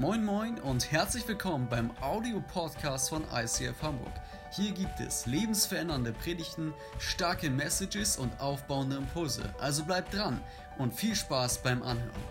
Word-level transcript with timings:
Moin 0.00 0.24
Moin 0.24 0.58
und 0.60 0.90
herzlich 0.90 1.28
willkommen 1.28 1.68
beim 1.68 1.90
Audio-Podcast 2.00 3.10
von 3.10 3.22
ICF 3.34 3.82
Hamburg. 3.82 4.14
Hier 4.50 4.72
gibt 4.72 4.98
es 4.98 5.26
lebensverändernde 5.26 6.14
Predigten, 6.14 6.72
starke 6.98 7.50
Messages 7.50 8.16
und 8.16 8.32
aufbauende 8.40 8.96
Impulse. 8.96 9.42
Also 9.58 9.84
bleibt 9.84 10.14
dran 10.14 10.40
und 10.78 10.94
viel 10.94 11.14
Spaß 11.14 11.62
beim 11.62 11.82
Anhören. 11.82 12.24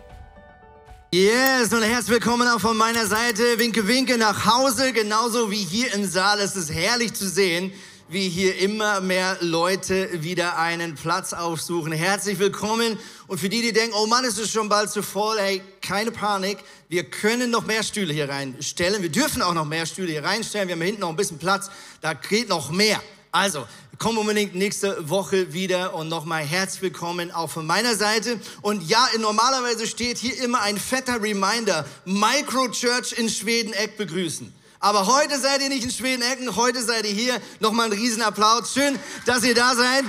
Yes, 1.13 1.71
und 1.71 1.83
herzlich 1.83 2.15
willkommen 2.15 2.47
auch 2.47 2.59
von 2.59 2.75
meiner 2.75 3.05
Seite. 3.05 3.43
Winke, 3.59 3.87
winke 3.87 4.17
nach 4.17 4.47
Hause, 4.47 4.91
genauso 4.91 5.51
wie 5.51 5.63
hier 5.63 5.93
im 5.93 6.05
Saal. 6.05 6.39
Es 6.39 6.55
ist 6.55 6.73
herrlich 6.73 7.13
zu 7.13 7.29
sehen, 7.29 7.71
wie 8.09 8.27
hier 8.27 8.57
immer 8.57 9.01
mehr 9.01 9.37
Leute 9.39 10.23
wieder 10.23 10.57
einen 10.57 10.95
Platz 10.95 11.33
aufsuchen. 11.33 11.91
Herzlich 11.91 12.39
willkommen. 12.39 12.97
Und 13.27 13.39
für 13.39 13.49
die, 13.49 13.61
die 13.61 13.71
denken, 13.71 13.95
oh 13.95 14.07
Mann, 14.07 14.25
ist 14.25 14.39
es 14.39 14.51
schon 14.51 14.67
bald 14.67 14.89
zu 14.89 15.03
voll, 15.03 15.37
hey, 15.37 15.61
keine 15.81 16.09
Panik. 16.09 16.57
Wir 16.87 17.03
können 17.03 17.51
noch 17.51 17.67
mehr 17.67 17.83
Stühle 17.83 18.11
hier 18.11 18.27
reinstellen. 18.27 19.03
Wir 19.03 19.11
dürfen 19.11 19.43
auch 19.43 19.53
noch 19.53 19.65
mehr 19.65 19.85
Stühle 19.85 20.11
hier 20.11 20.23
reinstellen. 20.23 20.67
Wir 20.67 20.75
haben 20.75 20.81
hinten 20.81 21.01
noch 21.01 21.09
ein 21.09 21.15
bisschen 21.15 21.37
Platz. 21.37 21.69
Da 22.01 22.13
geht 22.13 22.49
noch 22.49 22.71
mehr. 22.71 22.99
Also, 23.31 23.67
komm 23.99 24.17
unbedingt 24.17 24.55
nächste 24.55 25.07
Woche 25.07 25.53
wieder 25.53 25.93
und 25.93 26.07
nochmal 26.07 26.43
herzlich 26.43 26.81
willkommen 26.81 27.31
auch 27.31 27.51
von 27.51 27.67
meiner 27.67 27.93
Seite. 27.95 28.39
Und 28.63 28.89
ja, 28.89 29.07
normalerweise 29.19 29.85
steht 29.85 30.17
hier 30.17 30.41
immer 30.41 30.61
ein 30.61 30.79
fetter 30.79 31.21
Reminder, 31.21 31.85
Microchurch 32.05 33.13
in 33.17 33.29
Schweden-Eck 33.29 33.97
begrüßen. 33.97 34.51
Aber 34.81 35.07
heute 35.07 35.37
seid 35.39 35.61
ihr 35.61 35.69
nicht 35.69 35.83
in 35.83 35.91
Schweden-Ecken, 35.91 36.55
heute 36.55 36.81
seid 36.81 37.05
ihr 37.05 37.11
hier. 37.11 37.41
Nochmal 37.59 37.87
ein 37.87 37.93
Riesenapplaus. 37.93 38.73
Schön, 38.73 38.97
dass 39.25 39.43
ihr 39.43 39.53
da 39.53 39.75
seid. 39.75 40.05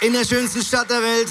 In 0.00 0.12
der 0.12 0.24
schönsten 0.24 0.62
Stadt 0.62 0.90
der 0.90 1.02
Welt. 1.02 1.28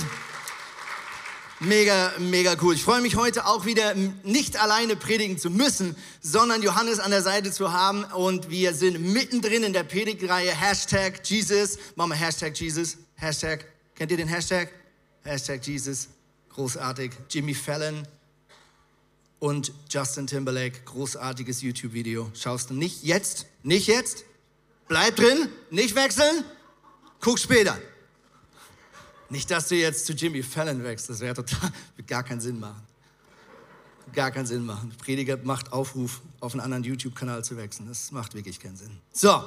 Mega, 1.59 2.13
mega 2.17 2.55
cool. 2.61 2.75
Ich 2.75 2.83
freue 2.83 3.01
mich 3.01 3.15
heute 3.15 3.45
auch 3.45 3.65
wieder 3.65 3.93
nicht 4.23 4.61
alleine 4.61 4.95
predigen 4.95 5.37
zu 5.37 5.49
müssen, 5.49 5.95
sondern 6.21 6.61
Johannes 6.61 6.99
an 6.99 7.11
der 7.11 7.21
Seite 7.21 7.51
zu 7.51 7.73
haben. 7.73 8.05
Und 8.05 8.49
wir 8.49 8.73
sind 8.73 9.01
mittendrin 9.01 9.63
in 9.63 9.73
der 9.73 9.83
Predigtreihe 9.83 10.51
Hashtag 10.51 11.21
Jesus. 11.25 11.77
Machen 11.95 12.11
wir 12.11 12.17
Hashtag 12.17 12.57
Jesus. 12.57 12.97
Hashtag. 13.15 13.65
Kennt 13.95 14.11
ihr 14.11 14.17
den 14.17 14.29
Hashtag? 14.29 14.69
Hashtag 15.23 15.65
Jesus. 15.65 16.07
Großartig. 16.49 17.11
Jimmy 17.29 17.53
Fallon 17.53 18.07
und 19.43 19.73
Justin 19.89 20.25
Timberlake, 20.25 20.83
großartiges 20.85 21.61
YouTube-Video. 21.61 22.31
Schaust 22.33 22.69
du 22.69 22.75
nicht 22.75 23.03
jetzt, 23.03 23.45
nicht 23.61 23.87
jetzt, 23.87 24.23
bleib 24.87 25.17
drin, 25.17 25.49
nicht 25.69 25.95
wechseln, 25.95 26.45
guck 27.19 27.37
später. 27.37 27.77
Nicht, 29.29 29.51
dass 29.51 29.67
du 29.67 29.75
jetzt 29.75 30.05
zu 30.05 30.13
Jimmy 30.13 30.43
Fallon 30.43 30.81
wechselst, 30.85 31.09
das 31.09 31.19
wäre 31.19 31.33
total, 31.33 31.73
gar 32.07 32.23
keinen 32.23 32.39
Sinn 32.39 32.57
machen. 32.57 32.83
Gar 34.13 34.31
keinen 34.31 34.45
Sinn 34.45 34.65
machen. 34.65 34.93
Prediger 34.97 35.37
macht 35.43 35.73
Aufruf, 35.73 36.21
auf 36.39 36.53
einen 36.53 36.61
anderen 36.61 36.85
YouTube-Kanal 36.85 37.43
zu 37.43 37.57
wechseln. 37.57 37.89
Das 37.89 38.13
macht 38.13 38.35
wirklich 38.35 38.61
keinen 38.61 38.77
Sinn. 38.77 38.97
So, 39.11 39.43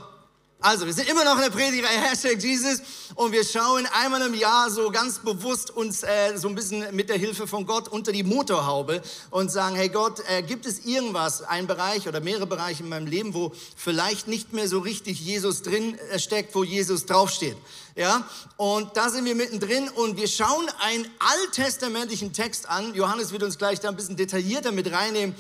also, 0.59 0.87
wir 0.87 0.95
sind 0.95 1.09
immer 1.11 1.23
noch 1.23 1.37
in 1.37 1.43
der 1.43 1.51
Predigtreihe 1.51 2.01
Hashtag 2.11 2.43
Jesus 2.43 2.81
und 3.15 3.31
wir 3.31 3.45
schauen 3.45 3.87
einmal 3.93 4.23
im 4.23 4.33
Jahr 4.33 4.71
so 4.71 4.91
ganz 4.91 5.19
bewusst 5.19 5.71
uns 5.71 6.03
äh, 6.03 6.37
so 6.37 6.49
ein 6.49 6.55
bisschen 6.55 6.97
mit 6.97 7.11
der 7.11 7.19
Hilfe 7.19 7.47
von 7.47 7.67
Gott 7.67 7.89
unter 7.89 8.11
die 8.11 8.23
Motorhaube 8.23 9.03
und 9.31 9.53
sagen, 9.53 9.77
hey 9.77 9.91
Gott, 9.91 10.23
äh, 10.29 10.43
gibt 10.43 10.65
es 10.65 10.87
irgendwas, 10.87 11.43
ein 11.43 11.67
Bereich 11.67 12.09
oder 12.09 12.21
mehrere 12.21 12.47
Bereiche 12.47 12.83
in 12.83 12.89
meinem 12.89 13.07
Leben, 13.07 13.35
wo 13.35 13.53
vielleicht 13.77 14.29
nicht 14.29 14.55
mehr 14.55 14.67
so 14.67 14.79
richtig 14.79 15.21
Jesus 15.21 15.61
drin 15.61 15.99
äh, 16.11 16.19
steckt, 16.19 16.55
wo 16.55 16.65
Jesus 16.65 17.05
draufsteht? 17.05 17.57
Ja, 17.95 18.27
und 18.57 18.97
da 18.97 19.11
sind 19.11 19.27
wir 19.27 19.35
mittendrin 19.35 19.89
und 19.91 20.17
wir 20.17 20.27
schauen 20.27 20.69
einen 20.81 21.07
alttestamentlichen 21.19 22.33
Text 22.33 22.69
an. 22.69 22.95
Johannes 22.95 23.31
wird 23.31 23.43
uns 23.43 23.59
gleich 23.59 23.81
da 23.81 23.89
ein 23.89 23.97
bisschen 23.97 24.17
detaillierter 24.17 24.73
mit 24.73 24.91
reinnehmen 24.91 25.35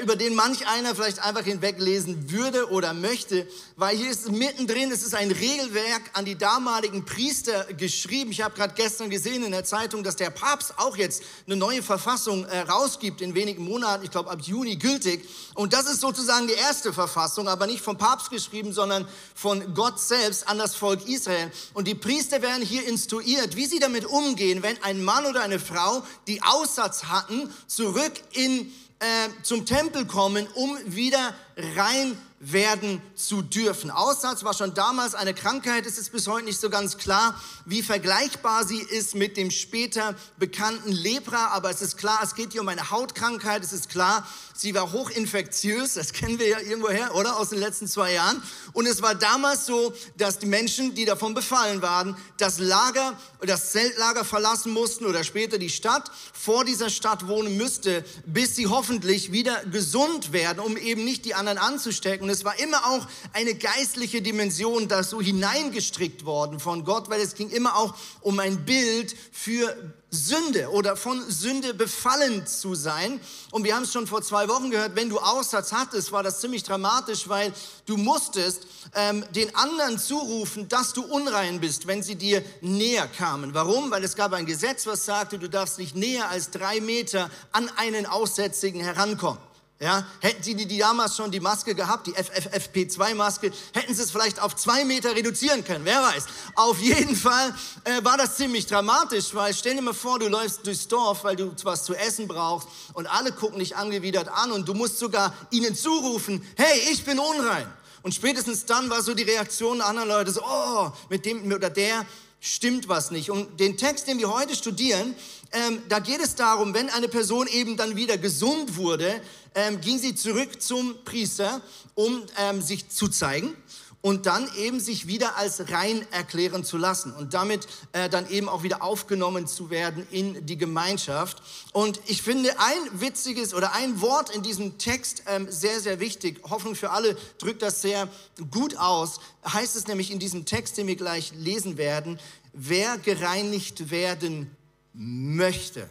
über 0.00 0.14
den 0.14 0.36
manch 0.36 0.68
einer 0.68 0.94
vielleicht 0.94 1.18
einfach 1.18 1.42
hinweglesen 1.42 2.30
würde 2.30 2.70
oder 2.70 2.94
möchte, 2.94 3.48
weil 3.74 3.96
hier 3.96 4.10
ist 4.10 4.30
mittendrin, 4.30 4.92
es 4.92 5.02
ist 5.02 5.12
ein 5.12 5.32
Regelwerk 5.32 6.02
an 6.12 6.24
die 6.24 6.38
damaligen 6.38 7.04
Priester 7.04 7.64
geschrieben. 7.74 8.30
Ich 8.30 8.42
habe 8.42 8.54
gerade 8.54 8.74
gestern 8.76 9.10
gesehen 9.10 9.42
in 9.42 9.50
der 9.50 9.64
Zeitung, 9.64 10.04
dass 10.04 10.14
der 10.14 10.30
Papst 10.30 10.74
auch 10.76 10.96
jetzt 10.96 11.24
eine 11.46 11.56
neue 11.56 11.82
Verfassung 11.82 12.44
äh, 12.44 12.60
rausgibt 12.60 13.20
in 13.20 13.34
wenigen 13.34 13.64
Monaten, 13.64 14.04
ich 14.04 14.12
glaube 14.12 14.30
ab 14.30 14.40
Juni 14.42 14.76
gültig. 14.76 15.28
Und 15.54 15.72
das 15.72 15.86
ist 15.86 16.00
sozusagen 16.00 16.46
die 16.46 16.54
erste 16.54 16.92
Verfassung, 16.92 17.48
aber 17.48 17.66
nicht 17.66 17.82
vom 17.82 17.98
Papst 17.98 18.30
geschrieben, 18.30 18.72
sondern 18.72 19.08
von 19.34 19.74
Gott 19.74 19.98
selbst 19.98 20.46
an 20.46 20.58
das 20.58 20.76
Volk 20.76 21.08
Israel. 21.08 21.50
Und 21.74 21.88
die 21.88 21.96
Priester 21.96 22.40
werden 22.40 22.62
hier 22.62 22.86
instruiert, 22.86 23.56
wie 23.56 23.66
sie 23.66 23.80
damit 23.80 24.06
umgehen, 24.06 24.62
wenn 24.62 24.80
ein 24.84 25.02
Mann 25.02 25.26
oder 25.26 25.42
eine 25.42 25.58
Frau, 25.58 26.04
die 26.28 26.40
Aussatz 26.40 27.04
hatten, 27.04 27.52
zurück 27.66 28.12
in 28.32 28.72
äh, 29.02 29.42
zum 29.42 29.66
Tempel 29.66 30.06
kommen, 30.06 30.46
um 30.54 30.78
wieder 30.86 31.34
rein 31.76 32.16
werden 32.44 33.00
zu 33.14 33.40
dürfen. 33.40 33.92
Aussatz 33.92 34.42
war 34.42 34.52
schon 34.52 34.74
damals 34.74 35.14
eine 35.14 35.32
Krankheit, 35.32 35.86
es 35.86 35.96
ist 35.96 36.10
bis 36.10 36.26
heute 36.26 36.44
nicht 36.44 36.60
so 36.60 36.70
ganz 36.70 36.98
klar, 36.98 37.40
wie 37.66 37.82
vergleichbar 37.82 38.66
sie 38.66 38.80
ist 38.80 39.14
mit 39.14 39.36
dem 39.36 39.52
später 39.52 40.16
bekannten 40.38 40.90
Lepra, 40.90 41.48
aber 41.48 41.70
es 41.70 41.80
ist 41.82 41.96
klar, 41.96 42.18
es 42.24 42.34
geht 42.34 42.50
hier 42.50 42.60
um 42.60 42.68
eine 42.68 42.90
Hautkrankheit, 42.90 43.62
es 43.62 43.72
ist 43.72 43.88
klar, 43.88 44.26
sie 44.54 44.74
war 44.74 44.90
hochinfektiös, 44.90 45.94
das 45.94 46.12
kennen 46.12 46.40
wir 46.40 46.48
ja 46.48 46.58
irgendwoher, 46.58 47.14
oder, 47.14 47.38
aus 47.38 47.50
den 47.50 47.60
letzten 47.60 47.86
zwei 47.86 48.12
Jahren. 48.14 48.42
Und 48.72 48.86
es 48.86 49.02
war 49.02 49.14
damals 49.14 49.66
so, 49.66 49.94
dass 50.16 50.40
die 50.40 50.46
Menschen, 50.46 50.96
die 50.96 51.04
davon 51.04 51.34
befallen 51.34 51.80
waren, 51.80 52.16
das 52.38 52.58
Lager, 52.58 53.16
das 53.40 53.70
Zeltlager 53.70 54.24
verlassen 54.24 54.72
mussten 54.72 55.06
oder 55.06 55.22
später 55.22 55.58
die 55.58 55.70
Stadt, 55.70 56.10
vor 56.32 56.64
dieser 56.64 56.90
Stadt 56.90 57.28
wohnen 57.28 57.56
müsste, 57.56 58.04
bis 58.26 58.56
sie 58.56 58.66
hoffentlich 58.66 59.30
wieder 59.30 59.64
gesund 59.66 60.32
werden, 60.32 60.58
um 60.58 60.76
eben 60.76 61.04
nicht 61.04 61.24
die 61.24 61.34
anderen 61.34 61.58
anzustecken 61.58 62.31
es 62.32 62.44
war 62.44 62.58
immer 62.58 62.86
auch 62.86 63.06
eine 63.32 63.54
geistliche 63.54 64.22
Dimension, 64.22 64.88
da 64.88 65.02
so 65.04 65.20
hineingestrickt 65.20 66.24
worden 66.24 66.58
von 66.58 66.84
Gott, 66.84 67.08
weil 67.08 67.20
es 67.20 67.34
ging 67.34 67.50
immer 67.50 67.76
auch 67.76 67.94
um 68.20 68.40
ein 68.40 68.64
Bild 68.64 69.14
für 69.30 69.76
Sünde 70.10 70.70
oder 70.70 70.94
von 70.94 71.22
Sünde 71.30 71.72
befallen 71.72 72.46
zu 72.46 72.74
sein. 72.74 73.18
Und 73.50 73.64
wir 73.64 73.74
haben 73.74 73.84
es 73.84 73.92
schon 73.92 74.06
vor 74.06 74.20
zwei 74.20 74.46
Wochen 74.48 74.70
gehört, 74.70 74.94
wenn 74.94 75.08
du 75.08 75.18
Aussatz 75.18 75.72
hattest, 75.72 76.12
war 76.12 76.22
das 76.22 76.40
ziemlich 76.40 76.62
dramatisch, 76.64 77.28
weil 77.28 77.52
du 77.86 77.96
musstest 77.96 78.66
ähm, 78.94 79.24
den 79.34 79.54
anderen 79.54 79.98
zurufen, 79.98 80.68
dass 80.68 80.92
du 80.92 81.02
unrein 81.02 81.60
bist, 81.60 81.86
wenn 81.86 82.02
sie 82.02 82.16
dir 82.16 82.44
näher 82.60 83.08
kamen. 83.08 83.54
Warum? 83.54 83.90
Weil 83.90 84.04
es 84.04 84.14
gab 84.14 84.34
ein 84.34 84.44
Gesetz, 84.44 84.86
was 84.86 85.06
sagte, 85.06 85.38
du 85.38 85.48
darfst 85.48 85.78
nicht 85.78 85.96
näher 85.96 86.28
als 86.28 86.50
drei 86.50 86.80
Meter 86.80 87.30
an 87.52 87.70
einen 87.76 88.04
Aussätzigen 88.04 88.82
herankommen. 88.82 89.51
Ja, 89.82 90.06
hätten 90.20 90.44
Sie 90.44 90.54
die, 90.54 90.78
damals 90.78 91.16
schon 91.16 91.32
die 91.32 91.40
Maske 91.40 91.74
gehabt, 91.74 92.06
die 92.06 92.14
FFFP2-Maske, 92.14 93.50
hätten 93.72 93.92
Sie 93.92 94.02
es 94.02 94.12
vielleicht 94.12 94.40
auf 94.40 94.54
zwei 94.54 94.84
Meter 94.84 95.16
reduzieren 95.16 95.64
können, 95.64 95.84
wer 95.84 96.00
weiß. 96.00 96.24
Auf 96.54 96.78
jeden 96.78 97.16
Fall 97.16 97.52
äh, 97.82 98.04
war 98.04 98.16
das 98.16 98.36
ziemlich 98.36 98.66
dramatisch, 98.66 99.34
weil 99.34 99.52
stell 99.52 99.74
dir 99.74 99.82
mal 99.82 99.92
vor, 99.92 100.20
du 100.20 100.28
läufst 100.28 100.64
durchs 100.64 100.86
Dorf, 100.86 101.24
weil 101.24 101.34
du 101.34 101.52
was 101.64 101.82
zu 101.82 101.96
essen 101.96 102.28
brauchst 102.28 102.68
und 102.92 103.08
alle 103.08 103.32
gucken 103.32 103.58
dich 103.58 103.74
angewidert 103.74 104.28
an 104.28 104.52
und 104.52 104.68
du 104.68 104.74
musst 104.74 105.00
sogar 105.00 105.34
ihnen 105.50 105.74
zurufen, 105.74 106.46
hey, 106.56 106.80
ich 106.92 107.04
bin 107.04 107.18
unrein. 107.18 107.66
Und 108.02 108.14
spätestens 108.14 108.64
dann 108.64 108.88
war 108.88 109.02
so 109.02 109.14
die 109.14 109.24
Reaktion 109.24 109.78
der 109.78 109.88
anderen 109.88 110.10
Leute 110.10 110.30
so, 110.30 110.42
oh, 110.44 110.92
mit 111.08 111.26
dem 111.26 111.50
oder 111.50 111.70
der 111.70 112.06
stimmt 112.42 112.88
was 112.88 113.12
nicht. 113.12 113.30
Und 113.30 113.60
den 113.60 113.76
Text, 113.78 114.08
den 114.08 114.18
wir 114.18 114.30
heute 114.30 114.56
studieren, 114.56 115.14
ähm, 115.52 115.80
da 115.88 116.00
geht 116.00 116.20
es 116.20 116.34
darum, 116.34 116.74
wenn 116.74 116.90
eine 116.90 117.08
Person 117.08 117.46
eben 117.46 117.76
dann 117.76 117.94
wieder 117.94 118.18
gesund 118.18 118.76
wurde, 118.76 119.22
ähm, 119.54 119.80
ging 119.80 119.98
sie 119.98 120.14
zurück 120.14 120.60
zum 120.60 121.04
Priester, 121.04 121.62
um 121.94 122.24
ähm, 122.38 122.60
sich 122.60 122.88
zu 122.88 123.08
zeigen 123.08 123.56
und 124.02 124.26
dann 124.26 124.50
eben 124.56 124.80
sich 124.80 125.06
wieder 125.06 125.36
als 125.36 125.70
rein 125.70 126.04
erklären 126.10 126.64
zu 126.64 126.76
lassen 126.76 127.12
und 127.12 127.32
damit 127.32 127.66
äh, 127.92 128.08
dann 128.10 128.28
eben 128.28 128.48
auch 128.48 128.64
wieder 128.64 128.82
aufgenommen 128.82 129.46
zu 129.46 129.70
werden 129.70 130.06
in 130.10 130.44
die 130.44 130.58
Gemeinschaft. 130.58 131.42
Und 131.72 132.00
ich 132.06 132.20
finde 132.20 132.50
ein 132.58 133.00
witziges 133.00 133.54
oder 133.54 133.72
ein 133.74 134.00
Wort 134.00 134.34
in 134.34 134.42
diesem 134.42 134.76
Text 134.76 135.22
ähm, 135.26 135.46
sehr, 135.48 135.80
sehr 135.80 136.00
wichtig. 136.00 136.42
Hoffnung 136.50 136.74
für 136.74 136.90
alle 136.90 137.16
drückt 137.38 137.62
das 137.62 137.80
sehr 137.80 138.08
gut 138.50 138.76
aus. 138.76 139.20
Heißt 139.46 139.76
es 139.76 139.86
nämlich 139.86 140.10
in 140.10 140.18
diesem 140.18 140.44
Text, 140.44 140.76
den 140.76 140.88
wir 140.88 140.96
gleich 140.96 141.32
lesen 141.36 141.76
werden, 141.76 142.18
wer 142.52 142.98
gereinigt 142.98 143.90
werden 143.90 144.54
möchte. 144.92 145.88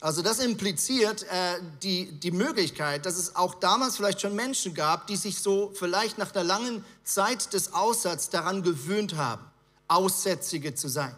Also 0.00 0.20
das 0.20 0.40
impliziert 0.40 1.22
äh, 1.24 1.58
die, 1.82 2.12
die 2.12 2.30
Möglichkeit, 2.30 3.06
dass 3.06 3.16
es 3.16 3.34
auch 3.34 3.54
damals 3.54 3.96
vielleicht 3.96 4.20
schon 4.20 4.34
Menschen 4.34 4.74
gab, 4.74 5.06
die 5.06 5.16
sich 5.16 5.40
so 5.40 5.72
vielleicht 5.74 6.18
nach 6.18 6.30
der 6.30 6.44
langen 6.44 6.84
Zeit 7.02 7.52
des 7.54 7.72
Aussatzes 7.72 8.28
daran 8.28 8.62
gewöhnt 8.62 9.16
haben, 9.16 9.42
Aussätzige 9.88 10.74
zu 10.74 10.88
sein. 10.88 11.14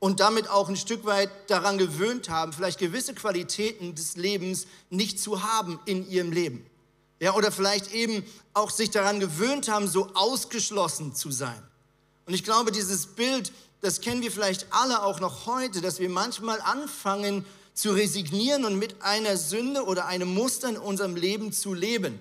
Und 0.00 0.20
damit 0.20 0.48
auch 0.50 0.68
ein 0.68 0.76
Stück 0.76 1.06
weit 1.06 1.30
daran 1.48 1.78
gewöhnt 1.78 2.28
haben, 2.28 2.52
vielleicht 2.52 2.78
gewisse 2.78 3.14
Qualitäten 3.14 3.94
des 3.94 4.16
Lebens 4.16 4.66
nicht 4.90 5.18
zu 5.18 5.42
haben 5.42 5.80
in 5.86 6.08
ihrem 6.08 6.30
Leben. 6.30 6.66
Ja, 7.20 7.34
oder 7.34 7.50
vielleicht 7.50 7.92
eben 7.92 8.24
auch 8.52 8.70
sich 8.70 8.90
daran 8.90 9.18
gewöhnt 9.18 9.68
haben, 9.68 9.88
so 9.88 10.08
ausgeschlossen 10.14 11.16
zu 11.16 11.32
sein. 11.32 11.60
Und 12.26 12.34
ich 12.34 12.44
glaube, 12.44 12.70
dieses 12.70 13.06
Bild, 13.06 13.50
das 13.80 14.00
kennen 14.00 14.22
wir 14.22 14.30
vielleicht 14.30 14.66
alle 14.70 15.02
auch 15.02 15.18
noch 15.18 15.46
heute, 15.46 15.80
dass 15.80 15.98
wir 15.98 16.10
manchmal 16.10 16.60
anfangen, 16.60 17.44
zu 17.78 17.92
resignieren 17.92 18.64
und 18.64 18.76
mit 18.76 19.02
einer 19.02 19.36
Sünde 19.36 19.84
oder 19.84 20.06
einem 20.06 20.34
Muster 20.34 20.68
in 20.68 20.76
unserem 20.76 21.14
Leben 21.14 21.52
zu 21.52 21.74
leben. 21.74 22.18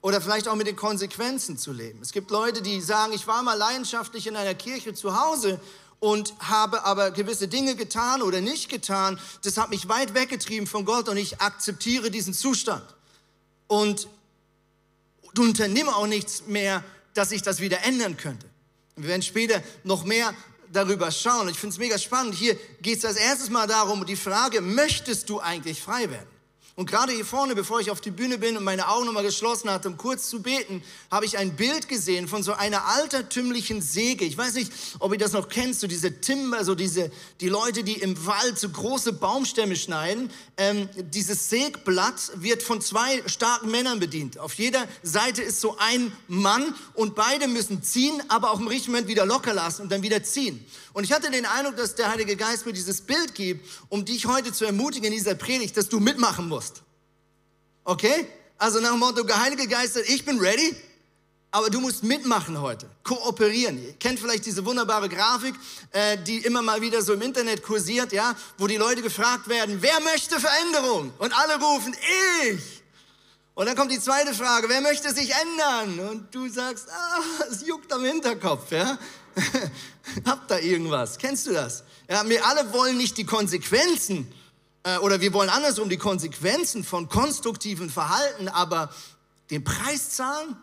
Oder 0.00 0.20
vielleicht 0.20 0.48
auch 0.48 0.56
mit 0.56 0.66
den 0.66 0.74
Konsequenzen 0.74 1.56
zu 1.56 1.72
leben. 1.72 2.00
Es 2.02 2.10
gibt 2.10 2.32
Leute, 2.32 2.62
die 2.62 2.80
sagen, 2.80 3.12
ich 3.12 3.28
war 3.28 3.44
mal 3.44 3.54
leidenschaftlich 3.54 4.26
in 4.26 4.34
einer 4.34 4.54
Kirche 4.54 4.92
zu 4.92 5.16
Hause 5.16 5.60
und 6.00 6.34
habe 6.40 6.84
aber 6.84 7.12
gewisse 7.12 7.46
Dinge 7.46 7.76
getan 7.76 8.22
oder 8.22 8.40
nicht 8.40 8.68
getan. 8.68 9.20
Das 9.44 9.56
hat 9.56 9.70
mich 9.70 9.88
weit 9.88 10.14
weggetrieben 10.14 10.66
von 10.66 10.84
Gott 10.84 11.08
und 11.08 11.16
ich 11.16 11.40
akzeptiere 11.40 12.10
diesen 12.10 12.34
Zustand. 12.34 12.82
Und 13.68 14.08
du 15.32 15.44
unternimm 15.44 15.88
auch 15.90 16.08
nichts 16.08 16.48
mehr, 16.48 16.82
dass 17.14 17.30
ich 17.30 17.42
das 17.42 17.60
wieder 17.60 17.84
ändern 17.84 18.16
könnte. 18.16 18.48
Wir 18.96 19.10
werden 19.10 19.22
später 19.22 19.62
noch 19.84 20.02
mehr 20.02 20.34
darüber 20.72 21.10
schauen. 21.10 21.48
Ich 21.48 21.58
finde 21.58 21.74
es 21.74 21.78
mega 21.78 21.98
spannend. 21.98 22.34
Hier 22.34 22.56
geht 22.80 22.98
es 22.98 23.04
als 23.04 23.16
erstes 23.16 23.50
mal 23.50 23.66
darum, 23.66 24.04
die 24.06 24.16
Frage, 24.16 24.60
möchtest 24.60 25.28
du 25.28 25.40
eigentlich 25.40 25.80
frei 25.80 26.10
werden? 26.10 26.31
Und 26.74 26.86
gerade 26.86 27.12
hier 27.12 27.26
vorne, 27.26 27.54
bevor 27.54 27.80
ich 27.80 27.90
auf 27.90 28.00
die 28.00 28.10
Bühne 28.10 28.38
bin 28.38 28.56
und 28.56 28.64
meine 28.64 28.88
Augen 28.88 29.04
nochmal 29.04 29.22
geschlossen 29.22 29.70
hatte, 29.70 29.88
um 29.88 29.98
kurz 29.98 30.30
zu 30.30 30.40
beten, 30.40 30.82
habe 31.10 31.26
ich 31.26 31.36
ein 31.36 31.54
Bild 31.54 31.86
gesehen 31.86 32.28
von 32.28 32.42
so 32.42 32.54
einer 32.54 32.86
altertümlichen 32.86 33.82
Säge. 33.82 34.24
Ich 34.24 34.38
weiß 34.38 34.54
nicht, 34.54 34.72
ob 34.98 35.12
ihr 35.12 35.18
das 35.18 35.32
noch 35.32 35.50
kennt, 35.50 35.76
so 35.76 35.86
diese 35.86 36.20
Timber, 36.22 36.64
so 36.64 36.74
diese, 36.74 37.12
die 37.40 37.50
Leute, 37.50 37.84
die 37.84 37.92
im 38.00 38.24
Wald 38.24 38.58
so 38.58 38.70
große 38.70 39.12
Baumstämme 39.12 39.76
schneiden. 39.76 40.30
Ähm, 40.56 40.88
dieses 40.96 41.50
Sägblatt 41.50 42.32
wird 42.36 42.62
von 42.62 42.80
zwei 42.80 43.22
starken 43.26 43.70
Männern 43.70 44.00
bedient. 44.00 44.38
Auf 44.38 44.54
jeder 44.54 44.88
Seite 45.02 45.42
ist 45.42 45.60
so 45.60 45.76
ein 45.78 46.10
Mann 46.26 46.74
und 46.94 47.14
beide 47.14 47.48
müssen 47.48 47.82
ziehen, 47.82 48.22
aber 48.28 48.50
auch 48.50 48.60
im 48.60 48.68
richtigen 48.68 48.92
Moment 48.92 49.08
wieder 49.08 49.26
locker 49.26 49.52
lassen 49.52 49.82
und 49.82 49.92
dann 49.92 50.02
wieder 50.02 50.22
ziehen. 50.22 50.64
Und 50.92 51.04
ich 51.04 51.12
hatte 51.12 51.30
den 51.30 51.46
Eindruck, 51.46 51.76
dass 51.76 51.94
der 51.94 52.10
Heilige 52.10 52.36
Geist 52.36 52.66
mir 52.66 52.72
dieses 52.72 53.00
Bild 53.00 53.34
gibt, 53.34 53.66
um 53.88 54.04
dich 54.04 54.26
heute 54.26 54.52
zu 54.52 54.64
ermutigen 54.64 55.06
in 55.06 55.12
dieser 55.12 55.34
Predigt, 55.34 55.76
dass 55.76 55.88
du 55.88 56.00
mitmachen 56.00 56.48
musst. 56.48 56.82
Okay? 57.84 58.26
Also 58.58 58.80
nach 58.80 58.90
dem 58.90 59.00
Motto, 59.00 59.26
Heilige 59.28 59.66
Geist, 59.66 59.96
ich 59.96 60.24
bin 60.24 60.38
ready, 60.38 60.76
aber 61.50 61.68
du 61.68 61.80
musst 61.80 62.02
mitmachen 62.02 62.60
heute, 62.60 62.88
kooperieren. 63.04 63.82
Ihr 63.82 63.92
kennt 63.94 64.18
vielleicht 64.18 64.46
diese 64.46 64.64
wunderbare 64.64 65.08
Grafik, 65.08 65.54
äh, 65.90 66.16
die 66.16 66.38
immer 66.38 66.62
mal 66.62 66.80
wieder 66.80 67.02
so 67.02 67.12
im 67.12 67.22
Internet 67.22 67.62
kursiert, 67.62 68.12
ja, 68.12 68.34
wo 68.58 68.66
die 68.66 68.76
Leute 68.76 69.02
gefragt 69.02 69.48
werden, 69.48 69.78
wer 69.80 70.00
möchte 70.00 70.40
Veränderung? 70.40 71.12
Und 71.18 71.36
alle 71.36 71.62
rufen, 71.62 71.94
ich. 72.44 72.82
Und 73.54 73.66
dann 73.66 73.76
kommt 73.76 73.92
die 73.92 74.00
zweite 74.00 74.32
Frage, 74.32 74.68
wer 74.68 74.80
möchte 74.80 75.12
sich 75.12 75.30
ändern? 75.30 76.08
Und 76.08 76.34
du 76.34 76.48
sagst, 76.48 76.88
ah, 76.88 77.44
es 77.50 77.66
juckt 77.66 77.92
am 77.92 78.02
Hinterkopf, 78.04 78.70
ja. 78.70 78.98
Habt 80.26 80.50
da 80.50 80.58
irgendwas? 80.58 81.18
Kennst 81.18 81.46
du 81.46 81.52
das? 81.52 81.84
Ja, 82.08 82.28
wir 82.28 82.44
alle 82.46 82.72
wollen 82.72 82.96
nicht 82.96 83.16
die 83.16 83.24
Konsequenzen 83.24 84.32
äh, 84.84 84.98
oder 84.98 85.20
wir 85.20 85.32
wollen 85.32 85.48
andersrum 85.48 85.88
die 85.88 85.96
Konsequenzen 85.96 86.84
von 86.84 87.08
konstruktivem 87.08 87.90
Verhalten, 87.90 88.48
aber 88.48 88.92
den 89.50 89.64
Preis 89.64 90.10
zahlen? 90.10 90.56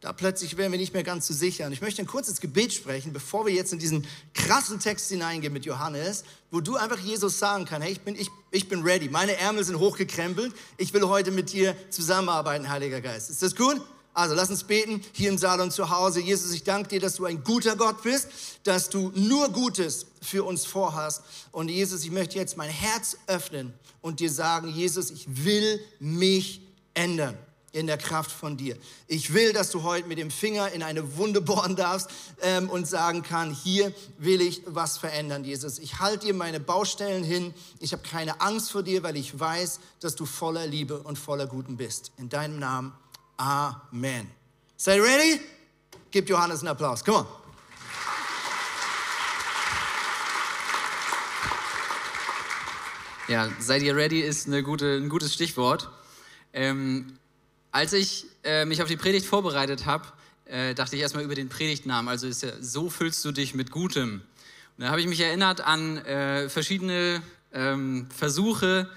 Da 0.00 0.12
plötzlich 0.12 0.56
wären 0.56 0.70
wir 0.70 0.78
nicht 0.78 0.92
mehr 0.92 1.02
ganz 1.02 1.26
so 1.26 1.34
sicher. 1.34 1.66
Und 1.66 1.72
ich 1.72 1.80
möchte 1.80 2.02
ein 2.02 2.06
kurzes 2.06 2.40
Gebet 2.40 2.72
sprechen, 2.72 3.12
bevor 3.12 3.46
wir 3.46 3.52
jetzt 3.52 3.72
in 3.72 3.78
diesen 3.78 4.06
krassen 4.34 4.78
Text 4.78 5.08
hineingehen 5.08 5.52
mit 5.52 5.64
Johannes, 5.64 6.22
wo 6.50 6.60
du 6.60 6.76
einfach 6.76 6.98
Jesus 6.98 7.38
sagen 7.38 7.64
kannst, 7.64 7.86
hey, 7.86 7.92
ich 7.92 8.02
bin, 8.02 8.14
ich, 8.14 8.28
ich 8.50 8.68
bin 8.68 8.82
ready. 8.82 9.08
Meine 9.08 9.36
Ärmel 9.36 9.64
sind 9.64 9.78
hochgekrempelt. 9.78 10.54
Ich 10.76 10.92
will 10.92 11.08
heute 11.08 11.30
mit 11.30 11.52
dir 11.52 11.74
zusammenarbeiten, 11.90 12.68
Heiliger 12.68 13.00
Geist. 13.00 13.30
Ist 13.30 13.42
das 13.42 13.56
gut? 13.56 13.80
Also 14.16 14.34
lass 14.34 14.48
uns 14.48 14.64
beten, 14.64 15.02
hier 15.12 15.28
im 15.28 15.36
Saal 15.36 15.60
und 15.60 15.72
zu 15.72 15.90
Hause. 15.90 16.20
Jesus, 16.20 16.50
ich 16.54 16.64
danke 16.64 16.88
dir, 16.88 17.00
dass 17.00 17.16
du 17.16 17.26
ein 17.26 17.44
guter 17.44 17.76
Gott 17.76 18.02
bist, 18.02 18.28
dass 18.62 18.88
du 18.88 19.12
nur 19.14 19.50
Gutes 19.50 20.06
für 20.22 20.42
uns 20.42 20.64
vorhast. 20.64 21.22
Und 21.52 21.68
Jesus, 21.68 22.02
ich 22.02 22.10
möchte 22.10 22.38
jetzt 22.38 22.56
mein 22.56 22.70
Herz 22.70 23.18
öffnen 23.26 23.74
und 24.00 24.20
dir 24.20 24.30
sagen, 24.30 24.68
Jesus, 24.68 25.10
ich 25.10 25.26
will 25.44 25.80
mich 26.00 26.62
ändern 26.94 27.36
in 27.72 27.86
der 27.86 27.98
Kraft 27.98 28.30
von 28.30 28.56
dir. 28.56 28.78
Ich 29.06 29.34
will, 29.34 29.52
dass 29.52 29.70
du 29.70 29.82
heute 29.82 30.08
mit 30.08 30.16
dem 30.16 30.30
Finger 30.30 30.72
in 30.72 30.82
eine 30.82 31.18
Wunde 31.18 31.42
bohren 31.42 31.76
darfst 31.76 32.08
ähm, 32.40 32.70
und 32.70 32.88
sagen 32.88 33.22
kann, 33.22 33.52
hier 33.52 33.92
will 34.16 34.40
ich 34.40 34.62
was 34.64 34.96
verändern, 34.96 35.44
Jesus. 35.44 35.78
Ich 35.78 35.98
halte 35.98 36.24
dir 36.24 36.34
meine 36.34 36.58
Baustellen 36.58 37.22
hin. 37.22 37.52
Ich 37.78 37.92
habe 37.92 38.02
keine 38.02 38.40
Angst 38.40 38.70
vor 38.70 38.82
dir, 38.82 39.02
weil 39.02 39.18
ich 39.18 39.38
weiß, 39.38 39.80
dass 40.00 40.16
du 40.16 40.24
voller 40.24 40.66
Liebe 40.66 41.00
und 41.00 41.18
voller 41.18 41.46
Guten 41.46 41.76
bist. 41.76 42.12
In 42.16 42.30
deinem 42.30 42.58
Namen. 42.58 42.94
Amen. 43.36 44.30
Say 44.76 45.00
ready? 45.00 45.40
Gib 46.10 46.28
Johannes 46.28 46.60
einen 46.60 46.68
Applaus. 46.68 47.04
Come 47.04 47.18
on. 47.18 47.26
Ja, 53.28 53.50
seid 53.58 53.82
ihr 53.82 53.96
ready 53.96 54.20
ist 54.20 54.48
gute, 54.64 54.96
ein 54.96 55.08
gutes 55.08 55.34
Stichwort. 55.34 55.90
Ähm, 56.52 57.18
als 57.72 57.92
ich 57.92 58.26
äh, 58.44 58.64
mich 58.64 58.82
auf 58.82 58.88
die 58.88 58.96
Predigt 58.96 59.26
vorbereitet 59.26 59.84
habe, 59.84 60.06
äh, 60.46 60.74
dachte 60.74 60.94
ich 60.94 61.02
erstmal 61.02 61.24
über 61.24 61.34
den 61.34 61.48
Predigtnamen. 61.48 62.08
Also 62.08 62.28
ist 62.28 62.42
ja, 62.42 62.50
so 62.60 62.88
füllst 62.88 63.24
du 63.24 63.32
dich 63.32 63.54
mit 63.54 63.70
Gutem. 63.72 64.22
Und 64.78 64.84
da 64.84 64.90
habe 64.90 65.00
ich 65.00 65.06
mich 65.06 65.20
erinnert 65.20 65.60
an 65.60 65.98
äh, 65.98 66.48
verschiedene 66.48 67.20
ähm, 67.52 68.06
Versuche, 68.16 68.88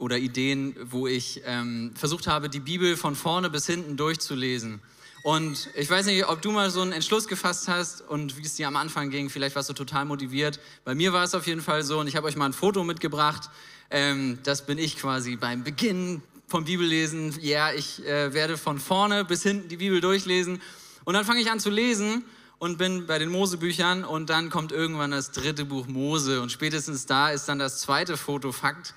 oder 0.00 0.18
Ideen, 0.18 0.74
wo 0.82 1.06
ich 1.06 1.42
ähm, 1.44 1.92
versucht 1.94 2.26
habe, 2.26 2.48
die 2.48 2.58
Bibel 2.58 2.96
von 2.96 3.14
vorne 3.14 3.50
bis 3.50 3.66
hinten 3.66 3.96
durchzulesen. 3.96 4.80
Und 5.22 5.68
ich 5.76 5.90
weiß 5.90 6.06
nicht, 6.06 6.26
ob 6.26 6.40
du 6.40 6.50
mal 6.50 6.70
so 6.70 6.80
einen 6.80 6.92
Entschluss 6.92 7.28
gefasst 7.28 7.68
hast 7.68 8.00
und 8.00 8.38
wie 8.38 8.42
es 8.42 8.54
dir 8.54 8.66
am 8.66 8.76
Anfang 8.76 9.10
ging. 9.10 9.28
Vielleicht 9.28 9.54
warst 9.54 9.68
du 9.68 9.74
total 9.74 10.06
motiviert. 10.06 10.58
Bei 10.84 10.94
mir 10.94 11.12
war 11.12 11.24
es 11.24 11.34
auf 11.34 11.46
jeden 11.46 11.60
Fall 11.60 11.82
so 11.82 12.00
und 12.00 12.06
ich 12.06 12.16
habe 12.16 12.26
euch 12.26 12.36
mal 12.36 12.46
ein 12.46 12.54
Foto 12.54 12.82
mitgebracht. 12.82 13.50
Ähm, 13.90 14.38
das 14.42 14.64
bin 14.64 14.78
ich 14.78 14.96
quasi 14.96 15.36
beim 15.36 15.62
Beginn 15.62 16.22
vom 16.46 16.64
Bibellesen. 16.64 17.38
Ja, 17.42 17.70
ich 17.72 18.04
äh, 18.06 18.32
werde 18.32 18.56
von 18.56 18.78
vorne 18.78 19.26
bis 19.26 19.42
hinten 19.42 19.68
die 19.68 19.76
Bibel 19.76 20.00
durchlesen. 20.00 20.62
Und 21.04 21.12
dann 21.12 21.26
fange 21.26 21.40
ich 21.40 21.50
an 21.50 21.60
zu 21.60 21.68
lesen 21.68 22.24
und 22.58 22.78
bin 22.78 23.06
bei 23.06 23.18
den 23.18 23.28
Mosebüchern 23.28 24.04
und 24.04 24.30
dann 24.30 24.48
kommt 24.48 24.72
irgendwann 24.72 25.10
das 25.10 25.32
dritte 25.32 25.66
Buch 25.66 25.86
Mose 25.86 26.40
und 26.40 26.52
spätestens 26.52 27.06
da 27.06 27.30
ist 27.30 27.46
dann 27.46 27.58
das 27.58 27.80
zweite 27.80 28.18
Foto 28.18 28.52
Fakt 28.52 28.94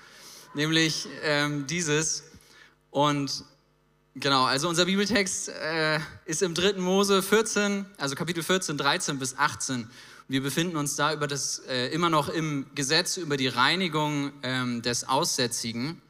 nämlich 0.54 1.08
ähm, 1.22 1.66
dieses. 1.66 2.24
Und 2.90 3.44
genau, 4.14 4.44
also 4.44 4.68
unser 4.68 4.84
Bibeltext 4.84 5.48
äh, 5.48 5.98
ist 6.24 6.42
im 6.42 6.54
3. 6.54 6.74
Mose 6.74 7.22
14, 7.22 7.86
also 7.98 8.14
Kapitel 8.14 8.42
14, 8.42 8.78
13 8.78 9.18
bis 9.18 9.36
18. 9.36 9.88
Wir 10.26 10.42
befinden 10.42 10.76
uns 10.76 10.96
da 10.96 11.12
über 11.12 11.26
das, 11.26 11.60
äh, 11.68 11.88
immer 11.88 12.08
noch 12.08 12.28
im 12.28 12.66
Gesetz 12.74 13.16
über 13.18 13.36
die 13.36 13.48
Reinigung 13.48 14.32
ähm, 14.42 14.80
des 14.80 15.06
Aussätzigen. 15.06 16.00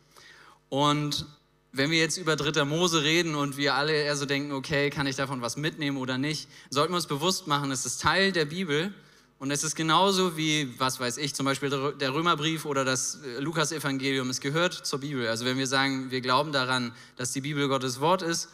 Und 0.69 1.27
wenn 1.73 1.91
wir 1.91 1.99
jetzt 1.99 2.19
über 2.19 2.37
3. 2.37 2.65
Mose 2.65 3.03
reden 3.03 3.35
und 3.35 3.57
wir 3.57 3.75
alle 3.75 3.93
eher 3.93 4.15
so 4.15 4.27
denken, 4.27 4.53
okay, 4.53 4.91
kann 4.91 5.09
ich 5.09 5.17
davon 5.17 5.41
was 5.41 5.57
mitnehmen 5.57 5.97
oder 5.97 6.19
nicht, 6.19 6.49
sollten 6.71 6.93
wir 6.93 6.97
uns 6.97 7.09
bewusst 7.09 7.49
machen, 7.49 7.73
es 7.73 7.85
ist 7.85 8.01
Teil 8.01 8.31
der 8.31 8.45
Bibel 8.45 8.95
und 9.45 9.51
es 9.51 9.63
ist 9.63 9.77
genauso 9.77 10.39
wie, 10.39 10.73
was 10.79 11.01
weiß 11.01 11.19
ich, 11.19 11.35
zum 11.35 11.45
Beispiel 11.45 11.69
der 12.01 12.15
Römerbrief 12.15 12.65
oder 12.65 12.83
das 12.83 13.19
äh, 13.27 13.41
Lukas-Evangelium. 13.41 14.31
Es 14.31 14.41
gehört 14.41 14.73
zur 14.73 15.01
Bibel. 15.01 15.29
Also 15.29 15.45
wenn 15.45 15.59
wir 15.59 15.67
sagen, 15.67 16.11
wir 16.11 16.23
glauben 16.23 16.51
daran, 16.51 16.95
dass 17.19 17.33
die 17.33 17.43
Bibel 17.43 17.69
Gottes 17.69 18.01
Wort 18.01 18.23
ist, 18.23 18.49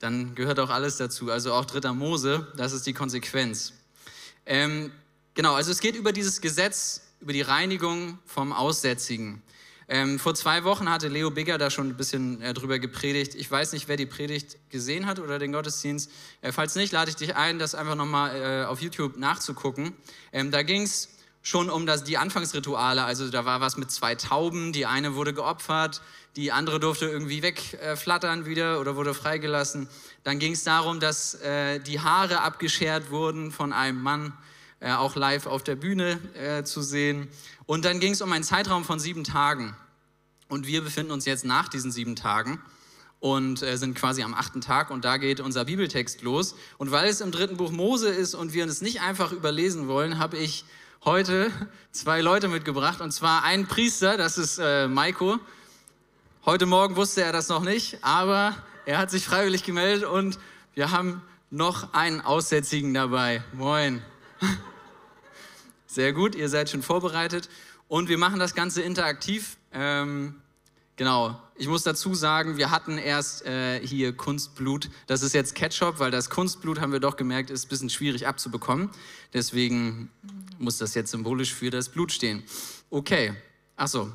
dann 0.00 0.34
gehört 0.34 0.58
auch 0.58 0.70
alles 0.70 0.96
dazu. 0.96 1.30
Also 1.30 1.52
auch 1.52 1.64
dritter 1.64 1.94
Mose, 1.94 2.48
das 2.56 2.72
ist 2.72 2.88
die 2.88 2.92
Konsequenz. 2.92 3.72
Ähm, 4.44 4.90
genau, 5.34 5.54
also 5.54 5.70
es 5.70 5.78
geht 5.78 5.94
über 5.94 6.10
dieses 6.10 6.40
Gesetz, 6.40 7.02
über 7.20 7.32
die 7.32 7.42
Reinigung 7.42 8.18
vom 8.26 8.52
Aussätzigen. 8.52 9.44
Ähm, 9.88 10.18
vor 10.18 10.34
zwei 10.34 10.64
Wochen 10.64 10.88
hatte 10.88 11.08
Leo 11.08 11.30
Bigger 11.30 11.58
da 11.58 11.70
schon 11.70 11.88
ein 11.88 11.96
bisschen 11.96 12.40
äh, 12.40 12.54
drüber 12.54 12.78
gepredigt. 12.78 13.34
Ich 13.34 13.50
weiß 13.50 13.72
nicht, 13.72 13.88
wer 13.88 13.96
die 13.96 14.06
Predigt 14.06 14.56
gesehen 14.70 15.06
hat 15.06 15.18
oder 15.18 15.38
den 15.38 15.52
Gottesdienst. 15.52 16.10
Äh, 16.40 16.52
falls 16.52 16.74
nicht, 16.74 16.92
lade 16.92 17.10
ich 17.10 17.16
dich 17.16 17.36
ein, 17.36 17.58
das 17.58 17.74
einfach 17.74 17.94
nochmal 17.94 18.36
äh, 18.36 18.64
auf 18.64 18.80
YouTube 18.80 19.16
nachzugucken. 19.16 19.94
Ähm, 20.32 20.50
da 20.50 20.62
ging 20.62 20.82
es 20.82 21.08
schon 21.42 21.68
um 21.68 21.86
das, 21.86 22.04
die 22.04 22.16
Anfangsrituale. 22.16 23.04
Also 23.04 23.28
da 23.30 23.44
war 23.44 23.60
was 23.60 23.76
mit 23.76 23.90
zwei 23.90 24.14
Tauben. 24.14 24.72
Die 24.72 24.86
eine 24.86 25.14
wurde 25.14 25.34
geopfert, 25.34 26.00
die 26.36 26.52
andere 26.52 26.80
durfte 26.80 27.06
irgendwie 27.06 27.42
wegflattern 27.42 28.46
wieder 28.46 28.80
oder 28.80 28.96
wurde 28.96 29.12
freigelassen. 29.12 29.88
Dann 30.22 30.38
ging 30.38 30.52
es 30.52 30.64
darum, 30.64 31.00
dass 31.00 31.34
äh, 31.34 31.80
die 31.80 32.00
Haare 32.00 32.40
abgeschert 32.40 33.10
wurden 33.10 33.50
von 33.50 33.72
einem 33.72 34.00
Mann, 34.00 34.32
äh, 34.82 34.92
auch 34.92 35.14
live 35.14 35.46
auf 35.46 35.62
der 35.62 35.76
Bühne 35.76 36.18
äh, 36.34 36.64
zu 36.64 36.82
sehen. 36.82 37.28
Und 37.66 37.84
dann 37.84 38.00
ging 38.00 38.12
es 38.12 38.20
um 38.20 38.32
einen 38.32 38.44
Zeitraum 38.44 38.84
von 38.84 38.98
sieben 38.98 39.24
Tagen. 39.24 39.76
Und 40.48 40.66
wir 40.66 40.82
befinden 40.82 41.12
uns 41.12 41.24
jetzt 41.24 41.44
nach 41.44 41.68
diesen 41.68 41.92
sieben 41.92 42.16
Tagen 42.16 42.60
und 43.20 43.62
äh, 43.62 43.76
sind 43.78 43.94
quasi 43.94 44.22
am 44.22 44.34
achten 44.34 44.60
Tag 44.60 44.90
und 44.90 45.04
da 45.04 45.16
geht 45.16 45.38
unser 45.38 45.64
Bibeltext 45.64 46.22
los. 46.22 46.56
Und 46.76 46.90
weil 46.90 47.08
es 47.08 47.20
im 47.20 47.30
dritten 47.30 47.56
Buch 47.56 47.70
Mose 47.70 48.08
ist 48.08 48.34
und 48.34 48.52
wir 48.52 48.66
es 48.66 48.82
nicht 48.82 49.00
einfach 49.00 49.30
überlesen 49.30 49.86
wollen, 49.86 50.18
habe 50.18 50.36
ich 50.36 50.64
heute 51.04 51.50
zwei 51.92 52.20
Leute 52.20 52.48
mitgebracht 52.48 53.00
und 53.00 53.12
zwar 53.12 53.44
einen 53.44 53.68
Priester, 53.68 54.16
das 54.16 54.36
ist 54.38 54.58
äh, 54.58 54.88
Maiko. 54.88 55.38
Heute 56.44 56.66
Morgen 56.66 56.96
wusste 56.96 57.22
er 57.22 57.32
das 57.32 57.48
noch 57.48 57.62
nicht, 57.62 57.98
aber 58.02 58.56
er 58.84 58.98
hat 58.98 59.12
sich 59.12 59.24
freiwillig 59.24 59.62
gemeldet 59.62 60.08
und 60.08 60.40
wir 60.74 60.90
haben 60.90 61.22
noch 61.50 61.92
einen 61.92 62.20
Aussätzigen 62.20 62.92
dabei. 62.92 63.44
Moin. 63.52 64.02
Sehr 65.92 66.14
gut, 66.14 66.34
ihr 66.34 66.48
seid 66.48 66.70
schon 66.70 66.80
vorbereitet. 66.80 67.50
Und 67.86 68.08
wir 68.08 68.16
machen 68.16 68.38
das 68.38 68.54
Ganze 68.54 68.80
interaktiv. 68.80 69.58
Ähm, 69.74 70.36
genau, 70.96 71.38
ich 71.54 71.68
muss 71.68 71.82
dazu 71.82 72.14
sagen, 72.14 72.56
wir 72.56 72.70
hatten 72.70 72.96
erst 72.96 73.44
äh, 73.44 73.86
hier 73.86 74.16
Kunstblut. 74.16 74.88
Das 75.06 75.22
ist 75.22 75.34
jetzt 75.34 75.54
Ketchup, 75.54 75.98
weil 75.98 76.10
das 76.10 76.30
Kunstblut, 76.30 76.80
haben 76.80 76.92
wir 76.92 77.00
doch 77.00 77.16
gemerkt, 77.16 77.50
ist 77.50 77.66
ein 77.66 77.68
bisschen 77.68 77.90
schwierig 77.90 78.26
abzubekommen. 78.26 78.88
Deswegen 79.34 80.10
muss 80.58 80.78
das 80.78 80.94
jetzt 80.94 81.10
symbolisch 81.10 81.52
für 81.52 81.68
das 81.68 81.90
Blut 81.90 82.10
stehen. 82.10 82.42
Okay, 82.88 83.34
achso. 83.76 84.10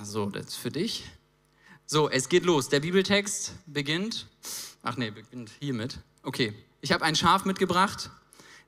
Also, 0.00 0.30
das 0.30 0.46
ist 0.46 0.56
für 0.56 0.72
dich. 0.72 1.08
So, 1.86 2.10
es 2.10 2.28
geht 2.28 2.44
los. 2.44 2.70
Der 2.70 2.80
Bibeltext 2.80 3.52
beginnt. 3.66 4.26
Ach 4.82 4.96
nee, 4.96 5.12
beginnt 5.12 5.52
hiermit. 5.60 6.00
Okay, 6.24 6.54
ich 6.80 6.92
habe 6.92 7.04
ein 7.04 7.14
Schaf 7.14 7.44
mitgebracht, 7.44 8.10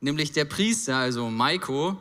nämlich 0.00 0.33
der 0.33 0.45
Priester, 0.45 0.97
also 0.97 1.31
Maiko. 1.31 1.97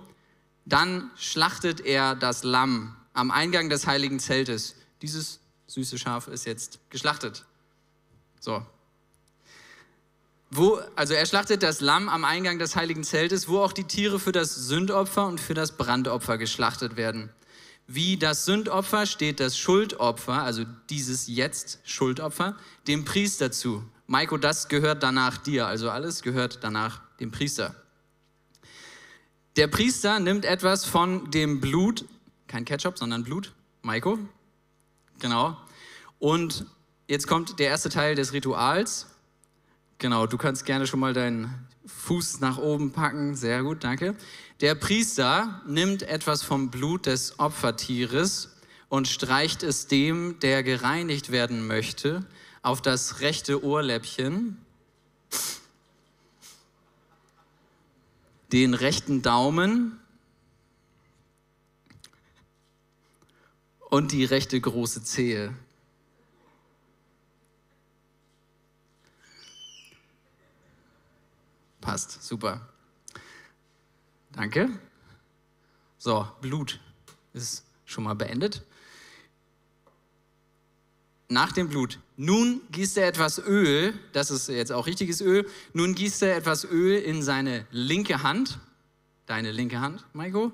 Dann 0.65 1.09
schlachtet 1.15 1.81
er 1.81 2.15
das 2.15 2.43
Lamm 2.43 2.95
am 3.13 3.31
Eingang 3.31 3.69
des 3.69 3.87
heiligen 3.87 4.19
Zeltes. 4.19 4.75
Dieses 5.01 5.39
süße 5.67 5.97
Schaf 5.97 6.27
ist 6.27 6.45
jetzt 6.45 6.79
geschlachtet. 6.89 7.45
So. 8.39 8.65
Wo, 10.49 10.79
also 10.95 11.13
er 11.13 11.25
schlachtet 11.25 11.63
das 11.63 11.79
Lamm 11.79 12.09
am 12.09 12.25
Eingang 12.25 12.59
des 12.59 12.75
heiligen 12.75 13.03
Zeltes, 13.03 13.47
wo 13.47 13.59
auch 13.59 13.71
die 13.71 13.85
Tiere 13.85 14.19
für 14.19 14.33
das 14.33 14.53
Sündopfer 14.53 15.25
und 15.25 15.39
für 15.39 15.53
das 15.53 15.77
Brandopfer 15.77 16.37
geschlachtet 16.37 16.97
werden. 16.97 17.29
Wie 17.87 18.17
das 18.17 18.45
Sündopfer 18.45 19.05
steht 19.05 19.39
das 19.39 19.57
Schuldopfer, 19.57 20.43
also 20.43 20.65
dieses 20.89 21.27
jetzt 21.27 21.79
Schuldopfer, 21.85 22.57
dem 22.87 23.05
Priester 23.05 23.51
zu. 23.51 23.83
Maiko, 24.07 24.37
das 24.37 24.67
gehört 24.67 25.03
danach 25.03 25.37
dir, 25.37 25.67
also 25.67 25.89
alles 25.89 26.21
gehört 26.21 26.59
danach 26.61 27.01
dem 27.19 27.31
Priester. 27.31 27.75
Der 29.55 29.67
Priester 29.67 30.19
nimmt 30.19 30.45
etwas 30.45 30.85
von 30.85 31.29
dem 31.31 31.59
Blut, 31.59 32.05
kein 32.47 32.65
Ketchup, 32.65 32.97
sondern 32.97 33.23
Blut, 33.23 33.53
Maiko, 33.81 34.17
genau. 35.19 35.57
Und 36.19 36.65
jetzt 37.07 37.27
kommt 37.27 37.59
der 37.59 37.67
erste 37.67 37.89
Teil 37.89 38.15
des 38.15 38.33
Rituals. 38.33 39.07
Genau, 39.97 40.25
du 40.27 40.37
kannst 40.37 40.65
gerne 40.65 40.87
schon 40.87 40.99
mal 40.99 41.13
deinen 41.13 41.67
Fuß 41.85 42.39
nach 42.39 42.57
oben 42.57 42.91
packen. 42.91 43.35
Sehr 43.35 43.63
gut, 43.63 43.83
danke. 43.83 44.15
Der 44.61 44.75
Priester 44.75 45.61
nimmt 45.67 46.03
etwas 46.03 46.43
vom 46.43 46.69
Blut 46.69 47.05
des 47.05 47.39
Opfertieres 47.39 48.55
und 48.89 49.07
streicht 49.07 49.63
es 49.63 49.87
dem, 49.87 50.39
der 50.39 50.63
gereinigt 50.63 51.31
werden 51.31 51.65
möchte, 51.65 52.25
auf 52.61 52.81
das 52.81 53.21
rechte 53.21 53.63
Ohrläppchen, 53.63 54.57
den 58.51 58.73
rechten 58.73 59.21
Daumen 59.21 59.99
und 63.89 64.11
die 64.11 64.25
rechte 64.25 64.59
große 64.59 65.03
Zehe. 65.03 65.55
Passt, 71.81 72.23
super. 72.23 72.69
Danke. 74.31 74.69
So, 75.97 76.27
Blut 76.41 76.79
ist 77.33 77.65
schon 77.85 78.03
mal 78.03 78.13
beendet. 78.13 78.63
Nach 81.31 81.53
dem 81.53 81.69
Blut. 81.69 81.97
Nun 82.17 82.59
gießt 82.73 82.97
er 82.97 83.07
etwas 83.07 83.39
Öl, 83.39 83.97
das 84.11 84.31
ist 84.31 84.49
jetzt 84.49 84.73
auch 84.73 84.85
richtiges 84.85 85.21
Öl. 85.21 85.49
Nun 85.71 85.95
gießt 85.95 86.23
er 86.23 86.35
etwas 86.35 86.65
Öl 86.65 86.99
in 86.99 87.23
seine 87.23 87.65
linke 87.71 88.21
Hand, 88.21 88.59
deine 89.27 89.53
linke 89.53 89.79
Hand, 89.79 90.03
Maiko, 90.11 90.51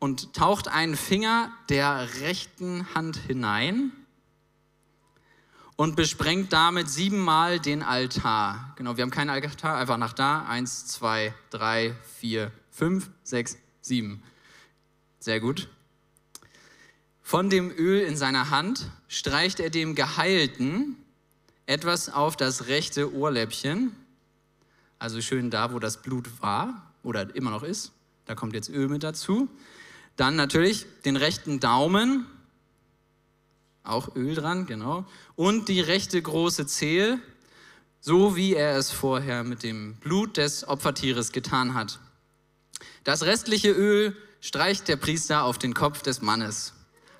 und 0.00 0.32
taucht 0.32 0.66
einen 0.66 0.96
Finger 0.96 1.52
der 1.68 2.08
rechten 2.20 2.92
Hand 2.96 3.16
hinein 3.16 3.92
und 5.76 5.94
besprengt 5.94 6.52
damit 6.52 6.90
siebenmal 6.90 7.60
den 7.60 7.84
Altar. 7.84 8.74
Genau, 8.76 8.96
wir 8.96 9.02
haben 9.02 9.12
keinen 9.12 9.30
Altar, 9.30 9.76
einfach 9.76 9.98
nach 9.98 10.14
da. 10.14 10.46
Eins, 10.46 10.88
zwei, 10.88 11.32
drei, 11.50 11.94
vier, 12.18 12.50
fünf, 12.72 13.08
sechs, 13.22 13.56
sieben. 13.82 14.20
Sehr 15.20 15.38
gut. 15.38 15.68
Von 17.32 17.48
dem 17.48 17.70
Öl 17.70 18.00
in 18.00 18.18
seiner 18.18 18.50
Hand 18.50 18.90
streicht 19.08 19.58
er 19.58 19.70
dem 19.70 19.94
Geheilten 19.94 20.98
etwas 21.64 22.10
auf 22.10 22.36
das 22.36 22.66
rechte 22.66 23.14
Ohrläppchen. 23.14 23.96
Also 24.98 25.22
schön 25.22 25.48
da, 25.48 25.72
wo 25.72 25.78
das 25.78 26.02
Blut 26.02 26.42
war 26.42 26.92
oder 27.02 27.34
immer 27.34 27.50
noch 27.50 27.62
ist. 27.62 27.92
Da 28.26 28.34
kommt 28.34 28.52
jetzt 28.52 28.68
Öl 28.68 28.86
mit 28.88 29.02
dazu. 29.02 29.48
Dann 30.16 30.36
natürlich 30.36 30.84
den 31.06 31.16
rechten 31.16 31.58
Daumen 31.58 32.26
auch 33.82 34.14
Öl 34.14 34.34
dran, 34.34 34.66
genau. 34.66 35.06
Und 35.34 35.70
die 35.70 35.80
rechte 35.80 36.20
große 36.20 36.66
Zehe, 36.66 37.18
so 38.02 38.36
wie 38.36 38.52
er 38.52 38.76
es 38.76 38.90
vorher 38.90 39.42
mit 39.42 39.62
dem 39.62 39.94
Blut 39.94 40.36
des 40.36 40.68
Opfertieres 40.68 41.32
getan 41.32 41.72
hat. 41.72 41.98
Das 43.04 43.22
restliche 43.22 43.70
Öl 43.70 44.14
streicht 44.42 44.86
der 44.86 44.96
Priester 44.96 45.44
auf 45.44 45.56
den 45.56 45.72
Kopf 45.72 46.02
des 46.02 46.20
Mannes. 46.20 46.74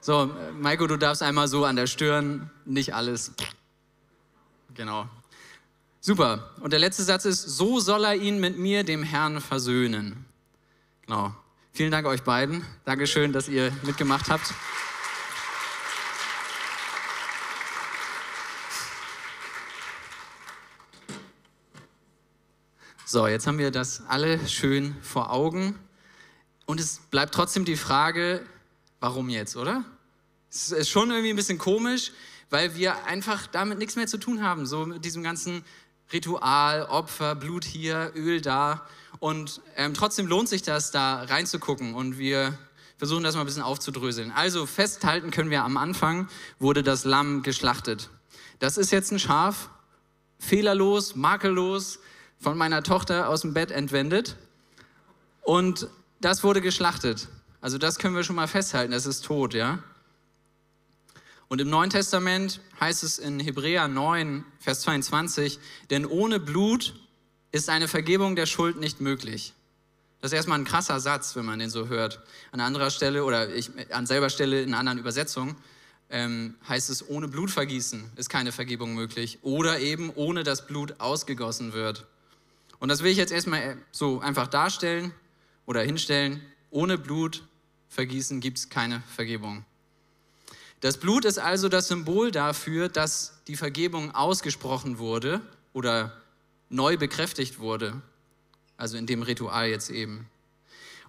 So, 0.04 0.34
Maiko, 0.58 0.88
du 0.88 0.96
darfst 0.96 1.22
einmal 1.22 1.46
so 1.46 1.64
an 1.64 1.76
der 1.76 1.86
Stirn, 1.86 2.50
nicht 2.64 2.92
alles. 2.92 3.30
Genau. 4.74 5.08
Super. 6.00 6.50
Und 6.58 6.72
der 6.72 6.80
letzte 6.80 7.04
Satz 7.04 7.24
ist, 7.24 7.42
so 7.42 7.78
soll 7.78 8.04
er 8.04 8.16
ihn 8.16 8.40
mit 8.40 8.58
mir, 8.58 8.82
dem 8.82 9.04
Herrn, 9.04 9.40
versöhnen. 9.40 10.24
Genau. 11.06 11.32
Vielen 11.72 11.92
Dank 11.92 12.08
euch 12.08 12.24
beiden. 12.24 12.66
Dankeschön, 12.84 13.32
dass 13.32 13.46
ihr 13.46 13.72
mitgemacht 13.84 14.28
habt. 14.28 14.52
So, 23.06 23.28
jetzt 23.28 23.46
haben 23.46 23.58
wir 23.58 23.70
das 23.70 24.02
alle 24.08 24.48
schön 24.48 24.96
vor 25.00 25.30
Augen. 25.30 25.78
Und 26.66 26.80
es 26.80 26.98
bleibt 27.12 27.32
trotzdem 27.32 27.64
die 27.64 27.76
Frage, 27.76 28.44
warum 29.02 29.28
jetzt, 29.28 29.56
oder? 29.56 29.84
Es 30.48 30.70
ist 30.70 30.88
schon 30.88 31.10
irgendwie 31.10 31.30
ein 31.30 31.36
bisschen 31.36 31.58
komisch, 31.58 32.12
weil 32.50 32.76
wir 32.76 33.04
einfach 33.06 33.48
damit 33.48 33.78
nichts 33.78 33.96
mehr 33.96 34.06
zu 34.06 34.16
tun 34.16 34.42
haben. 34.42 34.64
So 34.64 34.86
mit 34.86 35.04
diesem 35.04 35.24
ganzen 35.24 35.64
Ritual, 36.12 36.84
Opfer, 36.84 37.34
Blut 37.34 37.64
hier, 37.64 38.12
Öl 38.14 38.40
da. 38.40 38.86
Und 39.18 39.60
ähm, 39.76 39.92
trotzdem 39.92 40.28
lohnt 40.28 40.48
sich 40.48 40.62
das, 40.62 40.92
da 40.92 41.24
reinzugucken. 41.24 41.94
Und 41.94 42.16
wir 42.16 42.56
versuchen 42.96 43.24
das 43.24 43.34
mal 43.34 43.40
ein 43.40 43.46
bisschen 43.46 43.62
aufzudröseln. 43.62 44.30
Also 44.30 44.66
festhalten 44.66 45.32
können 45.32 45.50
wir 45.50 45.64
am 45.64 45.76
Anfang, 45.76 46.28
wurde 46.60 46.84
das 46.84 47.04
Lamm 47.04 47.42
geschlachtet. 47.42 48.08
Das 48.60 48.76
ist 48.76 48.92
jetzt 48.92 49.10
ein 49.10 49.18
Schaf, 49.18 49.68
fehlerlos, 50.38 51.16
makellos, 51.16 51.98
von 52.38 52.56
meiner 52.56 52.84
Tochter 52.84 53.28
aus 53.28 53.40
dem 53.40 53.52
Bett 53.52 53.72
entwendet. 53.72 54.36
Und 55.40 55.88
das 56.20 56.44
wurde 56.44 56.60
geschlachtet. 56.60 57.26
Also 57.62 57.78
das 57.78 57.98
können 57.98 58.14
wir 58.14 58.24
schon 58.24 58.36
mal 58.36 58.48
festhalten, 58.48 58.92
das 58.92 59.06
ist 59.06 59.24
tot, 59.24 59.54
ja. 59.54 59.78
Und 61.48 61.60
im 61.60 61.70
Neuen 61.70 61.90
Testament 61.90 62.60
heißt 62.80 63.04
es 63.04 63.18
in 63.18 63.38
Hebräer 63.38 63.86
9, 63.86 64.44
Vers 64.58 64.80
22, 64.80 65.58
denn 65.90 66.04
ohne 66.04 66.40
Blut 66.40 66.94
ist 67.52 67.68
eine 67.68 67.88
Vergebung 67.88 68.36
der 68.36 68.46
Schuld 68.46 68.80
nicht 68.80 69.00
möglich. 69.00 69.54
Das 70.20 70.32
ist 70.32 70.36
erstmal 70.36 70.58
ein 70.58 70.64
krasser 70.64 70.98
Satz, 70.98 71.36
wenn 71.36 71.44
man 71.44 71.58
den 71.58 71.70
so 71.70 71.88
hört. 71.88 72.20
An 72.50 72.60
anderer 72.60 72.90
Stelle 72.90 73.24
oder 73.24 73.54
ich, 73.54 73.70
an 73.90 74.06
selber 74.06 74.30
Stelle 74.30 74.62
in 74.62 74.74
anderen 74.74 74.98
Übersetzung 74.98 75.56
ähm, 76.10 76.54
heißt 76.68 76.90
es, 76.90 77.08
ohne 77.08 77.28
Blutvergießen 77.28 78.12
ist 78.16 78.28
keine 78.28 78.52
Vergebung 78.52 78.94
möglich. 78.94 79.38
Oder 79.42 79.78
eben 79.78 80.10
ohne 80.14 80.42
dass 80.44 80.66
Blut 80.66 81.00
ausgegossen 81.00 81.72
wird. 81.72 82.06
Und 82.80 82.88
das 82.88 83.02
will 83.02 83.10
ich 83.10 83.18
jetzt 83.18 83.32
erstmal 83.32 83.76
so 83.92 84.20
einfach 84.20 84.46
darstellen 84.48 85.12
oder 85.66 85.82
hinstellen. 85.82 86.40
Ohne 86.70 86.98
Blut 86.98 87.42
vergießen 87.92 88.40
gibt 88.40 88.58
es 88.58 88.68
keine 88.70 89.02
Vergebung. 89.14 89.64
Das 90.80 90.96
Blut 90.96 91.24
ist 91.24 91.38
also 91.38 91.68
das 91.68 91.88
Symbol 91.88 92.30
dafür, 92.30 92.88
dass 92.88 93.34
die 93.46 93.56
Vergebung 93.56 94.14
ausgesprochen 94.14 94.98
wurde 94.98 95.40
oder 95.72 96.20
neu 96.70 96.96
bekräftigt 96.96 97.58
wurde. 97.58 98.00
Also 98.76 98.96
in 98.96 99.06
dem 99.06 99.22
Ritual 99.22 99.68
jetzt 99.68 99.90
eben. 99.90 100.26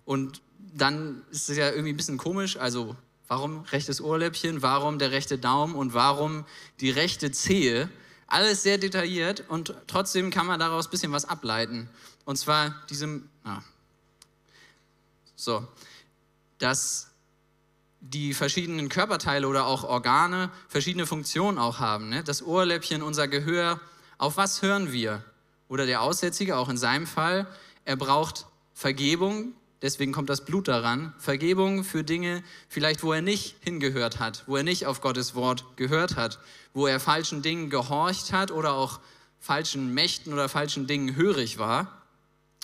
Und 0.06 0.42
dann 0.60 1.24
ist 1.32 1.50
es 1.50 1.58
ja 1.58 1.70
irgendwie 1.72 1.94
ein 1.94 1.98
bisschen 1.98 2.18
komisch. 2.18 2.58
Also 2.58 2.96
warum 3.28 3.62
rechtes 3.62 4.02
Ohrläppchen, 4.02 4.62
warum 4.62 5.00
der 5.00 5.12
rechte 5.12 5.38
Daumen 5.38 5.76
und 5.76 5.94
warum 5.94 6.46
die 6.82 6.92
rechte 6.92 7.32
Zehe? 7.32 7.90
Alles 8.28 8.62
sehr 8.62 8.78
detailliert 8.78 9.44
und 9.48 9.74
trotzdem 9.88 10.32
kann 10.32 10.46
man 10.46 10.60
daraus 10.60 10.88
ein 10.88 10.92
bisschen 10.92 11.12
was 11.12 11.26
ableiten. 11.26 11.90
Und 12.26 12.38
zwar 12.38 12.76
diesem, 12.90 13.30
ah, 13.44 13.62
so, 15.36 15.68
dass 16.60 17.14
die 18.02 18.34
verschiedenen 18.34 18.90
Körperteile 18.90 19.48
oder 19.48 19.66
auch 19.66 19.84
Organe 19.84 20.52
verschiedene 20.68 21.06
Funktionen 21.06 21.58
auch 21.58 21.80
haben. 21.80 22.10
Ne? 22.10 22.24
Das 22.24 22.44
Ohrläppchen, 22.44 23.02
unser 23.02 23.30
Gehör, 23.30 23.80
auf 24.18 24.36
was 24.36 24.62
hören 24.62 24.92
wir? 24.92 25.24
Oder 25.70 25.86
der 25.86 26.02
Aussätzige, 26.02 26.58
auch 26.58 26.70
in 26.70 26.78
seinem 26.78 27.08
Fall, 27.08 27.48
er 27.86 27.96
braucht 27.96 28.46
Vergebung, 28.74 29.54
deswegen 29.82 30.12
kommt 30.12 30.30
das 30.30 30.44
Blut 30.44 30.68
daran. 30.68 31.14
Vergebung 31.18 31.86
für 31.86 32.04
Dinge, 32.04 32.44
vielleicht 32.68 33.04
wo 33.04 33.14
er 33.14 33.22
nicht 33.22 33.56
hingehört 33.62 34.20
hat, 34.20 34.44
wo 34.48 34.58
er 34.58 34.64
nicht 34.64 34.86
auf 34.86 35.00
Gottes 35.00 35.34
Wort 35.34 35.66
gehört 35.78 36.18
hat, 36.18 36.40
wo 36.74 36.88
er 36.88 37.00
falschen 37.00 37.42
Dingen 37.42 37.70
gehorcht 37.70 38.34
hat 38.34 38.52
oder 38.52 38.74
auch 38.74 39.00
falschen 39.40 39.94
Mächten 39.94 40.34
oder 40.34 40.50
falschen 40.50 40.88
Dingen 40.88 41.16
hörig 41.16 41.58
war. 41.58 42.03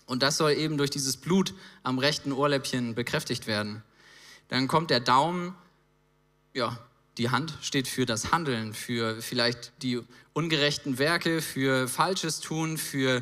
Und 0.09 0.23
das 0.23 0.37
soll 0.37 0.53
eben 0.53 0.79
durch 0.79 0.89
dieses 0.89 1.17
Blut 1.17 1.53
am 1.83 1.99
rechten 1.99 2.31
Ohrläppchen 2.31 2.95
bekräftigt 2.95 3.45
werden. 3.45 3.83
Dann 4.47 4.67
kommt 4.67 4.89
der 4.89 5.01
Daumen, 5.01 5.53
ja, 6.51 6.79
die 7.19 7.29
Hand 7.29 7.55
steht 7.61 7.87
für 7.87 8.07
das 8.07 8.31
Handeln, 8.31 8.73
für 8.73 9.21
vielleicht 9.21 9.71
die 9.83 10.01
ungerechten 10.33 10.97
Werke, 10.97 11.43
für 11.43 11.87
falsches 11.87 12.39
Tun, 12.39 12.79
für 12.79 13.21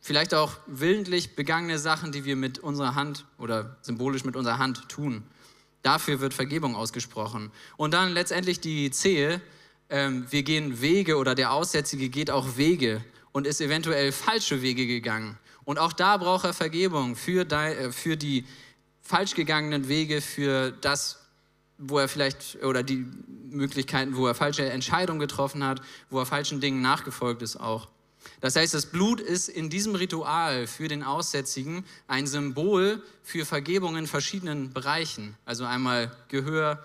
vielleicht 0.00 0.34
auch 0.34 0.56
willentlich 0.66 1.36
begangene 1.36 1.78
Sachen, 1.78 2.10
die 2.10 2.24
wir 2.24 2.34
mit 2.34 2.58
unserer 2.58 2.96
Hand 2.96 3.24
oder 3.38 3.76
symbolisch 3.82 4.24
mit 4.24 4.34
unserer 4.34 4.58
Hand 4.58 4.88
tun. 4.88 5.22
Dafür 5.82 6.18
wird 6.18 6.34
Vergebung 6.34 6.74
ausgesprochen. 6.74 7.52
Und 7.76 7.94
dann 7.94 8.12
letztendlich 8.12 8.58
die 8.58 8.90
Zehe, 8.90 9.40
ähm, 9.88 10.26
wir 10.28 10.42
gehen 10.42 10.80
Wege 10.80 11.18
oder 11.18 11.36
der 11.36 11.52
Aussätzige 11.52 12.08
geht 12.08 12.32
auch 12.32 12.56
Wege 12.56 13.04
und 13.30 13.46
ist 13.46 13.60
eventuell 13.60 14.10
falsche 14.10 14.60
Wege 14.60 14.88
gegangen. 14.88 15.38
Und 15.70 15.78
auch 15.78 15.92
da 15.92 16.16
braucht 16.16 16.44
er 16.44 16.52
Vergebung 16.52 17.14
für, 17.14 17.44
die, 17.44 17.54
äh, 17.54 17.92
für 17.92 18.16
die 18.16 18.44
falsch 19.02 19.36
gegangenen 19.36 19.86
Wege, 19.86 20.20
für 20.20 20.72
das, 20.72 21.20
wo 21.78 22.00
er 22.00 22.08
vielleicht, 22.08 22.58
oder 22.64 22.82
die 22.82 23.06
Möglichkeiten, 23.50 24.16
wo 24.16 24.26
er 24.26 24.34
falsche 24.34 24.68
Entscheidungen 24.68 25.20
getroffen 25.20 25.62
hat, 25.62 25.80
wo 26.10 26.18
er 26.18 26.26
falschen 26.26 26.60
Dingen 26.60 26.82
nachgefolgt 26.82 27.40
ist 27.42 27.56
auch. 27.56 27.86
Das 28.40 28.56
heißt, 28.56 28.74
das 28.74 28.86
Blut 28.86 29.20
ist 29.20 29.48
in 29.48 29.70
diesem 29.70 29.94
Ritual 29.94 30.66
für 30.66 30.88
den 30.88 31.04
Aussätzigen 31.04 31.84
ein 32.08 32.26
Symbol 32.26 33.00
für 33.22 33.46
Vergebung 33.46 33.96
in 33.96 34.08
verschiedenen 34.08 34.72
Bereichen. 34.72 35.36
Also 35.44 35.66
einmal 35.66 36.10
Gehör, 36.26 36.84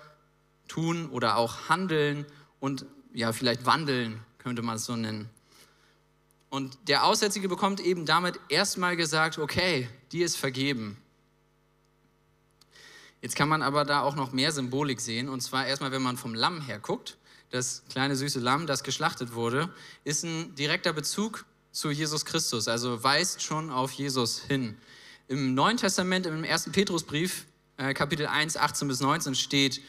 tun 0.68 1.10
oder 1.10 1.38
auch 1.38 1.68
handeln 1.68 2.24
und 2.60 2.86
ja, 3.12 3.32
vielleicht 3.32 3.66
wandeln, 3.66 4.20
könnte 4.38 4.62
man 4.62 4.76
es 4.76 4.84
so 4.84 4.94
nennen. 4.94 5.28
Und 6.48 6.78
der 6.88 7.04
Aussätzige 7.04 7.48
bekommt 7.48 7.80
eben 7.80 8.06
damit 8.06 8.38
erstmal 8.48 8.96
gesagt, 8.96 9.38
okay, 9.38 9.88
dir 10.12 10.24
ist 10.24 10.36
vergeben. 10.36 10.96
Jetzt 13.20 13.34
kann 13.34 13.48
man 13.48 13.62
aber 13.62 13.84
da 13.84 14.02
auch 14.02 14.14
noch 14.14 14.32
mehr 14.32 14.52
Symbolik 14.52 15.00
sehen. 15.00 15.28
Und 15.28 15.40
zwar 15.40 15.66
erstmal, 15.66 15.90
wenn 15.90 16.02
man 16.02 16.16
vom 16.16 16.34
Lamm 16.34 16.60
her 16.60 16.78
guckt. 16.78 17.16
Das 17.50 17.82
kleine 17.88 18.16
süße 18.16 18.40
Lamm, 18.40 18.66
das 18.66 18.82
geschlachtet 18.82 19.34
wurde, 19.34 19.72
ist 20.04 20.24
ein 20.24 20.54
direkter 20.54 20.92
Bezug 20.92 21.44
zu 21.76 21.90
Jesus 21.90 22.24
Christus, 22.24 22.68
also 22.68 23.04
weist 23.04 23.42
schon 23.42 23.70
auf 23.70 23.92
Jesus 23.92 24.40
hin. 24.40 24.76
Im 25.28 25.54
Neuen 25.54 25.76
Testament, 25.76 26.26
im 26.26 26.42
ersten 26.42 26.72
Petrusbrief, 26.72 27.44
äh, 27.76 27.92
Kapitel 27.92 28.26
1, 28.26 28.56
18 28.56 28.88
bis 28.88 29.00
19 29.00 29.34
steht, 29.34 29.82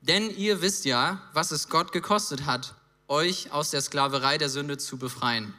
denn 0.00 0.30
ihr 0.30 0.62
wisst 0.62 0.86
ja, 0.86 1.20
was 1.34 1.50
es 1.50 1.68
Gott 1.68 1.92
gekostet 1.92 2.46
hat, 2.46 2.74
euch 3.08 3.52
aus 3.52 3.70
der 3.70 3.82
Sklaverei 3.82 4.38
der 4.38 4.48
Sünde 4.48 4.78
zu 4.78 4.96
befreien. 4.96 5.54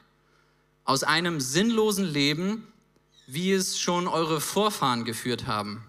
Aus 0.86 1.04
einem 1.04 1.42
sinnlosen 1.42 2.06
Leben, 2.06 2.68
wie 3.28 3.52
es 3.52 3.80
schon 3.80 4.08
eure 4.08 4.40
Vorfahren 4.40 5.04
geführt 5.04 5.48
haben. 5.48 5.84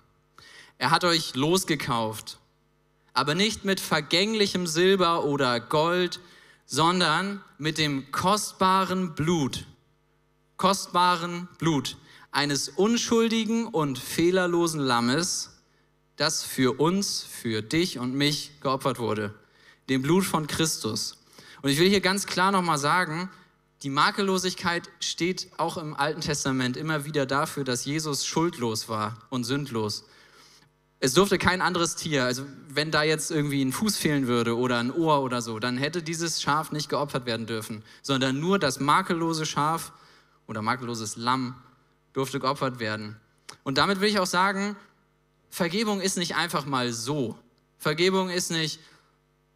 Er 0.78 0.90
hat 0.90 1.04
euch 1.04 1.34
losgekauft, 1.34 2.38
aber 3.12 3.34
nicht 3.34 3.64
mit 3.64 3.78
vergänglichem 3.78 4.66
Silber 4.66 5.24
oder 5.24 5.60
Gold, 5.60 6.20
sondern 6.66 7.42
mit 7.58 7.78
dem 7.78 8.10
kostbaren 8.10 9.14
Blut, 9.14 9.66
kostbaren 10.56 11.48
Blut 11.58 11.96
eines 12.32 12.68
unschuldigen 12.68 13.66
und 13.66 13.98
fehlerlosen 13.98 14.80
Lammes, 14.80 15.58
das 16.16 16.42
für 16.42 16.78
uns, 16.80 17.22
für 17.22 17.62
dich 17.62 17.98
und 17.98 18.14
mich 18.14 18.52
geopfert 18.60 18.98
wurde, 18.98 19.34
dem 19.88 20.02
Blut 20.02 20.24
von 20.24 20.46
Christus. 20.46 21.18
Und 21.62 21.70
ich 21.70 21.78
will 21.78 21.88
hier 21.88 22.00
ganz 22.00 22.26
klar 22.26 22.52
nochmal 22.52 22.78
sagen, 22.78 23.30
die 23.82 23.90
Makellosigkeit 23.90 24.88
steht 25.00 25.50
auch 25.58 25.76
im 25.76 25.94
Alten 25.94 26.20
Testament 26.20 26.76
immer 26.76 27.04
wieder 27.04 27.26
dafür, 27.26 27.64
dass 27.64 27.84
Jesus 27.84 28.26
schuldlos 28.26 28.88
war 28.88 29.18
und 29.28 29.44
sündlos. 29.44 30.04
Es 30.98 31.12
durfte 31.12 31.36
kein 31.36 31.60
anderes 31.60 31.94
Tier, 31.94 32.24
also 32.24 32.46
wenn 32.68 32.90
da 32.90 33.02
jetzt 33.02 33.30
irgendwie 33.30 33.62
ein 33.62 33.72
Fuß 33.72 33.98
fehlen 33.98 34.28
würde 34.28 34.56
oder 34.56 34.78
ein 34.78 34.90
Ohr 34.90 35.22
oder 35.22 35.42
so, 35.42 35.58
dann 35.58 35.76
hätte 35.76 36.02
dieses 36.02 36.40
Schaf 36.40 36.72
nicht 36.72 36.88
geopfert 36.88 37.26
werden 37.26 37.46
dürfen, 37.46 37.82
sondern 38.00 38.40
nur 38.40 38.58
das 38.58 38.80
makellose 38.80 39.44
Schaf 39.44 39.92
oder 40.46 40.62
makelloses 40.62 41.16
Lamm 41.16 41.54
durfte 42.14 42.40
geopfert 42.40 42.78
werden. 42.78 43.16
Und 43.62 43.76
damit 43.76 44.00
will 44.00 44.08
ich 44.08 44.18
auch 44.18 44.26
sagen, 44.26 44.74
Vergebung 45.50 46.00
ist 46.00 46.16
nicht 46.16 46.34
einfach 46.34 46.64
mal 46.64 46.92
so. 46.92 47.38
Vergebung 47.76 48.30
ist 48.30 48.50
nicht, 48.50 48.80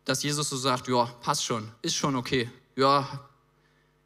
dass 0.05 0.23
Jesus 0.23 0.51
so 0.51 0.59
sagt, 0.59 0.89
ja, 0.89 1.07
passt 1.23 1.45
schon, 1.45 1.71
ist 1.81 1.97
schon 1.97 2.17
okay. 2.17 2.51
Ja, 2.77 3.30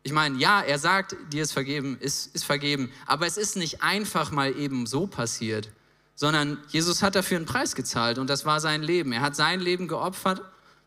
ich 0.04 0.12
meine, 0.12 0.38
ja, 0.38 0.60
er 0.60 0.78
sagt, 0.78 1.16
dir 1.32 1.42
ist 1.42 1.52
vergeben, 1.52 1.98
ist, 1.98 2.32
ist 2.34 2.44
vergeben, 2.44 2.92
aber 3.06 3.26
es 3.26 3.36
ist 3.36 3.56
nicht 3.56 3.82
einfach 3.82 4.30
mal 4.30 4.56
eben 4.56 4.86
so 4.86 5.08
passiert 5.08 5.70
sondern 6.14 6.58
Jesus 6.68 7.02
hat 7.02 7.14
dafür 7.14 7.36
einen 7.38 7.46
Preis 7.46 7.74
gezahlt 7.74 8.18
und 8.18 8.30
das 8.30 8.44
war 8.44 8.60
sein 8.60 8.82
Leben. 8.82 9.12
Er 9.12 9.20
hat 9.20 9.36
sein 9.36 9.60
Leben 9.60 9.88
geopfert, 9.88 10.42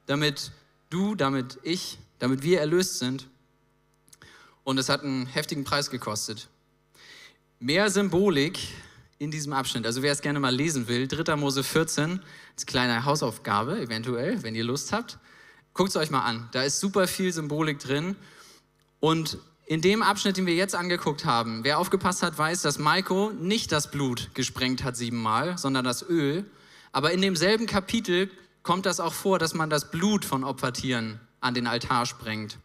damit 0.06 0.51
du, 0.89 1.15
damit 1.15 1.60
ich, 1.63 1.99
damit 2.19 2.43
wir 2.43 2.60
erlöst 2.60 2.99
sind. 2.99 3.27
Und 4.63 4.77
es 4.77 4.89
hat 4.89 5.03
einen 5.03 5.27
heftigen 5.27 5.63
Preis 5.63 5.89
gekostet. 5.89 6.47
Mehr 7.60 7.89
Symbolik 7.89 8.60
in 9.17 9.32
diesem 9.32 9.53
Abschnitt. 9.53 9.86
Also 9.86 10.01
wer 10.01 10.12
es 10.12 10.21
gerne 10.21 10.39
mal 10.39 10.53
lesen 10.53 10.88
will, 10.88 11.08
3. 11.08 11.36
Mose 11.36 11.63
14, 11.63 12.21
als 12.53 12.65
kleine 12.65 13.06
Hausaufgabe 13.06 13.80
eventuell, 13.80 14.43
wenn 14.43 14.56
ihr 14.56 14.63
Lust 14.63 14.91
habt. 14.93 15.17
Guckt 15.73 15.89
es 15.89 15.95
euch 15.95 16.12
mal 16.12 16.23
an. 16.23 16.49
Da 16.51 16.63
ist 16.63 16.80
super 16.80 17.08
viel 17.08 17.32
Symbolik 17.34 17.80
drin. 17.80 18.15
Und 18.99 19.38
in 19.65 19.81
dem 19.81 20.01
Abschnitt, 20.01 20.38
den 20.38 20.45
wir 20.45 20.55
jetzt 20.55 20.75
angeguckt 20.75 21.25
haben, 21.25 21.63
wer 21.63 21.77
aufgepasst 21.77 22.23
hat, 22.23 22.38
weiß, 22.38 22.62
dass 22.62 22.79
Maiko 22.79 23.31
nicht 23.31 23.71
das 23.71 23.91
Blut 23.91 24.29
gesprengt 24.33 24.83
hat 24.83 24.95
siebenmal, 24.95 25.57
sondern 25.57 25.83
das 25.83 26.07
Öl. 26.07 26.45
Aber 26.91 27.12
in 27.12 27.21
demselben 27.21 27.65
Kapitel 27.65 28.29
kommt 28.63 28.86
das 28.86 28.99
auch 28.99 29.13
vor, 29.13 29.39
dass 29.39 29.53
man 29.53 29.69
das 29.69 29.91
Blut 29.91 30.25
von 30.25 30.43
Opfertieren 30.43 31.19
an 31.41 31.53
den 31.53 31.67
Altar 31.67 32.05
sprengt. 32.05 32.57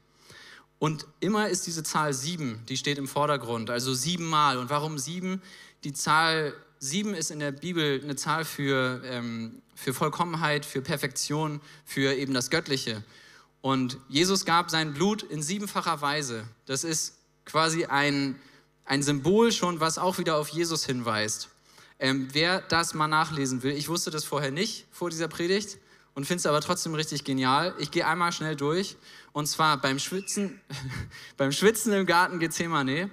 Und 0.79 1.07
immer 1.21 1.49
ist 1.49 1.67
diese 1.67 1.83
Zahl 1.83 2.13
sieben, 2.13 2.63
die 2.69 2.77
steht 2.77 2.99
im 2.99 3.07
Vordergrund, 3.07 3.71
also 3.71 3.95
siebenmal. 3.95 4.59
Und 4.59 4.71
warum 4.71 4.99
sieben? 4.99 5.43
Die 5.85 5.93
Zahl 5.93 6.55
sieben 6.79 7.15
ist 7.15 7.31
in 7.31 7.39
der 7.39 7.53
Bibel 7.53 8.01
eine 8.03 8.17
Zahl 8.17 8.45
für, 8.45 9.01
ähm, 9.05 9.63
für 9.75 9.95
Vollkommenheit, 9.95 10.67
für 10.67 10.83
Perfektion, 10.83 11.61
für 11.85 12.15
eben 12.15 12.35
das 12.35 12.51
Göttliche. 12.51 13.05
Und 13.63 13.97
Jesus 14.09 14.45
gab 14.45 14.71
sein 14.71 14.93
Blut 14.93 15.23
in 15.23 15.41
siebenfacher 15.41 16.03
Weise. 16.03 16.45
Das 16.67 16.85
ist 16.85 17.15
quasi 17.45 17.87
ein, 17.87 18.39
ein 18.85 19.03
Symbol 19.03 19.53
schon, 19.53 19.81
was 19.81 19.99
auch 19.99 20.19
wieder 20.19 20.37
auf 20.37 20.49
Jesus 20.49 20.85
hinweist. 20.85 21.49
Ähm, 22.01 22.29
wer 22.33 22.61
das 22.61 22.93
mal 22.93 23.07
nachlesen 23.07 23.63
will, 23.63 23.73
ich 23.73 23.89
wusste 23.89 24.11
das 24.11 24.25
vorher 24.25 24.51
nicht 24.51 24.87
vor 24.91 25.11
dieser 25.11 25.29
Predigt 25.29 25.79
und 26.15 26.27
finde 26.27 26.41
es 26.41 26.47
aber 26.47 26.61
trotzdem 26.61 26.95
richtig 26.95 27.23
genial. 27.23 27.75
Ich 27.79 27.93
gehe 27.93 28.05
einmal 28.07 28.33
schnell 28.33 28.57
durch. 28.57 28.97
Und 29.33 29.47
zwar 29.47 29.81
beim 29.81 30.01
Schwitzen, 30.01 30.61
beim 31.37 31.53
Schwitzen 31.53 31.93
im 31.93 32.05
Garten 32.05 32.41
Gethsemane, 32.41 33.11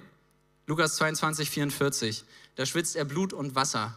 Lukas 0.66 0.96
22, 0.96 1.48
44. 1.48 2.24
Da 2.56 2.66
schwitzt 2.66 2.96
er 2.96 3.04
Blut 3.04 3.32
und 3.32 3.54
Wasser. 3.54 3.96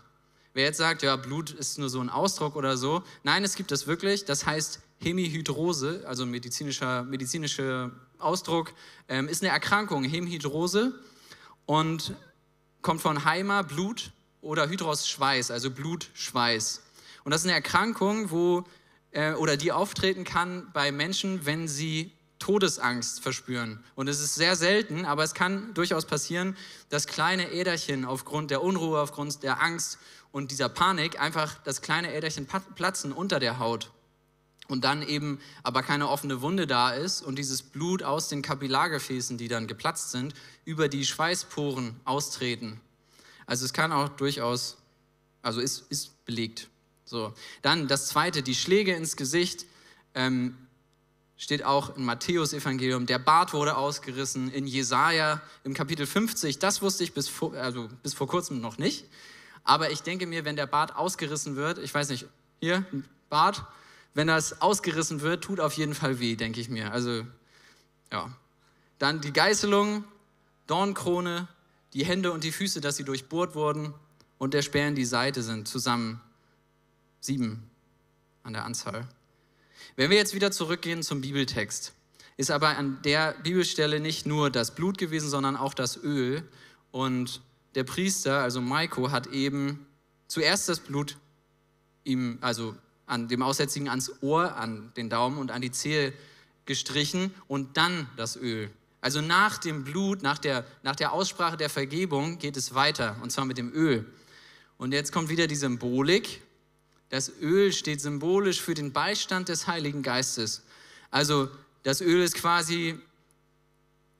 Wer 0.53 0.65
jetzt 0.65 0.77
sagt, 0.77 1.01
ja, 1.01 1.15
Blut 1.15 1.49
ist 1.49 1.79
nur 1.79 1.89
so 1.89 1.99
ein 1.99 2.09
Ausdruck 2.09 2.55
oder 2.55 2.77
so, 2.77 3.01
nein, 3.23 3.43
es 3.43 3.55
gibt 3.55 3.71
das 3.71 3.87
wirklich. 3.87 4.25
Das 4.25 4.45
heißt 4.45 4.79
Hemihydrose, 5.03 6.03
also 6.07 6.25
medizinischer, 6.25 7.03
medizinischer 7.03 7.91
Ausdruck, 8.19 8.73
ähm, 9.07 9.27
ist 9.27 9.43
eine 9.43 9.51
Erkrankung, 9.51 10.03
Hemihydrose, 10.03 10.93
und 11.65 12.15
kommt 12.81 13.01
von 13.01 13.25
Heima, 13.25 13.61
Blut, 13.61 14.11
oder 14.43 14.67
Hydros, 14.67 15.07
Schweiß, 15.07 15.51
also 15.51 15.71
Blutschweiß. 15.71 16.81
Und 17.23 17.31
das 17.31 17.41
ist 17.41 17.47
eine 17.47 17.55
Erkrankung, 17.55 18.29
wo, 18.29 18.65
äh, 19.11 19.33
oder 19.33 19.57
die 19.57 19.71
auftreten 19.71 20.25
kann 20.25 20.69
bei 20.73 20.91
Menschen, 20.91 21.45
wenn 21.45 21.67
sie 21.67 22.11
Todesangst 22.39 23.21
verspüren. 23.21 23.81
Und 23.95 24.09
es 24.09 24.19
ist 24.19 24.35
sehr 24.35 24.57
selten, 24.57 25.05
aber 25.05 25.23
es 25.23 25.33
kann 25.33 25.73
durchaus 25.73 26.05
passieren, 26.05 26.57
dass 26.89 27.07
kleine 27.07 27.51
Äderchen 27.51 28.03
aufgrund 28.03 28.51
der 28.51 28.61
Unruhe, 28.61 28.99
aufgrund 28.99 29.43
der 29.43 29.61
Angst 29.61 29.97
und 30.33 30.51
dieser 30.51 30.67
Panik 30.67 31.21
einfach 31.21 31.57
das 31.63 31.81
kleine 31.81 32.13
Äderchen 32.13 32.45
platzen 32.75 33.13
unter 33.13 33.39
der 33.39 33.59
Haut 33.59 33.91
und 34.67 34.83
dann 34.83 35.01
eben 35.01 35.39
aber 35.63 35.83
keine 35.83 36.09
offene 36.09 36.41
Wunde 36.41 36.67
da 36.67 36.91
ist 36.91 37.21
und 37.21 37.37
dieses 37.37 37.61
Blut 37.61 38.03
aus 38.03 38.29
den 38.29 38.41
Kapillargefäßen, 38.41 39.37
die 39.37 39.47
dann 39.47 39.67
geplatzt 39.67 40.11
sind, 40.11 40.33
über 40.65 40.87
die 40.87 41.05
Schweißporen 41.05 41.99
austreten. 42.05 42.79
Also 43.45 43.65
es 43.65 43.73
kann 43.73 43.91
auch 43.91 44.09
durchaus, 44.09 44.77
also 45.41 45.59
ist, 45.59 45.85
ist 45.89 46.25
belegt. 46.25 46.69
So. 47.03 47.33
Dann 47.61 47.87
das 47.87 48.07
zweite, 48.07 48.41
die 48.41 48.55
Schläge 48.55 48.95
ins 48.95 49.17
Gesicht. 49.17 49.65
Ähm, 50.15 50.57
steht 51.43 51.63
auch 51.63 51.95
im 51.97 52.05
Matthäus-Evangelium, 52.05 53.05
der 53.05 53.19
Bart 53.19 53.53
wurde 53.53 53.75
ausgerissen, 53.75 54.49
in 54.51 54.65
Jesaja 54.65 55.41
im 55.63 55.73
Kapitel 55.73 56.05
50, 56.05 56.59
das 56.59 56.81
wusste 56.81 57.03
ich 57.03 57.13
bis 57.13 57.27
vor, 57.27 57.53
also 57.53 57.89
bis 58.01 58.13
vor 58.13 58.27
kurzem 58.27 58.61
noch 58.61 58.77
nicht. 58.77 59.05
Aber 59.63 59.91
ich 59.91 60.01
denke 60.01 60.25
mir, 60.25 60.45
wenn 60.45 60.55
der 60.55 60.67
Bart 60.67 60.95
ausgerissen 60.95 61.55
wird, 61.55 61.79
ich 61.79 61.93
weiß 61.93 62.09
nicht, 62.09 62.27
hier, 62.59 62.85
Bart, 63.29 63.65
wenn 64.13 64.27
das 64.27 64.61
ausgerissen 64.61 65.21
wird, 65.21 65.43
tut 65.43 65.59
auf 65.59 65.73
jeden 65.73 65.95
Fall 65.95 66.19
weh, 66.19 66.35
denke 66.35 66.59
ich 66.59 66.69
mir. 66.69 66.91
Also, 66.91 67.25
ja. 68.11 68.31
Dann 68.99 69.21
die 69.21 69.33
Geißelung, 69.33 70.03
Dornkrone, 70.67 71.47
die 71.93 72.05
Hände 72.05 72.31
und 72.31 72.43
die 72.43 72.51
Füße, 72.51 72.79
dass 72.79 72.95
sie 72.95 73.03
durchbohrt 73.03 73.55
wurden 73.55 73.93
und 74.37 74.53
der 74.53 74.61
Speer 74.61 74.87
in 74.87 74.95
die 74.95 75.05
Seite 75.05 75.41
sind 75.41 75.67
zusammen 75.67 76.21
sieben 77.19 77.69
an 78.43 78.53
der 78.53 78.65
Anzahl. 78.65 79.07
Wenn 79.95 80.09
wir 80.09 80.17
jetzt 80.17 80.33
wieder 80.33 80.51
zurückgehen 80.51 81.03
zum 81.03 81.21
Bibeltext, 81.21 81.93
ist 82.37 82.51
aber 82.51 82.77
an 82.77 82.99
der 83.03 83.33
Bibelstelle 83.43 83.99
nicht 83.99 84.25
nur 84.25 84.49
das 84.49 84.73
Blut 84.73 84.97
gewesen, 84.97 85.29
sondern 85.29 85.55
auch 85.55 85.73
das 85.73 85.97
Öl. 86.01 86.43
Und 86.91 87.41
der 87.75 87.83
Priester, 87.83 88.39
also 88.39 88.59
Maiko, 88.59 89.11
hat 89.11 89.27
eben 89.27 89.85
zuerst 90.27 90.67
das 90.67 90.79
Blut 90.79 91.17
ihm, 92.03 92.37
also 92.41 92.75
an 93.05 93.27
dem 93.27 93.41
Aussätzigen 93.41 93.89
ans 93.89 94.11
Ohr, 94.21 94.55
an 94.55 94.91
den 94.95 95.09
Daumen 95.09 95.37
und 95.37 95.51
an 95.51 95.61
die 95.61 95.71
Zehe 95.71 96.13
gestrichen 96.65 97.33
und 97.47 97.77
dann 97.77 98.07
das 98.15 98.35
Öl. 98.35 98.69
Also 99.01 99.19
nach 99.19 99.57
dem 99.57 99.83
Blut, 99.83 100.23
nach 100.23 100.37
der, 100.37 100.65
nach 100.81 100.95
der 100.95 101.11
Aussprache 101.11 101.57
der 101.57 101.69
Vergebung 101.69 102.39
geht 102.39 102.55
es 102.55 102.73
weiter, 102.73 103.17
und 103.21 103.31
zwar 103.31 103.43
mit 103.45 103.57
dem 103.57 103.73
Öl. 103.73 104.05
Und 104.77 104.93
jetzt 104.93 105.11
kommt 105.11 105.29
wieder 105.29 105.47
die 105.47 105.55
Symbolik. 105.55 106.41
Das 107.09 107.31
Öl 107.41 107.73
steht 107.73 108.01
symbolisch 108.01 108.61
für 108.61 108.73
den 108.73 108.93
Beistand 108.93 109.49
des 109.49 109.67
Heiligen 109.67 110.03
Geistes. 110.03 110.63
Also 111.11 111.49
das 111.83 112.01
Öl 112.01 112.23
ist 112.23 112.35
quasi 112.35 112.97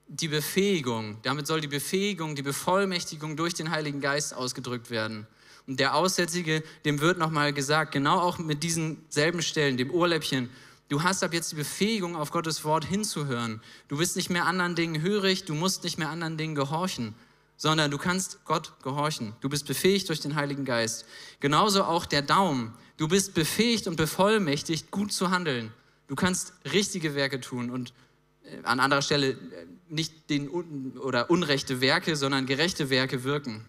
die 0.07 0.27
Befähigung. 0.27 1.17
Damit 1.23 1.47
soll 1.47 1.61
die 1.61 1.67
Befähigung, 1.67 2.35
die 2.35 2.41
Bevollmächtigung 2.41 3.35
durch 3.35 3.53
den 3.53 3.71
Heiligen 3.71 4.01
Geist 4.01 4.33
ausgedrückt 4.33 4.89
werden. 4.89 5.27
Und 5.67 5.79
der 5.79 5.95
Aussätzige, 5.95 6.63
dem 6.85 6.99
wird 6.99 7.17
nochmal 7.17 7.53
gesagt, 7.53 7.91
genau 7.91 8.19
auch 8.19 8.37
mit 8.37 8.63
diesen 8.63 9.03
selben 9.09 9.41
Stellen, 9.41 9.77
dem 9.77 9.91
Ohrläppchen, 9.91 10.49
Du 10.89 11.01
hast 11.01 11.23
ab 11.23 11.33
jetzt 11.33 11.51
die 11.51 11.55
Befähigung, 11.55 12.15
auf 12.15 12.29
Gottes 12.29 12.63
Wort 12.65 12.85
hinzuhören. 12.85 13.61
Du 13.87 13.97
bist 13.97 14.15
nicht 14.15 14.29
mehr 14.29 14.45
anderen 14.45 14.75
Dingen 14.75 15.01
hörig, 15.01 15.43
du 15.43 15.55
musst 15.55 15.83
nicht 15.83 15.97
mehr 15.97 16.09
anderen 16.09 16.37
Dingen 16.37 16.53
gehorchen, 16.53 17.15
sondern 17.57 17.89
du 17.89 17.97
kannst 17.97 18.45
Gott 18.45 18.73
gehorchen. 18.83 19.33
Du 19.41 19.49
bist 19.49 19.65
befähigt 19.65 20.09
durch 20.09 20.19
den 20.19 20.35
Heiligen 20.35 20.65
Geist. 20.65 21.05
Genauso 21.39 21.83
auch 21.83 22.05
der 22.05 22.21
Daumen. 22.21 22.75
Du 22.97 23.07
bist 23.07 23.33
befähigt 23.33 23.87
und 23.87 23.95
bevollmächtigt, 23.95 24.91
gut 24.91 25.11
zu 25.11 25.31
handeln. 25.31 25.73
Du 26.07 26.15
kannst 26.15 26.53
richtige 26.71 27.15
Werke 27.15 27.39
tun 27.39 27.71
und 27.71 27.93
äh, 28.43 28.63
an 28.63 28.79
anderer 28.79 29.01
Stelle 29.01 29.29
äh, 29.29 29.37
nicht 29.89 30.29
den 30.29 30.47
oder 30.49 31.31
unrechte 31.31 31.81
Werke, 31.81 32.15
sondern 32.15 32.45
gerechte 32.45 32.91
Werke 32.91 33.23
wirken. 33.23 33.65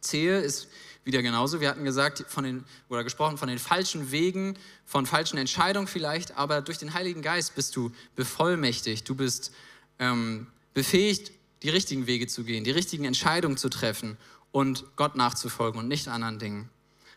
Zehe 0.00 0.40
ist 0.40 0.68
wieder 1.04 1.22
genauso. 1.22 1.60
Wir 1.60 1.68
hatten 1.68 1.84
gesagt 1.84 2.24
von 2.28 2.44
den, 2.44 2.64
oder 2.88 3.04
gesprochen 3.04 3.38
von 3.38 3.48
den 3.48 3.58
falschen 3.58 4.10
Wegen, 4.10 4.56
von 4.84 5.06
falschen 5.06 5.38
Entscheidungen 5.38 5.86
vielleicht, 5.86 6.36
aber 6.36 6.60
durch 6.62 6.78
den 6.78 6.94
Heiligen 6.94 7.22
Geist 7.22 7.54
bist 7.54 7.74
du 7.76 7.90
bevollmächtigt, 8.16 9.08
du 9.08 9.14
bist 9.14 9.52
ähm, 9.98 10.46
befähigt, 10.74 11.32
die 11.62 11.70
richtigen 11.70 12.06
Wege 12.06 12.26
zu 12.26 12.44
gehen, 12.44 12.64
die 12.64 12.70
richtigen 12.70 13.04
Entscheidungen 13.04 13.56
zu 13.56 13.68
treffen 13.68 14.16
und 14.52 14.84
Gott 14.96 15.16
nachzufolgen 15.16 15.80
und 15.80 15.88
nicht 15.88 16.08
anderen 16.08 16.38
Dingen. 16.38 16.70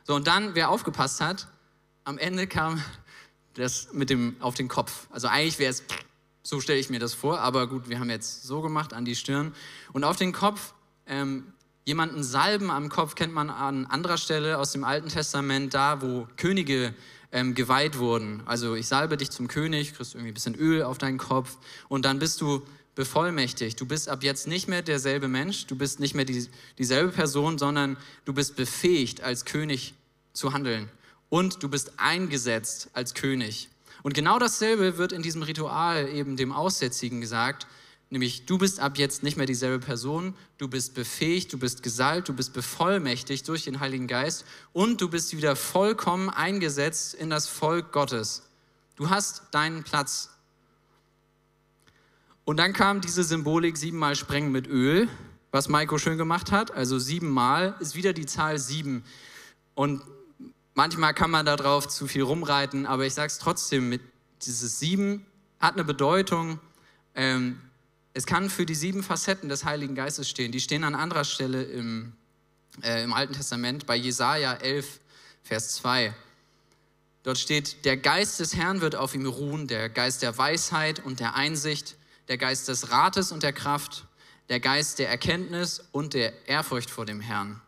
So, 0.03 0.15
und 0.15 0.27
dann, 0.27 0.55
wer 0.55 0.69
aufgepasst 0.69 1.21
hat, 1.21 1.47
am 2.03 2.17
Ende 2.17 2.47
kam 2.47 2.83
das 3.53 3.93
mit 3.93 4.09
dem 4.09 4.35
auf 4.39 4.55
den 4.55 4.67
Kopf. 4.67 5.07
Also 5.11 5.27
eigentlich 5.27 5.59
wäre 5.59 5.71
es, 5.71 5.83
so 6.41 6.59
stelle 6.59 6.79
ich 6.79 6.89
mir 6.89 6.99
das 6.99 7.13
vor, 7.13 7.39
aber 7.39 7.67
gut, 7.67 7.87
wir 7.87 7.99
haben 7.99 8.09
jetzt 8.09 8.43
so 8.43 8.61
gemacht 8.61 8.93
an 8.93 9.05
die 9.05 9.15
Stirn. 9.15 9.53
Und 9.93 10.03
auf 10.03 10.17
den 10.17 10.33
Kopf 10.33 10.73
ähm, 11.05 11.52
Jemanden 11.85 12.23
salben 12.23 12.71
am 12.71 12.89
Kopf 12.89 13.15
kennt 13.15 13.33
man 13.33 13.49
an 13.49 13.85
anderer 13.85 14.17
Stelle 14.17 14.57
aus 14.57 14.71
dem 14.71 14.83
Alten 14.83 15.09
Testament, 15.09 15.73
da 15.73 16.01
wo 16.01 16.27
Könige 16.37 16.93
ähm, 17.33 17.55
geweiht 17.55 17.97
wurden. 17.97 18.41
Also 18.45 18.75
ich 18.75 18.87
salbe 18.87 19.17
dich 19.17 19.31
zum 19.31 19.47
König, 19.47 19.93
kriegst 19.93 20.15
irgendwie 20.15 20.31
ein 20.31 20.33
bisschen 20.33 20.55
Öl 20.55 20.83
auf 20.83 20.97
deinen 20.97 21.17
Kopf 21.17 21.57
und 21.89 22.05
dann 22.05 22.19
bist 22.19 22.39
du 22.39 22.61
bevollmächtigt. 22.95 23.81
Du 23.81 23.85
bist 23.85 24.07
ab 24.07 24.23
jetzt 24.23 24.47
nicht 24.47 24.67
mehr 24.69 24.81
derselbe 24.81 25.27
Mensch, 25.27 25.65
du 25.65 25.75
bist 25.75 25.99
nicht 25.99 26.15
mehr 26.15 26.25
die, 26.25 26.47
dieselbe 26.77 27.11
Person, 27.11 27.57
sondern 27.57 27.97
du 28.23 28.33
bist 28.33 28.55
befähigt, 28.55 29.21
als 29.21 29.45
König 29.45 29.93
zu 30.31 30.53
handeln. 30.53 30.89
Und 31.29 31.63
du 31.63 31.69
bist 31.69 31.93
eingesetzt 31.97 32.89
als 32.93 33.13
König. 33.13 33.69
Und 34.03 34.13
genau 34.13 34.37
dasselbe 34.37 34.97
wird 34.97 35.11
in 35.11 35.23
diesem 35.23 35.41
Ritual 35.41 36.07
eben 36.09 36.37
dem 36.37 36.51
Aussätzigen 36.51 37.21
gesagt. 37.21 37.65
Nämlich, 38.13 38.45
du 38.45 38.59
bist 38.59 38.79
ab 38.79 38.99
jetzt 38.99 39.23
nicht 39.23 39.37
mehr 39.37 39.47
dieselbe 39.47 39.83
Person, 39.83 40.35
du 40.59 40.67
bist 40.67 40.93
befähigt, 40.93 41.51
du 41.51 41.57
bist 41.57 41.81
gesalbt, 41.81 42.29
du 42.29 42.33
bist 42.33 42.53
bevollmächtigt 42.53 43.47
durch 43.47 43.63
den 43.63 43.79
Heiligen 43.79 44.05
Geist 44.05 44.45
und 44.71 45.01
du 45.01 45.09
bist 45.09 45.35
wieder 45.35 45.55
vollkommen 45.55 46.29
eingesetzt 46.29 47.15
in 47.15 47.31
das 47.31 47.47
Volk 47.47 47.91
Gottes. 47.91 48.43
Du 48.97 49.09
hast 49.09 49.45
deinen 49.49 49.81
Platz. 49.81 50.29
Und 52.45 52.57
dann 52.57 52.73
kam 52.73 53.01
diese 53.01 53.23
Symbolik 53.23 53.77
siebenmal 53.77 54.15
sprengen 54.15 54.51
mit 54.51 54.67
Öl, 54.67 55.09
was 55.49 55.67
Maiko 55.67 55.97
schön 55.97 56.19
gemacht 56.19 56.51
hat. 56.51 56.69
Also 56.69 56.99
siebenmal 56.99 57.75
ist 57.79 57.95
wieder 57.95 58.13
die 58.13 58.27
Zahl 58.27 58.59
sieben. 58.59 59.03
Und 59.73 60.03
manchmal 60.75 61.15
kann 61.15 61.31
man 61.31 61.47
darauf 61.47 61.87
zu 61.87 62.05
viel 62.05 62.21
rumreiten, 62.21 62.85
aber 62.85 63.07
ich 63.07 63.15
sage 63.15 63.31
es 63.31 63.39
trotzdem, 63.39 63.99
dieses 64.43 64.77
sieben 64.77 65.25
hat 65.59 65.73
eine 65.73 65.83
Bedeutung. 65.83 66.59
Ähm, 67.15 67.59
es 68.13 68.25
kann 68.25 68.49
für 68.49 68.65
die 68.65 68.75
sieben 68.75 69.03
Facetten 69.03 69.49
des 69.49 69.65
Heiligen 69.65 69.95
Geistes 69.95 70.29
stehen. 70.29 70.51
Die 70.51 70.59
stehen 70.59 70.83
an 70.83 70.93
anderer 70.93 71.25
Stelle 71.25 71.63
im, 71.63 72.13
äh, 72.83 73.03
im 73.03 73.13
Alten 73.13 73.33
Testament, 73.33 73.87
bei 73.87 73.95
Jesaja 73.95 74.53
11, 74.53 74.99
Vers 75.43 75.75
2. 75.75 76.13
Dort 77.23 77.39
steht: 77.39 77.85
Der 77.85 77.97
Geist 77.97 78.39
des 78.39 78.55
Herrn 78.55 78.81
wird 78.81 78.95
auf 78.95 79.15
ihm 79.15 79.25
ruhen, 79.25 79.67
der 79.67 79.89
Geist 79.89 80.21
der 80.21 80.37
Weisheit 80.37 81.03
und 81.03 81.19
der 81.19 81.35
Einsicht, 81.35 81.95
der 82.27 82.37
Geist 82.37 82.67
des 82.67 82.91
Rates 82.91 83.31
und 83.31 83.41
der 83.41 83.53
Kraft, 83.53 84.05
der 84.49 84.59
Geist 84.59 84.99
der 84.99 85.09
Erkenntnis 85.09 85.83
und 85.91 86.13
der 86.13 86.47
Ehrfurcht 86.47 86.91
vor 86.91 87.05
dem 87.05 87.19
Herrn. 87.19 87.61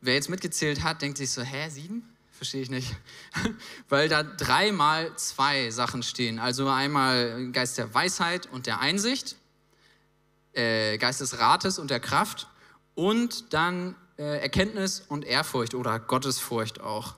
Wer 0.00 0.14
jetzt 0.14 0.30
mitgezählt 0.30 0.82
hat, 0.82 1.00
denkt 1.00 1.18
sich 1.18 1.30
so: 1.30 1.42
Hä, 1.42 1.68
sieben? 1.70 2.09
Verstehe 2.40 2.62
ich 2.62 2.70
nicht. 2.70 2.96
Weil 3.90 4.08
da 4.08 4.22
dreimal 4.22 5.14
zwei 5.16 5.68
Sachen 5.68 6.02
stehen. 6.02 6.38
Also 6.38 6.70
einmal 6.70 7.50
Geist 7.52 7.76
der 7.76 7.92
Weisheit 7.92 8.46
und 8.46 8.64
der 8.64 8.80
Einsicht, 8.80 9.36
äh, 10.54 10.96
Geist 10.96 11.20
des 11.20 11.38
Rates 11.38 11.78
und 11.78 11.90
der 11.90 12.00
Kraft 12.00 12.48
und 12.94 13.52
dann 13.52 13.94
äh, 14.16 14.40
Erkenntnis 14.40 15.04
und 15.06 15.26
Ehrfurcht 15.26 15.74
oder 15.74 15.98
Gottesfurcht 15.98 16.80
auch. 16.80 17.16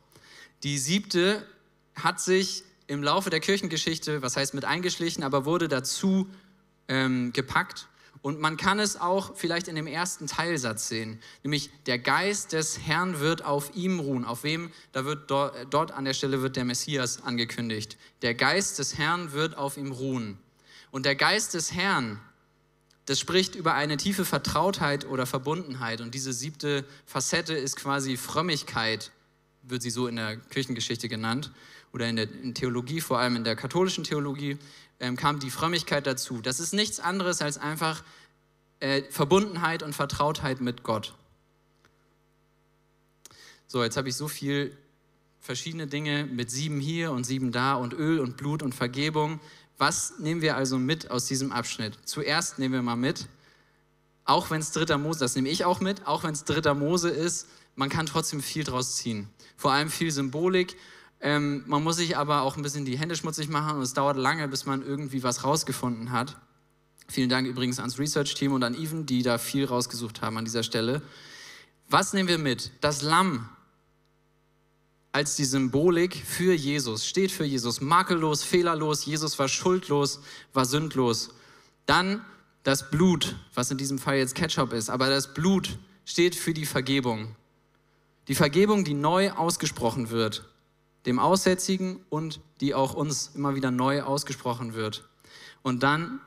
Die 0.64 0.76
siebte 0.76 1.46
hat 1.94 2.20
sich 2.20 2.64
im 2.88 3.04
Laufe 3.04 3.30
der 3.30 3.38
Kirchengeschichte, 3.38 4.22
was 4.22 4.37
heißt 4.37 4.54
mit 4.54 4.64
eingeschlichen, 4.64 5.22
aber 5.22 5.44
wurde 5.44 5.68
dazu 5.68 6.28
ähm, 6.88 7.32
gepackt 7.32 7.87
und 8.22 8.38
man 8.38 8.56
kann 8.56 8.78
es 8.78 8.96
auch 8.96 9.37
vielleicht 9.37 9.66
in 9.66 9.74
dem 9.74 9.88
ersten 9.88 10.28
Teilsatz 10.28 10.87
sehen, 10.87 11.20
nämlich 11.42 11.70
der 11.87 11.98
Geist 11.98 12.52
des 12.52 12.78
Herrn 12.78 13.18
wird 13.18 13.44
auf 13.44 13.74
ihm 13.74 13.98
ruhen. 13.98 14.24
Auf 14.24 14.44
wem? 14.44 14.70
Da 14.92 15.04
wird 15.04 15.28
dort, 15.28 15.66
dort 15.70 15.90
an 15.90 16.04
der 16.04 16.14
Stelle 16.14 16.40
wird 16.40 16.54
der 16.54 16.64
Messias 16.64 17.22
angekündigt. 17.24 17.98
Der 18.22 18.35
Geist 18.35 18.78
des 18.78 18.96
Herrn 18.96 19.32
wird 19.32 19.58
auf 19.58 19.76
ihm 19.76 19.90
ruhen. 19.90 20.38
Und 20.92 21.04
der 21.04 21.16
Geist 21.16 21.54
des 21.54 21.72
Herrn, 21.72 22.20
das 23.06 23.18
spricht 23.18 23.56
über 23.56 23.74
eine 23.74 23.96
tiefe 23.96 24.24
Vertrautheit 24.24 25.04
oder 25.04 25.26
Verbundenheit. 25.26 26.00
Und 26.00 26.14
diese 26.14 26.32
siebte 26.32 26.85
Facette 27.06 27.54
ist 27.54 27.74
quasi 27.74 28.16
Frömmigkeit, 28.16 29.11
wird 29.64 29.82
sie 29.82 29.90
so 29.90 30.06
in 30.06 30.14
der 30.14 30.37
Kirchengeschichte 30.37 31.08
genannt 31.08 31.50
oder 31.92 32.08
in 32.08 32.14
der 32.14 32.30
in 32.30 32.54
Theologie, 32.54 33.00
vor 33.00 33.18
allem 33.18 33.35
in 33.35 33.42
der 33.42 33.56
katholischen 33.56 34.04
Theologie 34.04 34.58
ähm, 35.03 35.17
kam 35.17 35.41
die 35.41 35.51
Frömmigkeit 35.51 36.07
dazu. 36.07 36.41
Das 36.41 36.61
ist 36.61 36.73
nichts 36.73 37.01
anderes 37.01 37.43
als 37.43 37.59
einfach 37.59 38.03
äh, 38.81 39.03
Verbundenheit 39.11 39.83
und 39.83 39.95
Vertrautheit 39.95 40.61
mit 40.61 40.85
Gott. 40.85 41.15
So, 43.67 43.83
jetzt 43.83 43.97
habe 43.97 44.09
ich 44.09 44.17
so 44.17 44.29
viel 44.29 44.77
verschiedene 45.41 45.88
Dinge 45.88 46.25
mit 46.25 46.51
sieben 46.51 46.79
hier 46.79 47.11
und 47.11 47.25
sieben 47.25 47.51
da 47.51 47.75
und 47.75 47.93
Öl 47.93 48.21
und 48.21 48.37
Blut 48.37 48.62
und 48.62 48.75
Vergebung. 48.75 49.41
Was 49.77 50.21
nehmen 50.21 50.41
wir 50.41 50.57
also 50.57 50.79
mit 50.79 51.11
aus 51.11 51.27
diesem 51.27 51.51
Abschnitt? 51.51 51.99
Zuerst 52.05 52.61
nehmen 52.61 52.75
wir 52.75 52.83
mal 52.83 52.97
mit, 52.97 53.27
auch 54.25 54.51
wenn 54.51 54.61
es 54.61 54.71
dritter 54.71 54.99
Mose, 54.99 55.19
das 55.19 55.35
nehme 55.35 55.49
ich 55.49 55.65
auch 55.65 55.81
mit, 55.81 56.07
auch 56.07 56.23
wenn 56.23 56.33
es 56.33 56.45
dritter 56.45 56.75
Mose 56.75 57.09
ist, 57.09 57.49
man 57.75 57.88
kann 57.88 58.07
trotzdem 58.07 58.41
viel 58.41 58.62
draus 58.62 58.97
ziehen. 58.97 59.29
Vor 59.57 59.73
allem 59.73 59.91
viel 59.91 60.12
Symbolik 60.12 60.77
ähm, 61.22 61.62
man 61.66 61.85
muss 61.85 61.96
sich 61.96 62.16
aber 62.16 62.42
auch 62.42 62.56
ein 62.56 62.62
bisschen 62.62 62.85
die 62.85 62.98
Hände 62.98 63.14
schmutzig 63.14 63.48
machen 63.48 63.76
und 63.76 63.82
es 63.82 63.94
dauert 63.94 64.16
lange, 64.16 64.48
bis 64.48 64.66
man 64.66 64.82
irgendwie 64.85 65.22
was 65.22 65.44
rausgefunden 65.44 66.11
hat. 66.11 66.37
Vielen 67.06 67.28
Dank 67.28 67.46
übrigens 67.46 67.78
ans 67.78 67.98
Research-Team 67.98 68.52
und 68.52 68.64
an 68.64 68.74
Even, 68.74 69.06
die 69.06 69.22
da 69.22 69.38
viel 69.38 69.64
rausgesucht 69.64 70.20
haben 70.20 70.37
an 70.37 70.44
dieser 70.44 70.64
Stelle. 70.64 71.00
Was 71.88 72.12
nehmen 72.12 72.28
wir 72.28 72.38
mit? 72.38 72.72
Das 72.80 73.02
Lamm. 73.02 73.48
als 75.12 75.37
die 75.37 75.44
Symbolik 75.44 76.16
für 76.16 76.54
Jesus, 76.54 77.06
steht 77.06 77.30
für 77.30 77.44
Jesus, 77.44 77.82
makellos, 77.82 78.42
fehlerlos, 78.42 79.04
Jesus 79.04 79.38
war 79.38 79.46
schuldlos, 79.46 80.20
war 80.54 80.64
sündlos. 80.64 81.35
Dann 81.85 82.24
das 82.62 82.90
Blut, 82.90 83.37
was 83.54 83.70
in 83.70 83.76
diesem 83.76 83.98
Fall 83.98 84.16
jetzt 84.16 84.35
Ketchup 84.35 84.72
ist, 84.72 84.88
aber 84.88 85.11
das 85.11 85.35
Blut 85.35 85.78
steht 86.06 86.35
für 86.35 86.54
die 86.54 86.64
Vergebung. 86.64 87.37
Die 88.28 88.35
Vergebung, 88.35 88.85
die 88.85 88.94
neu 88.94 89.32
ausgesprochen 89.32 90.08
wird, 90.08 90.48
dem 91.07 91.19
Aussätzigen 91.19 92.01
und 92.11 92.41
die 92.61 92.75
auch 92.75 92.95
uns 92.95 93.33
immer 93.35 93.55
wieder 93.55 93.71
neu 93.71 94.03
ausgesprochen 94.03 94.75
wird. 94.75 95.09
Und 95.62 95.83
dann 95.83 96.21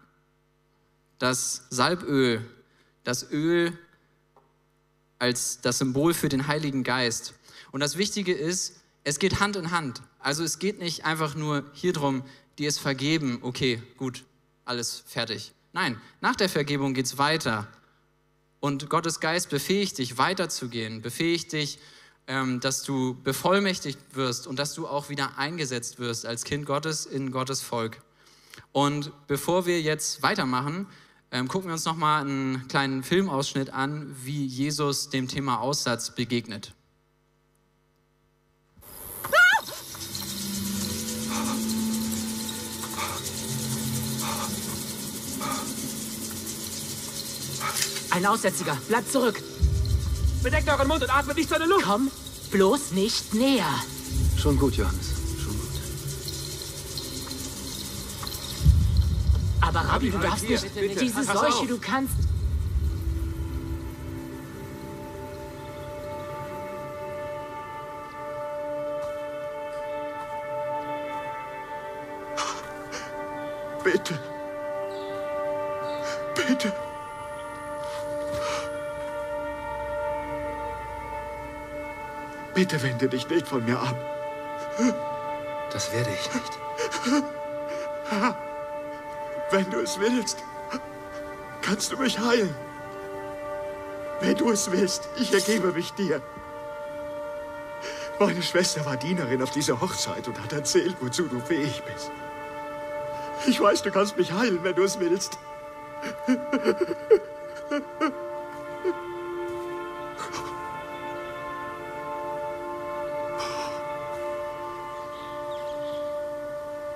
das 1.17 1.65
Salböl, 1.69 2.45
das 3.03 3.31
Öl 3.31 3.77
als 5.19 5.61
das 5.61 5.77
Symbol 5.77 6.13
für 6.13 6.29
den 6.29 6.47
Heiligen 6.47 6.83
Geist. 6.83 7.33
Und 7.71 7.79
das 7.79 7.97
Wichtige 7.97 8.33
ist, 8.33 8.81
es 9.03 9.19
geht 9.19 9.39
Hand 9.39 9.55
in 9.55 9.71
Hand. 9.71 10.01
Also 10.19 10.43
es 10.43 10.59
geht 10.59 10.79
nicht 10.79 11.05
einfach 11.05 11.35
nur 11.35 11.63
hier 11.73 11.93
drum, 11.93 12.23
dir 12.57 12.67
ist 12.67 12.79
vergeben, 12.79 13.39
okay, 13.41 13.81
gut, 13.97 14.23
alles 14.65 15.03
fertig. 15.05 15.53
Nein, 15.73 15.99
nach 16.21 16.35
der 16.35 16.49
Vergebung 16.49 16.93
geht 16.93 17.05
es 17.05 17.17
weiter. 17.17 17.67
Und 18.59 18.89
Gottes 18.89 19.19
Geist 19.19 19.49
befähigt 19.49 19.97
dich, 19.97 20.17
weiterzugehen, 20.17 21.01
befähigt 21.01 21.51
dich, 21.51 21.79
dass 22.27 22.81
du 22.83 23.15
bevollmächtigt 23.23 23.99
wirst 24.13 24.47
und 24.47 24.57
dass 24.57 24.73
du 24.73 24.87
auch 24.87 25.09
wieder 25.09 25.37
eingesetzt 25.37 25.99
wirst 25.99 26.25
als 26.25 26.43
Kind 26.43 26.65
Gottes 26.65 27.05
in 27.05 27.31
Gottes 27.31 27.61
Volk. 27.61 28.01
Und 28.71 29.11
bevor 29.27 29.65
wir 29.65 29.81
jetzt 29.81 30.23
weitermachen, 30.23 30.87
ähm, 31.31 31.47
gucken 31.47 31.69
wir 31.69 31.73
uns 31.73 31.85
nochmal 31.85 32.21
einen 32.21 32.67
kleinen 32.67 33.03
Filmausschnitt 33.03 33.69
an, 33.71 34.15
wie 34.23 34.45
Jesus 34.45 35.09
dem 35.09 35.27
Thema 35.27 35.59
Aussatz 35.59 36.15
begegnet. 36.15 36.73
Ein 48.11 48.25
Aussätziger, 48.25 48.77
bleibt 48.87 49.11
zurück. 49.11 49.43
Bedeckt 50.43 50.69
euren 50.69 50.87
Mund 50.87 51.01
und 51.03 51.09
atmet 51.09 51.37
nicht 51.37 51.49
seine 51.49 51.65
Luft. 51.65 51.85
Komm 51.85 52.11
bloß 52.51 52.91
nicht 52.91 53.33
näher. 53.33 53.65
Schon 54.37 54.57
gut, 54.57 54.75
Johannes. 54.75 55.07
Schon 55.43 55.53
gut. 55.57 55.69
Aber 59.61 59.79
Rabbi, 59.81 60.11
du 60.11 60.17
darfst 60.19 60.45
hier, 60.45 60.59
nicht. 60.61 60.73
bitte, 60.75 60.99
Diese 60.99 61.23
Seuche, 61.23 61.47
auf. 61.47 61.67
du 61.67 61.77
kannst. 61.79 62.13
Bitte 82.55 82.81
wende 82.81 83.09
dich 83.09 83.27
nicht 83.29 83.47
von 83.47 83.63
mir 83.65 83.77
ab. 83.77 83.95
Das 85.71 85.91
werde 85.91 86.09
ich 86.09 86.33
nicht. 86.33 86.53
Wenn 89.51 89.69
du 89.69 89.79
es 89.81 89.99
willst, 89.99 90.37
kannst 91.61 91.91
du 91.91 91.97
mich 91.97 92.17
heilen. 92.17 92.55
Wenn 94.21 94.37
du 94.37 94.49
es 94.51 94.71
willst, 94.71 95.09
ich 95.17 95.33
ergebe 95.33 95.73
mich 95.73 95.91
dir. 95.91 96.21
Meine 98.19 98.41
Schwester 98.41 98.85
war 98.85 98.95
Dienerin 98.95 99.41
auf 99.43 99.51
dieser 99.51 99.81
Hochzeit 99.81 100.25
und 100.29 100.41
hat 100.41 100.53
erzählt, 100.53 100.95
wozu 101.01 101.27
du 101.27 101.41
fähig 101.41 101.83
bist. 101.83 102.09
Ich 103.45 103.59
weiß, 103.59 103.81
du 103.81 103.91
kannst 103.91 104.15
mich 104.15 104.31
heilen, 104.31 104.63
wenn 104.63 104.75
du 104.75 104.83
es 104.83 104.97
willst. 104.99 105.37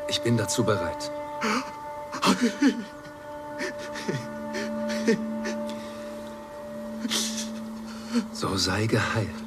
Ich 0.09 0.21
bin 0.21 0.37
dazu 0.37 0.63
bereit. 0.63 1.11
So 8.33 8.57
sei 8.57 8.87
geheilt. 8.87 9.38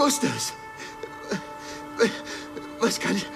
Wusste 0.00 0.26
es. 0.36 0.52
Was 2.80 2.98
kann 2.98 3.16
ich... 3.16 3.26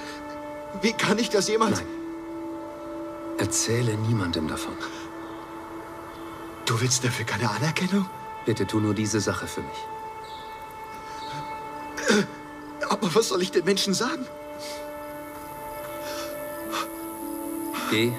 Wie 0.81 0.93
kann 0.93 1.19
ich 1.19 1.31
das 1.31 1.49
jemals... 1.49 1.79
Nein. 1.79 1.89
Erzähle 3.39 3.97
niemandem 3.97 4.49
davon. 4.49 4.75
Du 6.67 6.81
willst 6.81 7.05
dafür 7.05 7.27
keine 7.27 7.51
Anerkennung? 7.51 8.09
Bitte 8.47 8.67
tu 8.67 8.81
nur 8.81 8.95
diese 8.95 9.21
Sache 9.21 9.47
für 9.47 9.61
mich. 9.61 9.79
Aber 12.89 13.15
was 13.15 13.29
soll 13.29 13.43
ich 13.43 13.51
den 13.51 13.65
Menschen 13.65 13.95
sagen? 13.95 14.27
Geh 17.91 18.13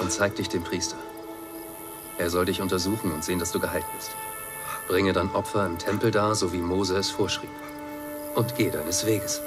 und 0.00 0.10
zeig 0.10 0.36
dich 0.36 0.48
dem 0.48 0.62
Priester. 0.62 0.96
Er 2.18 2.30
soll 2.30 2.46
dich 2.46 2.60
untersuchen 2.60 3.12
und 3.12 3.24
sehen, 3.24 3.38
dass 3.38 3.52
du 3.52 3.60
geheilt 3.60 3.84
bist. 3.94 4.10
Bringe 4.88 5.12
dann 5.12 5.30
Opfer 5.30 5.66
im 5.66 5.78
Tempel 5.78 6.10
dar, 6.10 6.34
so 6.34 6.52
wie 6.52 6.58
Mose 6.58 6.96
es 6.96 7.10
vorschrieb. 7.10 7.50
Und 8.34 8.54
geh 8.56 8.70
deines 8.70 9.06
Weges. 9.06 9.40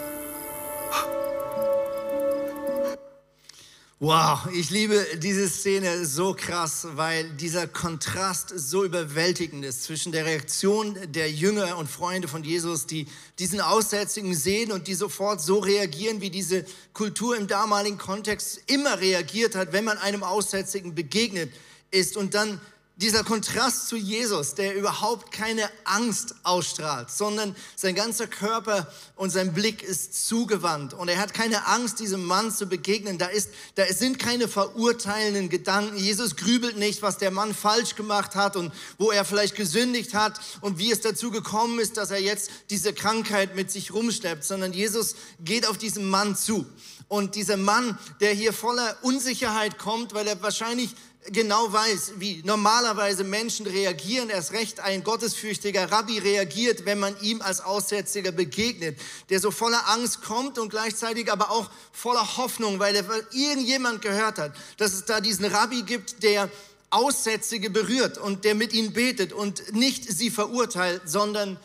Wow, 3.99 4.47
ich 4.53 4.69
liebe 4.69 5.03
diese 5.17 5.49
Szene 5.49 6.05
so 6.05 6.35
krass, 6.35 6.87
weil 6.91 7.31
dieser 7.31 7.67
Kontrast 7.67 8.53
so 8.55 8.83
überwältigend 8.83 9.65
ist 9.65 9.85
zwischen 9.85 10.11
der 10.11 10.25
Reaktion 10.25 10.95
der 11.07 11.31
Jünger 11.31 11.79
und 11.79 11.89
Freunde 11.89 12.27
von 12.27 12.43
Jesus, 12.43 12.85
die 12.85 13.07
diesen 13.39 13.59
Aussätzigen 13.59 14.35
sehen 14.35 14.71
und 14.71 14.87
die 14.87 14.93
sofort 14.93 15.41
so 15.41 15.57
reagieren, 15.57 16.21
wie 16.21 16.29
diese 16.29 16.63
Kultur 16.93 17.35
im 17.35 17.47
damaligen 17.47 17.97
Kontext 17.97 18.61
immer 18.67 18.99
reagiert 18.99 19.55
hat, 19.55 19.73
wenn 19.73 19.83
man 19.83 19.97
einem 19.97 20.21
Aussätzigen 20.21 20.93
begegnet 20.93 21.51
ist. 21.89 22.17
Und 22.17 22.35
dann 22.35 22.61
dieser 22.97 23.23
Kontrast 23.23 23.87
zu 23.87 23.95
Jesus, 23.95 24.55
der 24.55 24.75
überhaupt 24.75 25.31
keine 25.31 25.69
Angst 25.83 26.33
ausstrahlt, 26.41 27.11
sondern 27.11 27.55
sein 27.75 27.93
ganzer 27.93 28.25
Körper 28.25 28.91
und 29.15 29.29
sein 29.29 29.53
Blick 29.53 29.83
ist 29.83 30.27
zugewandt 30.27 30.95
und 30.95 31.07
er 31.07 31.19
hat 31.19 31.35
keine 31.35 31.67
Angst, 31.67 31.99
diesem 31.99 32.25
Mann 32.25 32.51
zu 32.51 32.65
begegnen. 32.65 33.19
Da, 33.19 33.27
ist, 33.27 33.51
da 33.75 33.85
sind 33.85 34.17
keine 34.17 34.47
verurteilenden 34.47 35.49
Gedanken. 35.49 35.95
Jesus 35.95 36.35
grübelt 36.35 36.77
nicht, 36.77 37.03
was 37.03 37.19
der 37.19 37.29
Mann 37.29 37.53
falsch 37.53 37.95
gemacht 37.95 38.33
hat 38.33 38.55
und 38.55 38.73
wo 38.97 39.11
er 39.11 39.25
vielleicht 39.25 39.55
gesündigt 39.55 40.15
hat 40.15 40.39
und 40.61 40.79
wie 40.79 40.91
es 40.91 41.01
dazu 41.01 41.29
gekommen 41.29 41.79
ist, 41.79 41.97
dass 41.97 42.09
er 42.09 42.19
jetzt 42.19 42.49
diese 42.71 42.93
Krankheit 42.93 43.55
mit 43.55 43.69
sich 43.69 43.93
rumschleppt, 43.93 44.43
sondern 44.43 44.73
Jesus 44.73 45.15
geht 45.39 45.67
auf 45.67 45.77
diesen 45.77 46.09
Mann 46.09 46.35
zu. 46.35 46.65
Und 47.09 47.35
dieser 47.35 47.55
Mann, 47.55 47.97
der 48.19 48.33
hier 48.33 48.51
voller 48.51 48.97
Unsicherheit 49.01 49.77
kommt, 49.77 50.13
weil 50.13 50.27
er 50.27 50.41
wahrscheinlich 50.41 50.93
genau 51.31 51.71
weiß, 51.71 52.13
wie 52.17 52.41
normalerweise 52.43 53.23
Menschen 53.23 53.67
reagieren, 53.67 54.29
erst 54.29 54.51
recht 54.51 54.79
ein 54.79 55.03
gottesfürchtiger 55.03 55.91
Rabbi 55.91 56.19
reagiert, 56.19 56.85
wenn 56.85 56.99
man 56.99 57.19
ihm 57.21 57.41
als 57.41 57.61
Aussätziger 57.61 58.31
begegnet, 58.31 58.99
der 59.29 59.39
so 59.39 59.51
voller 59.51 59.87
Angst 59.89 60.21
kommt 60.21 60.57
und 60.57 60.69
gleichzeitig 60.69 61.31
aber 61.31 61.51
auch 61.51 61.69
voller 61.91 62.37
Hoffnung, 62.37 62.79
weil 62.79 62.95
er 62.95 63.05
irgendjemand 63.31 64.01
gehört 64.01 64.37
hat, 64.37 64.53
dass 64.77 64.93
es 64.93 65.05
da 65.05 65.21
diesen 65.21 65.45
Rabbi 65.45 65.83
gibt, 65.83 66.23
der 66.23 66.49
Aussätzige 66.89 67.69
berührt 67.69 68.17
und 68.17 68.45
der 68.45 68.55
mit 68.55 68.73
ihnen 68.73 68.93
betet 68.93 69.33
und 69.33 69.73
nicht 69.73 70.05
sie 70.05 70.29
verurteilt, 70.29 71.01
sondern 71.05 71.59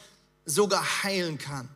sogar 0.45 1.05
heilen 1.05 1.39
kann. 1.39 1.69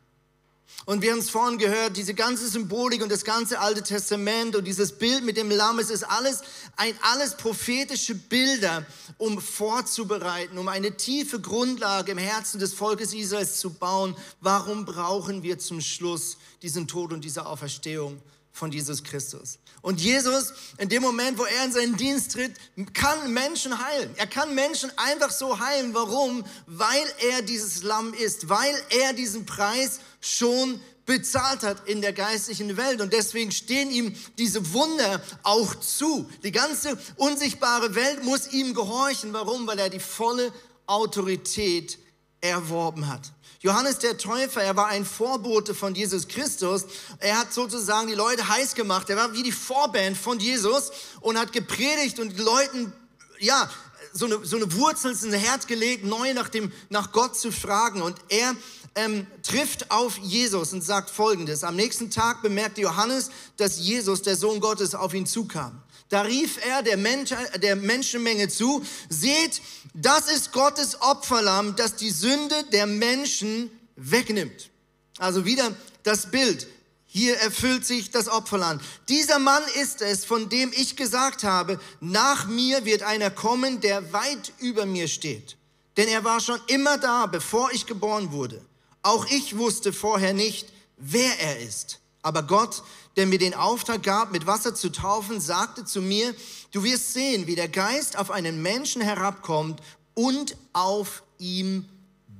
Und 0.86 1.02
wir 1.02 1.10
haben 1.10 1.18
es 1.18 1.30
vorhin 1.30 1.58
gehört, 1.58 1.96
diese 1.96 2.14
ganze 2.14 2.48
Symbolik 2.48 3.02
und 3.02 3.10
das 3.10 3.24
ganze 3.24 3.58
Alte 3.58 3.82
Testament 3.82 4.54
und 4.54 4.64
dieses 4.64 4.92
Bild 4.92 5.24
mit 5.24 5.36
dem 5.36 5.50
Lamm, 5.50 5.80
es 5.80 5.90
ist 5.90 6.04
alles, 6.04 6.42
ein, 6.76 6.94
alles 7.02 7.36
prophetische 7.36 8.14
Bilder, 8.14 8.86
um 9.18 9.40
vorzubereiten, 9.40 10.56
um 10.58 10.68
eine 10.68 10.96
tiefe 10.96 11.40
Grundlage 11.40 12.12
im 12.12 12.18
Herzen 12.18 12.60
des 12.60 12.72
Volkes 12.72 13.12
Israels 13.14 13.58
zu 13.58 13.70
bauen. 13.70 14.16
Warum 14.40 14.84
brauchen 14.84 15.42
wir 15.42 15.58
zum 15.58 15.80
Schluss 15.80 16.36
diesen 16.62 16.86
Tod 16.86 17.12
und 17.12 17.24
diese 17.24 17.46
Auferstehung 17.46 18.22
von 18.56 18.72
Jesus 18.72 19.04
Christus? 19.04 19.58
Und 19.82 20.00
Jesus, 20.00 20.52
in 20.78 20.88
dem 20.88 21.02
Moment, 21.02 21.38
wo 21.38 21.44
er 21.44 21.64
in 21.64 21.72
seinen 21.72 21.96
Dienst 21.96 22.32
tritt, 22.32 22.54
kann 22.94 23.32
Menschen 23.32 23.78
heilen. 23.78 24.10
Er 24.16 24.26
kann 24.26 24.54
Menschen 24.54 24.90
einfach 24.96 25.30
so 25.30 25.60
heilen. 25.60 25.92
Warum? 25.92 26.44
Weil 26.66 27.06
er 27.30 27.42
dieses 27.42 27.82
Lamm 27.82 28.14
ist, 28.14 28.48
weil 28.48 28.74
er 28.88 29.12
diesen 29.12 29.44
Preis 29.44 30.00
schon 30.20 30.80
bezahlt 31.04 31.62
hat 31.62 31.86
in 31.86 32.00
der 32.00 32.12
geistlichen 32.12 32.76
Welt. 32.76 33.00
Und 33.00 33.12
deswegen 33.12 33.52
stehen 33.52 33.90
ihm 33.90 34.16
diese 34.38 34.72
Wunder 34.72 35.22
auch 35.42 35.74
zu. 35.76 36.28
Die 36.42 36.50
ganze 36.50 36.98
unsichtbare 37.16 37.94
Welt 37.94 38.24
muss 38.24 38.48
ihm 38.52 38.74
gehorchen. 38.74 39.32
Warum? 39.32 39.66
Weil 39.66 39.78
er 39.78 39.90
die 39.90 40.00
volle 40.00 40.52
Autorität 40.86 41.98
erworben 42.40 43.06
hat. 43.08 43.32
Johannes 43.66 43.98
der 43.98 44.16
Täufer, 44.16 44.62
er 44.62 44.76
war 44.76 44.86
ein 44.86 45.04
Vorbote 45.04 45.74
von 45.74 45.92
Jesus 45.92 46.28
Christus. 46.28 46.84
Er 47.18 47.36
hat 47.36 47.52
sozusagen 47.52 48.06
die 48.06 48.14
Leute 48.14 48.48
heiß 48.48 48.76
gemacht. 48.76 49.10
Er 49.10 49.16
war 49.16 49.32
wie 49.32 49.42
die 49.42 49.50
Vorband 49.50 50.16
von 50.16 50.38
Jesus 50.38 50.92
und 51.20 51.36
hat 51.36 51.52
gepredigt 51.52 52.20
und 52.20 52.38
Leuten, 52.38 52.92
ja, 53.40 53.68
so 54.12 54.26
eine, 54.26 54.44
so 54.44 54.54
eine 54.54 54.72
Wurzel 54.72 55.10
ins 55.10 55.24
Herz 55.34 55.66
gelegt, 55.66 56.04
neu 56.04 56.32
nach, 56.32 56.48
dem, 56.48 56.70
nach 56.90 57.10
Gott 57.10 57.36
zu 57.36 57.50
fragen. 57.50 58.02
Und 58.02 58.16
er 58.28 58.54
ähm, 58.94 59.26
trifft 59.42 59.90
auf 59.90 60.16
Jesus 60.18 60.72
und 60.72 60.84
sagt 60.84 61.10
Folgendes. 61.10 61.64
Am 61.64 61.74
nächsten 61.74 62.08
Tag 62.08 62.42
bemerkte 62.42 62.82
Johannes, 62.82 63.30
dass 63.56 63.80
Jesus, 63.80 64.22
der 64.22 64.36
Sohn 64.36 64.60
Gottes, 64.60 64.94
auf 64.94 65.12
ihn 65.12 65.26
zukam. 65.26 65.82
Da 66.08 66.22
rief 66.22 66.58
er 66.64 66.82
der, 66.82 66.96
Mensch, 66.96 67.30
der 67.60 67.76
Menschenmenge 67.76 68.48
zu, 68.48 68.84
seht, 69.08 69.60
das 69.94 70.28
ist 70.28 70.52
Gottes 70.52 71.00
Opferlamm, 71.00 71.74
das 71.76 71.96
die 71.96 72.10
Sünde 72.10 72.54
der 72.72 72.86
Menschen 72.86 73.70
wegnimmt. 73.96 74.70
Also 75.18 75.44
wieder 75.44 75.74
das 76.02 76.30
Bild. 76.30 76.68
Hier 77.06 77.36
erfüllt 77.38 77.86
sich 77.86 78.10
das 78.10 78.28
Opferland. 78.28 78.82
Dieser 79.08 79.38
Mann 79.38 79.62
ist 79.80 80.02
es, 80.02 80.24
von 80.24 80.48
dem 80.48 80.70
ich 80.74 80.96
gesagt 80.96 81.44
habe, 81.44 81.80
nach 82.00 82.46
mir 82.46 82.84
wird 82.84 83.02
einer 83.02 83.30
kommen, 83.30 83.80
der 83.80 84.12
weit 84.12 84.52
über 84.58 84.84
mir 84.84 85.08
steht. 85.08 85.56
Denn 85.96 86.08
er 86.08 86.24
war 86.24 86.40
schon 86.40 86.60
immer 86.66 86.98
da, 86.98 87.26
bevor 87.26 87.72
ich 87.72 87.86
geboren 87.86 88.32
wurde. 88.32 88.62
Auch 89.02 89.26
ich 89.30 89.56
wusste 89.56 89.92
vorher 89.92 90.34
nicht, 90.34 90.68
wer 90.98 91.40
er 91.40 91.60
ist. 91.60 92.00
Aber 92.22 92.42
Gott, 92.42 92.82
der 93.16 93.26
mir 93.26 93.38
den 93.38 93.54
Auftrag 93.54 94.02
gab, 94.02 94.32
mit 94.32 94.46
Wasser 94.46 94.74
zu 94.74 94.90
taufen, 94.90 95.40
sagte 95.40 95.84
zu 95.84 96.02
mir, 96.02 96.34
du 96.72 96.84
wirst 96.84 97.14
sehen, 97.14 97.46
wie 97.46 97.54
der 97.54 97.68
Geist 97.68 98.18
auf 98.18 98.30
einen 98.30 98.62
Menschen 98.62 99.00
herabkommt 99.00 99.80
und 100.14 100.56
auf 100.72 101.22
ihm 101.38 101.88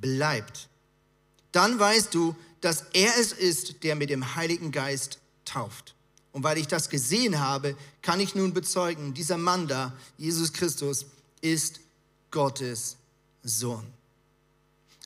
bleibt. 0.00 0.68
Dann 1.52 1.78
weißt 1.78 2.14
du, 2.14 2.36
dass 2.60 2.84
er 2.92 3.16
es 3.18 3.32
ist, 3.32 3.82
der 3.84 3.94
mit 3.94 4.10
dem 4.10 4.34
Heiligen 4.34 4.72
Geist 4.72 5.18
tauft. 5.44 5.94
Und 6.32 6.42
weil 6.42 6.58
ich 6.58 6.66
das 6.66 6.90
gesehen 6.90 7.40
habe, 7.40 7.76
kann 8.02 8.20
ich 8.20 8.34
nun 8.34 8.52
bezeugen, 8.52 9.14
dieser 9.14 9.38
Mann 9.38 9.68
da, 9.68 9.94
Jesus 10.18 10.52
Christus, 10.52 11.06
ist 11.40 11.80
Gottes 12.30 12.96
Sohn. 13.42 13.86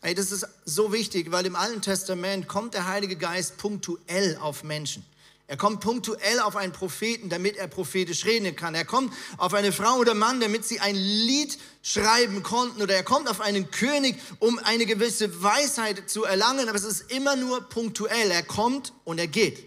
Ey, 0.02 0.14
das 0.14 0.32
ist 0.32 0.48
so 0.64 0.92
wichtig, 0.92 1.30
weil 1.30 1.46
im 1.46 1.54
Alten 1.54 1.82
Testament 1.82 2.48
kommt 2.48 2.74
der 2.74 2.86
Heilige 2.86 3.16
Geist 3.16 3.58
punktuell 3.58 4.38
auf 4.38 4.64
Menschen. 4.64 5.04
Er 5.50 5.56
kommt 5.56 5.80
punktuell 5.80 6.38
auf 6.38 6.54
einen 6.54 6.72
Propheten, 6.72 7.28
damit 7.28 7.56
er 7.56 7.66
prophetisch 7.66 8.24
reden 8.24 8.54
kann. 8.54 8.76
Er 8.76 8.84
kommt 8.84 9.12
auf 9.36 9.52
eine 9.52 9.72
Frau 9.72 9.96
oder 9.96 10.14
Mann, 10.14 10.38
damit 10.38 10.64
sie 10.64 10.78
ein 10.78 10.94
Lied 10.94 11.58
schreiben 11.82 12.44
konnten. 12.44 12.80
Oder 12.80 12.94
er 12.94 13.02
kommt 13.02 13.28
auf 13.28 13.40
einen 13.40 13.68
König, 13.72 14.14
um 14.38 14.60
eine 14.60 14.86
gewisse 14.86 15.42
Weisheit 15.42 16.08
zu 16.08 16.22
erlangen. 16.22 16.68
Aber 16.68 16.78
es 16.78 16.84
ist 16.84 17.10
immer 17.10 17.34
nur 17.34 17.68
punktuell. 17.68 18.30
Er 18.30 18.44
kommt 18.44 18.92
und 19.02 19.18
er 19.18 19.26
geht. 19.26 19.66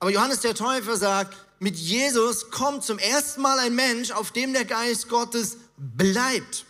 Aber 0.00 0.10
Johannes 0.10 0.40
der 0.40 0.56
Täufer 0.56 0.96
sagt, 0.96 1.36
mit 1.60 1.76
Jesus 1.76 2.50
kommt 2.50 2.82
zum 2.82 2.98
ersten 2.98 3.40
Mal 3.40 3.60
ein 3.60 3.76
Mensch, 3.76 4.10
auf 4.10 4.32
dem 4.32 4.52
der 4.52 4.64
Geist 4.64 5.08
Gottes 5.08 5.58
bleibt. 5.76 6.66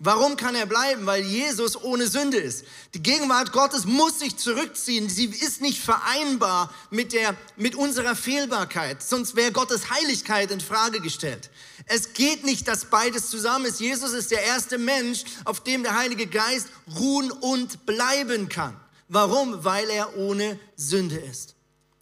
Warum 0.00 0.36
kann 0.36 0.54
er 0.54 0.66
bleiben? 0.66 1.06
Weil 1.06 1.24
Jesus 1.24 1.76
ohne 1.82 2.06
Sünde 2.06 2.38
ist. 2.38 2.64
Die 2.94 3.02
Gegenwart 3.02 3.50
Gottes 3.50 3.84
muss 3.84 4.20
sich 4.20 4.36
zurückziehen. 4.36 5.08
Sie 5.08 5.24
ist 5.24 5.60
nicht 5.60 5.80
vereinbar 5.80 6.72
mit, 6.90 7.12
der, 7.12 7.36
mit 7.56 7.74
unserer 7.74 8.14
Fehlbarkeit. 8.14 9.02
Sonst 9.02 9.34
wäre 9.34 9.50
Gottes 9.50 9.90
Heiligkeit 9.90 10.52
in 10.52 10.60
Frage 10.60 11.00
gestellt. 11.00 11.50
Es 11.86 12.12
geht 12.12 12.44
nicht, 12.44 12.68
dass 12.68 12.84
beides 12.84 13.28
zusammen 13.28 13.64
ist. 13.64 13.80
Jesus 13.80 14.12
ist 14.12 14.30
der 14.30 14.44
erste 14.44 14.78
Mensch, 14.78 15.24
auf 15.44 15.64
dem 15.64 15.82
der 15.82 15.96
Heilige 15.96 16.28
Geist 16.28 16.68
ruhen 16.96 17.32
und 17.32 17.84
bleiben 17.84 18.48
kann. 18.48 18.78
Warum? 19.08 19.64
Weil 19.64 19.90
er 19.90 20.16
ohne 20.16 20.60
Sünde 20.76 21.16
ist. 21.16 21.57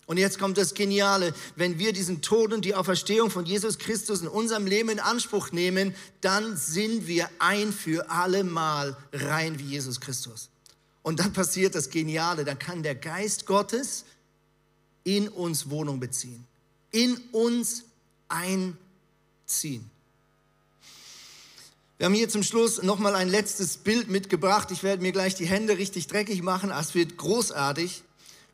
Und 0.07 0.19
jetzt 0.19 0.39
kommt 0.39 0.57
das 0.57 0.75
Geniale. 0.75 1.35
Wenn 1.57 1.79
wir 1.79 1.93
diesen 1.93 2.23
Tod 2.23 2.53
und 2.53 2.65
die 2.65 2.75
Auferstehung 2.75 3.29
von 3.31 3.45
Jesus 3.45 3.79
Christus 3.79 4.21
in 4.21 4.29
unserem 4.29 4.67
Leben 4.67 4.89
in 4.89 5.01
Anspruch 5.01 5.51
nehmen, 5.51 5.95
dann 6.21 6.57
sind 6.57 7.09
wir 7.09 7.29
ein 7.41 7.73
für 7.73 8.09
alle 8.09 8.45
Mal 8.45 8.97
rein 9.13 9.59
wie 9.59 9.65
Jesus 9.65 10.01
Christus. 10.01 10.49
Und 11.03 11.19
dann 11.19 11.33
passiert 11.33 11.75
das 11.75 11.91
Geniale. 11.91 12.45
Dann 12.45 12.59
kann 12.59 12.85
der 12.85 12.95
Geist 12.95 13.47
Gottes 13.47 14.05
in 15.03 15.29
uns 15.29 15.71
Wohnung 15.71 15.99
beziehen. 15.99 16.47
In 16.93 17.17
uns 17.33 17.83
einziehen. 18.29 19.91
Wir 21.99 22.07
haben 22.07 22.15
hier 22.15 22.29
zum 22.29 22.43
Schluss 22.43 22.83
nochmal 22.83 23.15
ein 23.15 23.29
letztes 23.29 23.79
Bild 23.79 24.09
mitgebracht. 24.09 24.71
Ich 24.71 24.83
werde 24.83 25.03
mir 25.03 25.13
gleich 25.13 25.35
die 25.35 25.47
Hände 25.47 25.79
richtig 25.79 26.07
dreckig 26.09 26.43
machen. 26.43 26.71
Es 26.71 26.95
wird 26.95 27.17
großartig. 27.17 28.03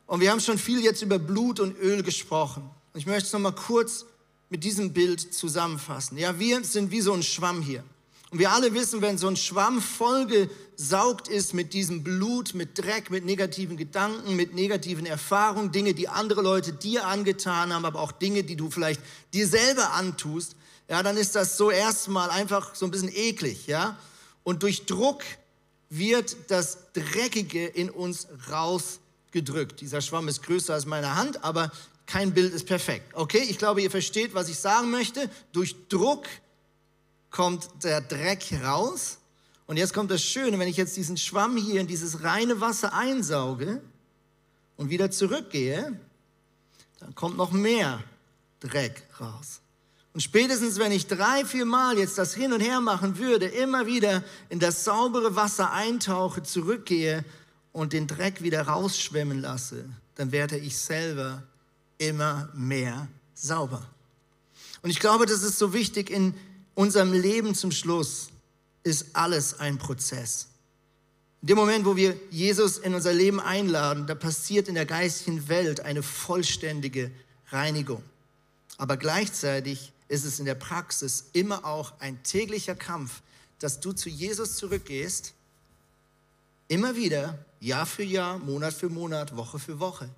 Und 0.05 0.19
wir 0.19 0.31
haben 0.31 0.39
schon 0.39 0.57
viel 0.57 0.83
jetzt 0.83 1.01
über 1.01 1.19
Blut 1.19 1.59
und 1.59 1.77
Öl 1.77 2.03
gesprochen. 2.03 2.69
Ich 2.93 3.05
möchte 3.05 3.27
es 3.27 3.33
nochmal 3.33 3.55
kurz 3.55 4.05
mit 4.49 4.63
diesem 4.63 4.93
Bild 4.93 5.33
zusammenfassen. 5.33 6.17
Ja, 6.17 6.37
wir 6.37 6.63
sind 6.63 6.91
wie 6.91 7.01
so 7.01 7.13
ein 7.13 7.23
Schwamm 7.23 7.61
hier. 7.61 7.83
Und 8.29 8.39
wir 8.39 8.51
alle 8.51 8.73
wissen, 8.73 9.01
wenn 9.01 9.17
so 9.17 9.27
ein 9.27 9.37
Schwamm 9.37 9.81
vollgesaugt 9.81 11.27
ist 11.27 11.53
mit 11.53 11.73
diesem 11.73 12.03
Blut, 12.03 12.55
mit 12.55 12.77
Dreck, 12.77 13.11
mit 13.11 13.25
negativen 13.25 13.77
Gedanken, 13.77 14.35
mit 14.35 14.55
negativen 14.55 15.05
Erfahrungen, 15.05 15.71
Dinge, 15.71 15.93
die 15.93 16.09
andere 16.09 16.41
Leute 16.41 16.73
dir 16.73 17.05
angetan 17.05 17.71
haben, 17.71 17.85
aber 17.85 17.99
auch 17.99 18.11
Dinge, 18.11 18.43
die 18.43 18.55
du 18.55 18.71
vielleicht 18.71 19.01
dir 19.33 19.47
selber 19.47 19.93
antust, 19.93 20.55
ja, 20.89 21.03
dann 21.03 21.15
ist 21.15 21.35
das 21.35 21.57
so 21.57 21.71
erstmal 21.71 22.29
einfach 22.29 22.75
so 22.75 22.85
ein 22.85 22.91
bisschen 22.91 23.11
eklig, 23.13 23.67
ja. 23.67 23.97
Und 24.43 24.63
durch 24.63 24.85
Druck 24.85 25.23
wird 25.89 26.35
das 26.47 26.91
Dreckige 26.93 27.65
in 27.65 27.89
uns 27.89 28.27
raus 28.51 28.99
gedrückt. 29.33 29.81
Dieser 29.81 29.99
Schwamm 29.99 30.29
ist 30.29 30.41
größer 30.43 30.73
als 30.73 30.85
meine 30.85 31.15
Hand, 31.15 31.43
aber 31.43 31.71
kein 32.05 32.33
Bild 32.33 32.53
ist 32.53 32.65
perfekt. 32.65 33.13
Okay, 33.13 33.45
ich 33.49 33.57
glaube, 33.57 33.81
ihr 33.81 33.91
versteht, 33.91 34.33
was 34.33 34.47
ich 34.47 34.57
sagen 34.57 34.91
möchte. 34.91 35.29
Durch 35.51 35.75
Druck 35.89 36.25
kommt 37.29 37.67
der 37.83 37.99
Dreck 37.99 38.45
raus. 38.63 39.17
Und 39.65 39.77
jetzt 39.77 39.93
kommt 39.93 40.11
das 40.11 40.23
Schöne, 40.23 40.59
wenn 40.59 40.67
ich 40.67 40.77
jetzt 40.77 40.95
diesen 40.95 41.17
Schwamm 41.17 41.57
hier 41.57 41.81
in 41.81 41.87
dieses 41.87 42.23
reine 42.23 42.61
Wasser 42.61 42.93
einsauge 42.93 43.81
und 44.77 44.89
wieder 44.89 45.09
zurückgehe, 45.11 45.99
dann 46.99 47.15
kommt 47.15 47.37
noch 47.37 47.51
mehr 47.51 48.03
Dreck 48.59 49.03
raus. 49.19 49.61
Und 50.13 50.21
spätestens, 50.21 50.77
wenn 50.77 50.91
ich 50.91 51.07
drei, 51.07 51.43
vier 51.43 51.65
Mal 51.65 51.97
jetzt 51.97 52.19
das 52.19 52.35
hin 52.35 52.53
und 52.53 52.59
her 52.59 52.81
machen 52.81 53.17
würde, 53.17 53.47
immer 53.47 53.87
wieder 53.87 54.23
in 54.49 54.59
das 54.59 54.83
saubere 54.83 55.35
Wasser 55.35 55.71
eintauche, 55.71 56.43
zurückgehe, 56.43 57.25
und 57.73 57.91
den 57.91 58.07
Dreck 58.07 58.41
wieder 58.41 58.61
rausschwemmen 58.61 59.41
lasse, 59.41 59.83
dann 60.15 60.31
werde 60.31 60.57
ich 60.57 60.77
selber 60.77 61.43
immer 61.97 62.49
mehr 62.53 63.07
sauber. 63.33 63.85
Und 64.81 64.89
ich 64.89 64.99
glaube, 64.99 65.25
das 65.25 65.43
ist 65.43 65.57
so 65.57 65.73
wichtig 65.73 66.09
in 66.09 66.33
unserem 66.75 67.11
Leben 67.11 67.55
zum 67.55 67.71
Schluss, 67.71 68.29
ist 68.83 69.07
alles 69.13 69.59
ein 69.59 69.77
Prozess. 69.77 70.47
In 71.41 71.47
dem 71.47 71.57
Moment, 71.57 71.85
wo 71.85 71.95
wir 71.95 72.15
Jesus 72.29 72.77
in 72.77 72.93
unser 72.93 73.11
Leben 73.11 73.39
einladen, 73.39 74.07
da 74.07 74.15
passiert 74.15 74.67
in 74.67 74.75
der 74.75 74.85
geistigen 74.85 75.49
Welt 75.49 75.81
eine 75.81 76.03
vollständige 76.03 77.11
Reinigung. 77.49 78.01
Aber 78.77 78.97
gleichzeitig 78.97 79.91
ist 80.07 80.25
es 80.25 80.39
in 80.39 80.45
der 80.45 80.55
Praxis 80.55 81.25
immer 81.33 81.65
auch 81.65 81.93
ein 81.99 82.21
täglicher 82.23 82.75
Kampf, 82.75 83.21
dass 83.59 83.79
du 83.79 83.93
zu 83.93 84.09
Jesus 84.09 84.55
zurückgehst, 84.57 85.33
immer 86.67 86.95
wieder 86.95 87.37
Jahr 87.63 87.85
für 87.85 88.03
Jahr, 88.03 88.39
Monat 88.39 88.73
für 88.73 88.89
Monat, 88.89 89.37
Woche 89.37 89.57
für 89.57 89.79
Woche 89.79 90.09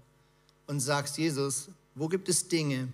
und 0.65 0.79
sagst, 0.79 1.19
Jesus, 1.19 1.67
wo 1.93 2.07
gibt 2.07 2.27
es 2.27 2.47
Dinge, 2.47 2.87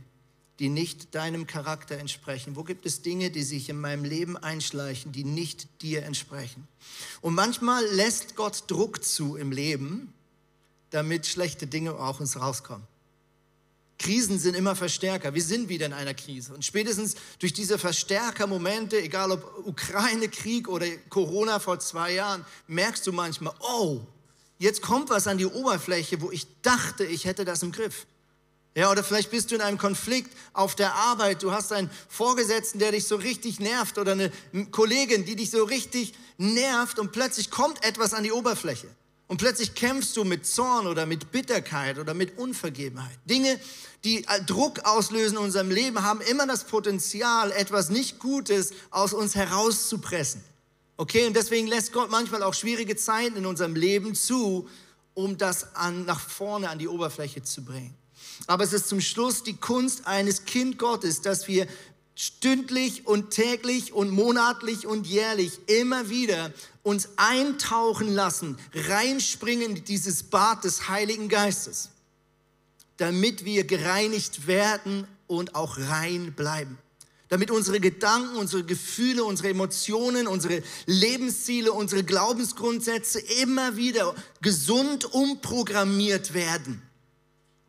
die 0.60 0.68
nicht 0.68 1.16
deinem 1.16 1.48
Charakter 1.48 1.98
entsprechen? 1.98 2.58
Wo 2.58 2.64
gibt 2.66 2.86
es 2.86 3.02
Dinge, 3.02 3.32
die 3.32 3.44
sich 3.44 3.70
in 3.70 3.80
meinem 3.80 4.04
Leben 4.04 4.36
einschleichen, 4.36 5.14
die 5.14 5.24
nicht 5.24 5.82
dir 5.82 6.04
entsprechen? 6.04 6.68
Und 7.22 7.34
manchmal 7.34 7.86
lässt 7.94 8.36
Gott 8.36 8.66
Druck 8.68 9.06
zu 9.06 9.38
im 9.38 9.54
Leben, 9.54 10.14
damit 10.90 11.28
schlechte 11.28 11.66
Dinge 11.66 11.94
auch 11.94 12.20
uns 12.20 12.38
rauskommen. 12.38 12.86
Krisen 14.00 14.38
sind 14.38 14.56
immer 14.56 14.76
Verstärker. 14.76 15.34
Wir 15.34 15.44
sind 15.44 15.70
wieder 15.70 15.86
in 15.86 15.94
einer 15.94 16.14
Krise. 16.14 16.54
Und 16.54 16.66
spätestens 16.66 17.16
durch 17.40 17.54
diese 17.54 17.78
Verstärkermomente, 17.78 19.02
egal 19.02 19.32
ob 19.32 19.66
Ukraine-Krieg 19.66 20.68
oder 20.68 20.88
Corona 21.08 21.60
vor 21.60 21.80
zwei 21.80 22.16
Jahren, 22.16 22.44
merkst 22.68 23.08
du 23.08 23.14
manchmal, 23.14 23.54
oh, 23.62 24.02
jetzt 24.62 24.82
kommt 24.82 25.10
was 25.10 25.28
an 25.28 25.38
die 25.38 25.46
Oberfläche, 25.46 26.22
wo 26.22 26.32
ich 26.32 26.48
dachte, 26.62 27.04
ich 27.04 27.26
hätte 27.26 27.46
das 27.46 27.64
im 27.64 27.72
Griff. 27.72 28.06
Ja, 28.76 28.90
oder 28.90 29.04
vielleicht 29.04 29.32
bist 29.32 29.52
du 29.52 29.56
in 29.56 29.62
einem 29.62 29.78
Konflikt 29.78 30.32
auf 30.54 30.76
der 30.76 30.94
Arbeit. 30.94 31.44
Du 31.44 31.52
hast 31.52 31.74
einen 31.74 31.90
Vorgesetzten, 32.08 32.80
der 32.80 32.92
dich 32.92 33.06
so 33.06 33.18
richtig 33.18 33.60
nervt 33.60 33.98
oder 33.98 34.14
eine 34.14 34.32
Kollegin, 34.72 35.26
die 35.26 35.36
dich 35.36 35.52
so 35.52 35.66
richtig 35.66 36.14
nervt 36.38 36.98
und 36.98 37.12
plötzlich 37.12 37.52
kommt 37.52 37.84
etwas 37.84 38.14
an 38.14 38.24
die 38.24 38.32
Oberfläche. 38.32 38.88
Und 39.28 39.38
plötzlich 39.38 39.76
kämpfst 39.76 40.16
du 40.16 40.24
mit 40.24 40.46
Zorn 40.46 40.88
oder 40.88 41.06
mit 41.06 41.32
Bitterkeit 41.32 41.98
oder 41.98 42.14
mit 42.14 42.38
Unvergebenheit. 42.38 43.18
Dinge, 43.26 43.60
die 44.04 44.26
Druck 44.46 44.80
auslösen 44.86 45.38
in 45.38 45.44
unserem 45.44 45.72
Leben, 45.72 46.04
haben 46.04 46.22
immer 46.22 46.46
das 46.46 46.66
Potenzial, 46.66 47.52
etwas 47.52 47.90
nicht 47.90 48.20
Gutes 48.20 48.72
aus 48.90 49.14
uns 49.14 49.36
herauszupressen. 49.36 50.44
Okay, 50.98 51.26
und 51.26 51.36
deswegen 51.36 51.68
lässt 51.68 51.94
Gott 51.94 52.12
manchmal 52.12 52.44
auch 52.44 52.54
schwierige 52.54 52.96
Zeiten 52.96 53.38
in 53.38 53.46
unserem 53.46 53.76
Leben 53.76 54.14
zu, 54.14 54.68
um 55.14 55.38
das 55.38 55.76
an, 55.76 56.06
nach 56.06 56.20
vorne 56.20 56.70
an 56.70 56.80
die 56.80 56.88
Oberfläche 56.88 57.44
zu 57.44 57.64
bringen. 57.66 57.96
Aber 58.48 58.64
es 58.64 58.74
ist 58.74 58.88
zum 58.88 59.02
Schluss 59.02 59.44
die 59.44 59.58
Kunst 59.58 60.08
eines 60.08 60.46
Kind 60.46 60.78
Gottes, 60.78 61.22
dass 61.22 61.48
wir 61.48 61.68
stündlich 62.16 63.08
und 63.08 63.32
täglich 63.32 63.94
und 63.94 64.12
monatlich 64.12 64.86
und 64.86 65.08
jährlich 65.08 65.60
immer 65.68 66.10
wieder 66.10 66.54
uns 66.84 67.10
eintauchen 67.16 68.14
lassen, 68.14 68.58
reinspringen 68.74 69.78
in 69.78 69.84
dieses 69.86 70.24
Bad 70.24 70.64
des 70.64 70.88
Heiligen 70.88 71.30
Geistes, 71.30 71.90
damit 72.98 73.46
wir 73.46 73.64
gereinigt 73.64 74.48
werden 74.48 75.08
und 75.28 75.56
auch 75.56 75.78
rein 75.78 76.34
bleiben. 76.34 76.78
Damit 77.32 77.50
unsere 77.50 77.80
Gedanken, 77.80 78.36
unsere 78.36 78.66
Gefühle, 78.66 79.24
unsere 79.24 79.48
Emotionen, 79.48 80.28
unsere 80.28 80.62
Lebensziele, 80.86 81.72
unsere 81.72 82.04
Glaubensgrundsätze 82.04 83.22
immer 83.42 83.78
wieder 83.78 84.14
gesund 84.42 85.06
umprogrammiert 85.14 86.34
werden 86.34 86.82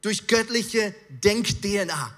durch 0.01 0.27
göttliche 0.27 0.93
Denk-DNA. 1.11 2.13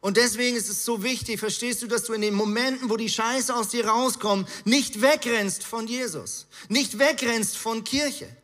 Und 0.00 0.16
deswegen 0.16 0.56
ist 0.56 0.70
es 0.70 0.86
so 0.86 1.02
wichtig, 1.02 1.40
verstehst 1.40 1.82
du, 1.82 1.88
dass 1.88 2.04
du 2.04 2.14
in 2.14 2.22
den 2.22 2.32
Momenten, 2.32 2.88
wo 2.88 2.96
die 2.96 3.10
Scheiße 3.10 3.54
aus 3.54 3.68
dir 3.68 3.86
rauskommt, 3.86 4.48
nicht 4.64 5.02
wegrennst 5.02 5.62
von 5.62 5.86
Jesus, 5.86 6.46
nicht 6.70 6.98
wegrennst 6.98 7.58
von 7.58 7.84
Kirche. 7.84 8.34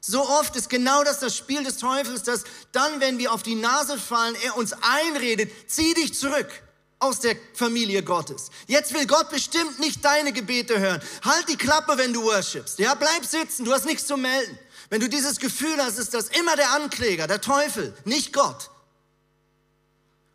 So 0.00 0.22
oft 0.22 0.54
ist 0.54 0.70
genau 0.70 1.02
das 1.02 1.18
das 1.18 1.36
Spiel 1.36 1.64
des 1.64 1.78
Teufels, 1.78 2.22
dass 2.22 2.44
dann, 2.70 3.00
wenn 3.00 3.18
wir 3.18 3.32
auf 3.32 3.42
die 3.42 3.56
Nase 3.56 3.98
fallen, 3.98 4.36
er 4.44 4.56
uns 4.56 4.72
einredet, 4.72 5.50
zieh 5.66 5.94
dich 5.94 6.14
zurück 6.14 6.62
aus 6.98 7.20
der 7.20 7.36
Familie 7.54 8.02
Gottes. 8.02 8.50
Jetzt 8.66 8.94
will 8.94 9.06
Gott 9.06 9.30
bestimmt 9.30 9.78
nicht 9.78 10.04
deine 10.04 10.32
Gebete 10.32 10.78
hören. 10.78 11.02
Halt 11.22 11.48
die 11.48 11.56
Klappe, 11.56 11.98
wenn 11.98 12.12
du 12.12 12.22
worshipst. 12.22 12.78
Ja, 12.78 12.94
bleib 12.94 13.24
sitzen, 13.24 13.64
du 13.64 13.72
hast 13.72 13.84
nichts 13.84 14.06
zu 14.06 14.16
melden. 14.16 14.58
Wenn 14.90 15.00
du 15.00 15.08
dieses 15.08 15.38
Gefühl 15.38 15.76
hast, 15.78 15.98
ist 15.98 16.14
das 16.14 16.28
immer 16.28 16.56
der 16.56 16.70
Ankläger, 16.72 17.26
der 17.26 17.40
Teufel, 17.40 17.94
nicht 18.04 18.32
Gott. 18.32 18.70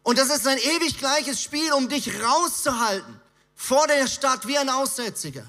Und 0.03 0.17
das 0.17 0.29
ist 0.29 0.47
ein 0.47 0.57
ewig 0.57 0.97
gleiches 0.97 1.41
Spiel, 1.41 1.71
um 1.73 1.87
dich 1.87 2.21
rauszuhalten 2.21 3.19
vor 3.55 3.87
der 3.87 4.07
Stadt 4.07 4.47
wie 4.47 4.57
ein 4.57 4.69
Aussätziger. 4.69 5.45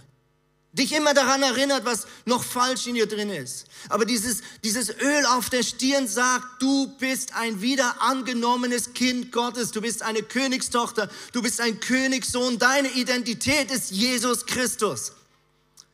Dich 0.73 0.93
immer 0.93 1.15
daran 1.15 1.43
erinnert, 1.43 1.85
was 1.85 2.07
noch 2.27 2.45
falsch 2.45 2.87
in 2.87 2.95
dir 2.95 3.07
drin 3.07 3.31
ist. 3.31 3.67
Aber 3.89 4.05
dieses, 4.05 4.43
dieses 4.63 4.91
Öl 4.91 5.27
auf 5.27 5.51
der 5.51 5.65
Stirn 5.65 6.07
sagt, 6.07 6.63
du 6.63 6.87
bist 6.99 7.35
ein 7.35 7.61
wieder 7.61 8.01
angenommenes 8.01 8.93
Kind 8.93 9.33
Gottes. 9.33 9.73
Du 9.73 9.81
bist 9.81 10.03
eine 10.03 10.23
Königstochter. 10.23 11.11
Du 11.33 11.43
bist 11.43 11.61
ein 11.61 11.81
Königssohn. 11.81 12.61
Deine 12.61 12.89
Identität 12.93 13.73
ist 13.73 13.91
Jesus 13.91 14.47
Christus. 14.47 15.13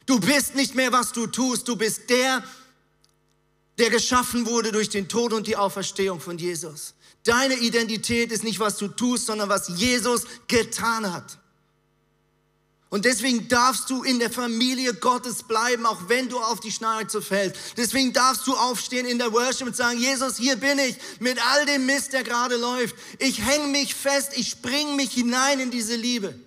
Du 0.04 0.20
bist 0.20 0.54
nicht 0.54 0.74
mehr, 0.74 0.92
was 0.92 1.12
du 1.12 1.26
tust. 1.26 1.66
Du 1.68 1.76
bist 1.76 2.10
der, 2.10 2.44
der 3.78 3.88
geschaffen 3.88 4.44
wurde 4.44 4.72
durch 4.72 4.90
den 4.90 5.08
Tod 5.08 5.32
und 5.32 5.46
die 5.46 5.56
Auferstehung 5.56 6.20
von 6.20 6.36
Jesus. 6.36 6.92
Deine 7.24 7.56
Identität 7.56 8.30
ist 8.30 8.44
nicht, 8.44 8.60
was 8.60 8.76
du 8.76 8.88
tust, 8.88 9.24
sondern 9.24 9.48
was 9.48 9.68
Jesus 9.68 10.26
getan 10.48 11.10
hat. 11.10 11.38
Und 12.96 13.04
deswegen 13.04 13.46
darfst 13.46 13.90
du 13.90 14.04
in 14.04 14.18
der 14.18 14.30
Familie 14.30 14.94
Gottes 14.94 15.42
bleiben, 15.42 15.84
auch 15.84 16.08
wenn 16.08 16.30
du 16.30 16.38
auf 16.38 16.60
die 16.60 16.72
Schnauze 16.72 17.20
fällst. 17.20 17.60
Deswegen 17.76 18.14
darfst 18.14 18.46
du 18.46 18.56
aufstehen 18.56 19.04
in 19.04 19.18
der 19.18 19.34
Worship 19.34 19.66
und 19.66 19.76
sagen, 19.76 19.98
Jesus, 19.98 20.38
hier 20.38 20.56
bin 20.56 20.78
ich 20.78 20.96
mit 21.20 21.38
all 21.46 21.66
dem 21.66 21.84
Mist, 21.84 22.14
der 22.14 22.22
gerade 22.22 22.56
läuft. 22.56 22.96
Ich 23.18 23.44
hänge 23.44 23.66
mich 23.66 23.94
fest, 23.94 24.30
ich 24.36 24.48
spring 24.48 24.96
mich 24.96 25.12
hinein 25.12 25.60
in 25.60 25.70
diese 25.70 25.94
Liebe. 25.94 26.40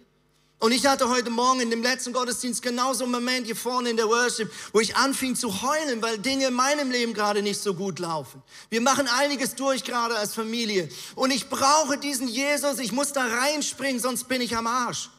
Und 0.57 0.71
ich 0.71 0.87
hatte 0.87 1.07
heute 1.07 1.29
Morgen 1.29 1.59
in 1.59 1.69
dem 1.69 1.83
letzten 1.83 2.13
Gottesdienst 2.13 2.63
genauso 2.63 3.03
einen 3.03 3.13
Moment 3.13 3.45
hier 3.45 3.55
vorne 3.55 3.91
in 3.91 3.97
der 3.97 4.07
Worship, 4.07 4.51
wo 4.73 4.79
ich 4.79 4.95
anfing 4.95 5.35
zu 5.35 5.61
heulen, 5.61 6.01
weil 6.01 6.17
Dinge 6.17 6.47
in 6.47 6.55
meinem 6.55 6.89
Leben 6.89 7.13
gerade 7.13 7.43
nicht 7.43 7.61
so 7.61 7.75
gut 7.75 7.99
laufen. 7.99 8.41
Wir 8.71 8.81
machen 8.81 9.07
einiges 9.07 9.53
durch 9.53 9.83
gerade 9.83 10.17
als 10.17 10.33
Familie. 10.33 10.89
Und 11.13 11.29
ich 11.29 11.47
brauche 11.47 11.99
diesen 11.99 12.27
Jesus, 12.27 12.79
ich 12.79 12.91
muss 12.91 13.13
da 13.13 13.23
reinspringen, 13.23 14.01
sonst 14.01 14.27
bin 14.27 14.41
ich 14.41 14.57
am 14.57 14.65
Arsch. 14.65 15.11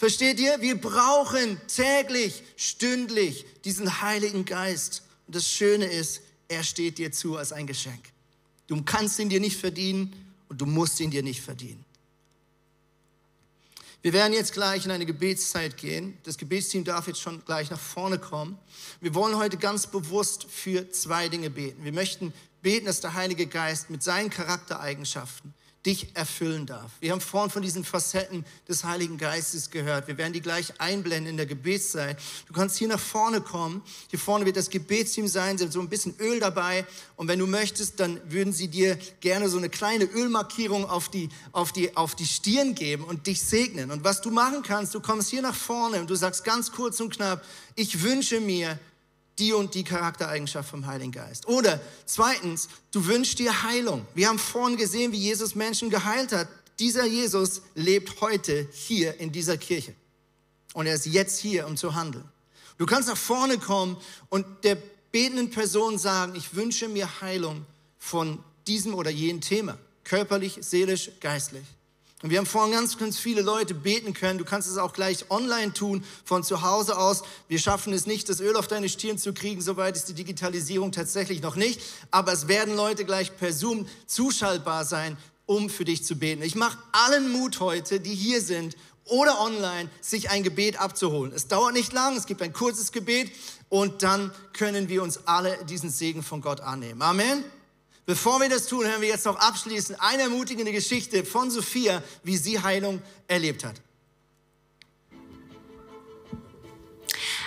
Versteht 0.00 0.40
ihr? 0.40 0.62
Wir 0.62 0.80
brauchen 0.80 1.60
täglich, 1.66 2.42
stündlich 2.56 3.44
diesen 3.66 4.00
Heiligen 4.00 4.46
Geist. 4.46 5.02
Und 5.26 5.36
das 5.36 5.46
Schöne 5.46 5.84
ist, 5.84 6.22
er 6.48 6.64
steht 6.64 6.96
dir 6.96 7.12
zu 7.12 7.36
als 7.36 7.52
ein 7.52 7.66
Geschenk. 7.66 8.00
Du 8.66 8.82
kannst 8.82 9.18
ihn 9.18 9.28
dir 9.28 9.40
nicht 9.40 9.58
verdienen 9.58 10.10
und 10.48 10.58
du 10.58 10.64
musst 10.64 11.00
ihn 11.00 11.10
dir 11.10 11.22
nicht 11.22 11.42
verdienen. 11.42 11.84
Wir 14.00 14.14
werden 14.14 14.32
jetzt 14.32 14.54
gleich 14.54 14.86
in 14.86 14.90
eine 14.90 15.04
Gebetszeit 15.04 15.76
gehen. 15.76 16.16
Das 16.22 16.38
Gebetsteam 16.38 16.82
darf 16.84 17.06
jetzt 17.06 17.20
schon 17.20 17.44
gleich 17.44 17.68
nach 17.68 17.78
vorne 17.78 18.18
kommen. 18.18 18.56
Wir 19.02 19.14
wollen 19.14 19.36
heute 19.36 19.58
ganz 19.58 19.86
bewusst 19.86 20.46
für 20.48 20.90
zwei 20.92 21.28
Dinge 21.28 21.50
beten. 21.50 21.84
Wir 21.84 21.92
möchten 21.92 22.32
beten, 22.62 22.86
dass 22.86 23.02
der 23.02 23.12
Heilige 23.12 23.46
Geist 23.46 23.90
mit 23.90 24.02
seinen 24.02 24.30
Charaktereigenschaften 24.30 25.52
dich 25.86 26.14
erfüllen 26.14 26.66
darf. 26.66 26.90
Wir 27.00 27.12
haben 27.12 27.22
vorhin 27.22 27.50
von 27.50 27.62
diesen 27.62 27.84
Facetten 27.84 28.44
des 28.68 28.84
Heiligen 28.84 29.16
Geistes 29.16 29.70
gehört. 29.70 30.08
Wir 30.08 30.18
werden 30.18 30.34
die 30.34 30.42
gleich 30.42 30.78
einblenden 30.78 31.30
in 31.30 31.36
der 31.38 31.46
Gebetszeit. 31.46 32.18
Du 32.46 32.52
kannst 32.52 32.76
hier 32.76 32.88
nach 32.88 33.00
vorne 33.00 33.40
kommen. 33.40 33.82
Hier 34.10 34.18
vorne 34.18 34.44
wird 34.44 34.56
das 34.56 34.68
Gebetsteam 34.68 35.26
sein, 35.26 35.56
sind 35.56 35.72
so 35.72 35.80
ein 35.80 35.88
bisschen 35.88 36.14
Öl 36.20 36.38
dabei. 36.38 36.86
Und 37.16 37.28
wenn 37.28 37.38
du 37.38 37.46
möchtest, 37.46 37.98
dann 37.98 38.20
würden 38.30 38.52
sie 38.52 38.68
dir 38.68 38.98
gerne 39.20 39.48
so 39.48 39.56
eine 39.56 39.70
kleine 39.70 40.04
Ölmarkierung 40.04 40.84
auf 40.84 41.08
die, 41.08 41.30
auf 41.52 41.72
die, 41.72 41.96
auf 41.96 42.14
die 42.14 42.26
Stirn 42.26 42.74
geben 42.74 43.04
und 43.04 43.26
dich 43.26 43.42
segnen. 43.42 43.90
Und 43.90 44.04
was 44.04 44.20
du 44.20 44.30
machen 44.30 44.62
kannst, 44.62 44.94
du 44.94 45.00
kommst 45.00 45.30
hier 45.30 45.42
nach 45.42 45.54
vorne 45.54 46.00
und 46.00 46.10
du 46.10 46.14
sagst 46.14 46.44
ganz 46.44 46.72
kurz 46.72 47.00
und 47.00 47.14
knapp, 47.14 47.42
ich 47.74 48.02
wünsche 48.02 48.40
mir, 48.40 48.78
die 49.40 49.52
und 49.52 49.74
die 49.74 49.84
Charaktereigenschaft 49.84 50.68
vom 50.68 50.86
Heiligen 50.86 51.12
Geist. 51.12 51.48
Oder 51.48 51.80
zweitens, 52.04 52.68
du 52.92 53.06
wünschst 53.06 53.38
dir 53.38 53.62
Heilung. 53.62 54.06
Wir 54.14 54.28
haben 54.28 54.38
vorhin 54.38 54.76
gesehen, 54.76 55.12
wie 55.12 55.18
Jesus 55.18 55.54
Menschen 55.54 55.90
geheilt 55.90 56.32
hat. 56.32 56.48
Dieser 56.78 57.06
Jesus 57.06 57.62
lebt 57.74 58.20
heute 58.20 58.68
hier 58.72 59.18
in 59.18 59.32
dieser 59.32 59.56
Kirche. 59.56 59.94
Und 60.74 60.86
er 60.86 60.94
ist 60.94 61.06
jetzt 61.06 61.40
hier, 61.40 61.66
um 61.66 61.76
zu 61.76 61.94
handeln. 61.94 62.28
Du 62.78 62.86
kannst 62.86 63.08
nach 63.08 63.16
vorne 63.16 63.58
kommen 63.58 63.96
und 64.28 64.46
der 64.62 64.76
betenden 65.10 65.50
Person 65.50 65.98
sagen, 65.98 66.34
ich 66.36 66.54
wünsche 66.54 66.88
mir 66.88 67.20
Heilung 67.20 67.66
von 67.98 68.42
diesem 68.66 68.94
oder 68.94 69.10
jenem 69.10 69.40
Thema. 69.40 69.76
Körperlich, 70.04 70.58
seelisch, 70.60 71.10
geistlich. 71.20 71.64
Und 72.22 72.28
wir 72.28 72.38
haben 72.38 72.46
vorhin 72.46 72.72
ganz, 72.72 72.98
ganz 72.98 73.18
viele 73.18 73.40
Leute 73.40 73.72
beten 73.72 74.12
können. 74.12 74.38
Du 74.38 74.44
kannst 74.44 74.68
es 74.68 74.76
auch 74.76 74.92
gleich 74.92 75.30
online 75.30 75.72
tun, 75.72 76.04
von 76.24 76.44
zu 76.44 76.60
Hause 76.60 76.98
aus. 76.98 77.22
Wir 77.48 77.58
schaffen 77.58 77.94
es 77.94 78.06
nicht, 78.06 78.28
das 78.28 78.40
Öl 78.40 78.56
auf 78.56 78.68
deine 78.68 78.90
Stirn 78.90 79.16
zu 79.16 79.32
kriegen. 79.32 79.62
Soweit 79.62 79.96
ist 79.96 80.08
die 80.08 80.14
Digitalisierung 80.14 80.92
tatsächlich 80.92 81.40
noch 81.40 81.56
nicht. 81.56 81.80
Aber 82.10 82.32
es 82.32 82.46
werden 82.46 82.76
Leute 82.76 83.06
gleich 83.06 83.34
per 83.36 83.54
Zoom 83.54 83.86
zuschaltbar 84.06 84.84
sein, 84.84 85.16
um 85.46 85.70
für 85.70 85.86
dich 85.86 86.04
zu 86.04 86.14
beten. 86.16 86.42
Ich 86.42 86.56
mache 86.56 86.78
allen 86.92 87.32
Mut 87.32 87.58
heute, 87.60 88.00
die 88.00 88.14
hier 88.14 88.42
sind 88.42 88.76
oder 89.04 89.40
online, 89.40 89.90
sich 90.02 90.30
ein 90.30 90.42
Gebet 90.42 90.78
abzuholen. 90.78 91.32
Es 91.34 91.48
dauert 91.48 91.72
nicht 91.72 91.92
lang, 91.92 92.16
es 92.16 92.26
gibt 92.26 92.42
ein 92.42 92.52
kurzes 92.52 92.92
Gebet 92.92 93.32
und 93.68 94.02
dann 94.02 94.30
können 94.52 94.88
wir 94.88 95.02
uns 95.02 95.26
alle 95.26 95.64
diesen 95.64 95.90
Segen 95.90 96.22
von 96.22 96.42
Gott 96.42 96.60
annehmen. 96.60 97.00
Amen. 97.02 97.44
Bevor 98.10 98.40
wir 98.40 98.48
das 98.48 98.66
tun, 98.66 98.84
hören 98.84 99.02
wir 99.02 99.08
jetzt 99.08 99.24
noch 99.24 99.36
abschließend 99.36 100.00
eine 100.00 100.24
ermutigende 100.24 100.72
Geschichte 100.72 101.24
von 101.24 101.48
Sophia, 101.48 102.02
wie 102.24 102.36
sie 102.36 102.58
Heilung 102.58 103.00
erlebt 103.28 103.64
hat. 103.64 103.80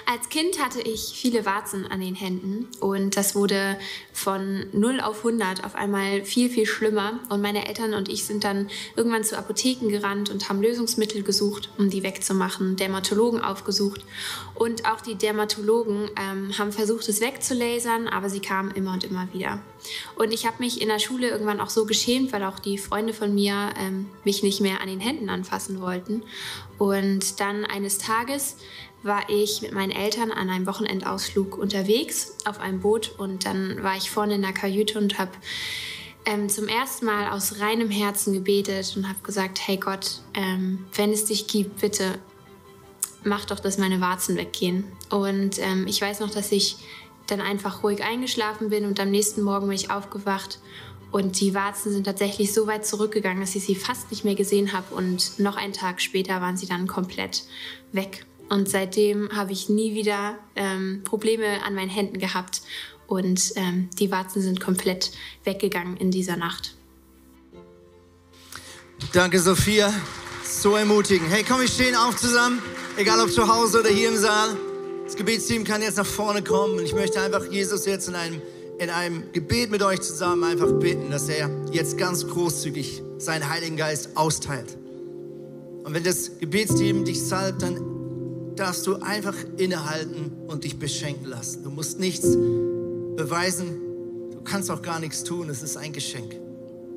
Als 0.06 0.30
Kind 0.30 0.62
hatte 0.62 0.82
ich 0.82 1.14
viele 1.16 1.46
Warzen 1.46 1.86
an 1.86 2.02
den 2.02 2.16
Händen 2.16 2.68
und 2.80 3.16
das 3.16 3.36
wurde 3.36 3.78
von 4.12 4.66
0 4.74 5.00
auf 5.00 5.20
100 5.20 5.64
auf 5.64 5.76
einmal 5.76 6.26
viel, 6.26 6.50
viel 6.50 6.66
schlimmer. 6.66 7.20
Und 7.30 7.42
meine 7.42 7.68
Eltern 7.68 7.94
und 7.94 8.10
ich 8.10 8.26
sind 8.26 8.44
dann 8.44 8.70
irgendwann 8.96 9.24
zu 9.24 9.38
Apotheken 9.38 9.90
gerannt 9.90 10.30
und 10.30 10.50
haben 10.50 10.62
Lösungsmittel 10.62 11.24
gesucht, 11.24 11.70
um 11.78 11.90
die 11.90 12.04
wegzumachen, 12.04 12.76
Dermatologen 12.76 13.42
aufgesucht. 13.42 14.04
Und 14.56 14.86
auch 14.86 15.02
die 15.02 15.16
Dermatologen 15.16 16.10
ähm, 16.20 16.58
haben 16.58 16.72
versucht, 16.72 17.08
es 17.08 17.22
wegzulasern, 17.22 18.08
aber 18.08 18.30
sie 18.30 18.42
kamen 18.42 18.72
immer 18.72 18.94
und 18.94 19.04
immer 19.06 19.28
wieder. 19.34 19.62
Und 20.16 20.34
ich 20.34 20.46
habe 20.46 20.58
mich 20.60 20.82
in 20.82 20.90
der 20.90 21.00
Schule 21.00 21.30
irgendwann 21.30 21.60
auch 21.60 21.70
so 21.70 21.86
geschämt, 21.86 22.32
weil 22.34 22.44
auch 22.44 22.60
die 22.60 22.78
Freunde 22.78 23.14
von 23.14 23.34
mir 23.34 23.70
ähm, 23.80 24.08
mich 24.24 24.44
nicht 24.44 24.62
mehr 24.62 24.82
an 24.82 24.88
den 24.88 25.00
Händen 25.00 25.30
anfassen 25.30 25.82
wollten. 25.82 26.24
Und 26.78 27.40
dann 27.40 27.66
eines 27.66 27.98
Tages 27.98 28.58
war 29.04 29.30
ich 29.30 29.62
mit 29.62 29.74
meinen 29.74 29.92
Eltern 29.92 30.32
an 30.32 30.50
einem 30.50 30.66
Wochenendausflug 30.66 31.58
unterwegs 31.58 32.38
auf 32.46 32.60
einem 32.60 32.80
Boot 32.80 33.14
und 33.18 33.46
dann 33.46 33.84
war 33.84 33.96
ich 33.98 34.10
vorne 34.10 34.36
in 34.36 34.42
der 34.42 34.54
Kajüte 34.54 34.98
und 34.98 35.20
habe 35.20 35.32
ähm, 36.26 36.50
zum 36.50 36.68
ersten 36.68 37.06
Mal 37.06 37.30
aus 37.30 37.60
reinem 37.60 37.90
Herzen 37.90 38.34
gebetet 38.34 38.94
und 38.96 39.08
habe 39.08 39.20
gesagt, 39.24 39.60
hey 39.68 39.78
Gott, 39.78 40.22
ähm, 40.34 40.86
wenn 40.96 41.12
es 41.12 41.26
dich 41.26 41.48
gibt, 41.48 41.82
bitte 41.82 42.18
mach 43.26 43.46
doch, 43.46 43.60
dass 43.60 43.78
meine 43.78 44.02
Warzen 44.02 44.38
weggehen. 44.38 44.86
Und 45.10 45.60
ähm, 45.60 45.86
ich 45.88 46.02
weiß 46.02 46.22
noch, 46.22 46.30
dass 46.30 46.52
ich 46.52 46.78
dann 47.28 47.42
einfach 47.42 47.84
ruhig 47.84 48.04
eingeschlafen 48.04 48.70
bin 48.70 48.86
und 48.86 49.00
am 49.00 49.12
nächsten 49.12 49.44
Morgen 49.44 49.68
bin 49.68 49.76
ich 49.76 49.92
aufgewacht 49.92 50.60
und 51.12 51.40
die 51.40 51.54
Warzen 51.54 51.92
sind 51.92 52.06
tatsächlich 52.06 52.54
so 52.54 52.68
weit 52.68 52.86
zurückgegangen, 52.86 53.40
dass 53.40 53.56
ich 53.56 53.64
sie 53.64 53.76
fast 53.76 54.12
nicht 54.12 54.26
mehr 54.26 54.36
gesehen 54.36 54.74
habe 54.74 54.96
und 54.96 55.40
noch 55.40 55.56
einen 55.56 55.74
Tag 55.74 56.02
später 56.02 56.42
waren 56.42 56.58
sie 56.58 56.68
dann 56.68 56.88
komplett 56.88 57.44
weg. 57.92 58.26
Und 58.50 58.70
seitdem 58.70 59.30
habe 59.36 59.52
ich 59.52 59.70
nie 59.70 59.96
wieder 59.96 60.38
ähm, 60.56 61.02
Probleme 61.04 61.64
an 61.64 61.76
meinen 61.76 61.90
Händen 61.90 62.20
gehabt 62.20 62.62
und 63.08 63.54
ähm, 63.56 63.90
die 64.00 64.12
Warzen 64.12 64.42
sind 64.42 64.60
komplett 64.60 65.12
weggegangen 65.44 65.98
in 65.98 66.12
dieser 66.12 66.38
Nacht. 66.38 66.76
Danke, 69.12 69.40
Sophia. 69.40 69.94
So 70.44 70.76
ermutigend. 70.76 71.30
Hey, 71.30 71.44
komm, 71.48 71.62
wir 71.62 71.68
stehen 71.68 71.96
auf 71.96 72.16
zusammen, 72.16 72.62
egal 72.98 73.20
ob 73.22 73.32
zu 73.32 73.48
Hause 73.48 73.80
oder 73.80 73.90
hier 73.90 74.10
im 74.10 74.18
Saal. 74.18 74.56
Das 75.06 75.16
Gebetsteam 75.16 75.64
kann 75.64 75.82
jetzt 75.82 75.98
nach 75.98 76.06
vorne 76.06 76.42
kommen 76.44 76.78
und 76.78 76.86
ich 76.86 76.94
möchte 76.94 77.20
einfach 77.20 77.46
Jesus 77.52 77.86
jetzt 77.86 78.08
in 78.08 78.16
einem, 78.16 78.42
in 78.80 78.90
einem 78.90 79.32
Gebet 79.34 79.70
mit 79.70 79.84
euch 79.84 80.02
zusammen 80.02 80.44
einfach 80.44 80.72
bitten, 80.80 81.12
dass 81.12 81.28
er 81.30 81.50
jetzt 81.72 81.98
ganz 81.98 82.28
großzügig 82.28 83.04
seinen 83.18 83.50
Heiligen 83.50 83.78
Geist 83.78 84.16
austeilt. 84.16 84.78
Und 85.84 85.94
wenn 85.94 86.04
das 86.04 86.40
Gebetsteam 86.40 87.04
dich 87.04 87.22
salbt, 87.22 87.62
dann 87.62 87.93
darfst 88.56 88.86
du 88.88 88.96
einfach 88.96 89.36
innehalten 89.58 90.32
und 90.48 90.64
dich 90.64 90.78
beschenken 90.78 91.26
lassen. 91.26 91.64
Du 91.64 91.70
musst 91.70 92.00
nichts 92.00 92.36
beweisen, 93.16 93.80
du 94.32 94.42
kannst 94.44 94.70
auch 94.70 94.82
gar 94.82 95.00
nichts 95.00 95.24
tun, 95.24 95.50
es 95.50 95.64
ist 95.64 95.78
ein 95.78 95.94
Geschenk. 95.94 96.36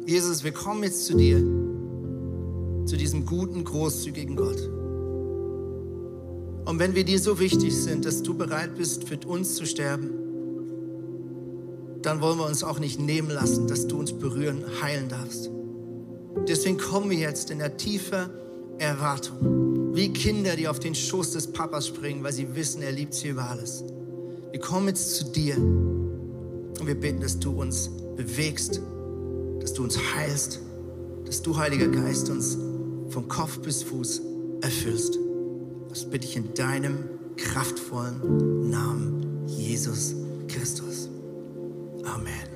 Jesus, 0.07 0.44
wir 0.44 0.52
kommen 0.52 0.82
jetzt 0.84 1.07
zu 1.07 1.16
dir, 1.16 1.38
zu 2.86 2.96
diesem 2.96 3.26
guten, 3.26 3.64
großzügigen 3.64 4.36
Gott. 4.36 4.70
Und 6.66 6.78
wenn 6.78 6.94
wir 6.94 7.04
dir 7.04 7.18
so 7.18 7.38
wichtig 7.38 7.76
sind, 7.76 8.04
dass 8.04 8.22
du 8.22 8.34
bereit 8.34 8.74
bist, 8.76 9.04
für 9.04 9.18
uns 9.26 9.54
zu 9.54 9.66
sterben, 9.66 10.11
dann 12.02 12.20
wollen 12.20 12.38
wir 12.38 12.46
uns 12.46 12.62
auch 12.62 12.78
nicht 12.78 13.00
nehmen 13.00 13.30
lassen, 13.30 13.66
dass 13.66 13.86
du 13.86 13.98
uns 13.98 14.12
berühren, 14.12 14.64
heilen 14.82 15.09
darfst. 15.09 15.50
Deswegen 16.48 16.78
kommen 16.78 17.11
wir 17.11 17.18
jetzt 17.18 17.50
in 17.50 17.59
der 17.59 17.76
tiefen 17.76 18.30
Erwartung. 18.78 19.76
Wie 19.97 20.12
Kinder, 20.12 20.57
die 20.57 20.68
auf 20.68 20.78
den 20.78 20.94
Schoß 20.94 21.32
des 21.32 21.47
Papas 21.47 21.86
springen, 21.86 22.22
weil 22.22 22.34
sie 22.34 22.55
wissen, 22.55 22.82
er 22.82 22.92
liebt 22.92 23.14
sie 23.14 23.28
über 23.28 23.49
alles. 23.49 23.82
Wir 24.51 24.61
kommen 24.61 24.88
jetzt 24.88 25.16
zu 25.16 25.24
dir 25.24 25.57
und 25.57 26.86
wir 26.86 26.94
beten, 26.94 27.22
dass 27.22 27.38
du 27.38 27.59
uns 27.59 27.88
bewegst, 28.14 28.82
dass 29.59 29.72
du 29.72 29.82
uns 29.82 29.99
heilst, 30.14 30.61
dass 31.24 31.40
du, 31.40 31.57
Heiliger 31.57 31.88
Geist, 31.88 32.28
uns 32.28 32.59
von 33.09 33.26
Kopf 33.26 33.59
bis 33.61 33.84
Fuß 33.84 34.20
erfüllst. 34.61 35.18
Das 35.88 36.05
bitte 36.05 36.26
ich 36.26 36.36
in 36.36 36.53
deinem 36.53 36.99
kraftvollen 37.38 38.68
Namen, 38.68 39.47
Jesus 39.47 40.14
Christus. 40.47 41.09
Amen. 42.05 42.55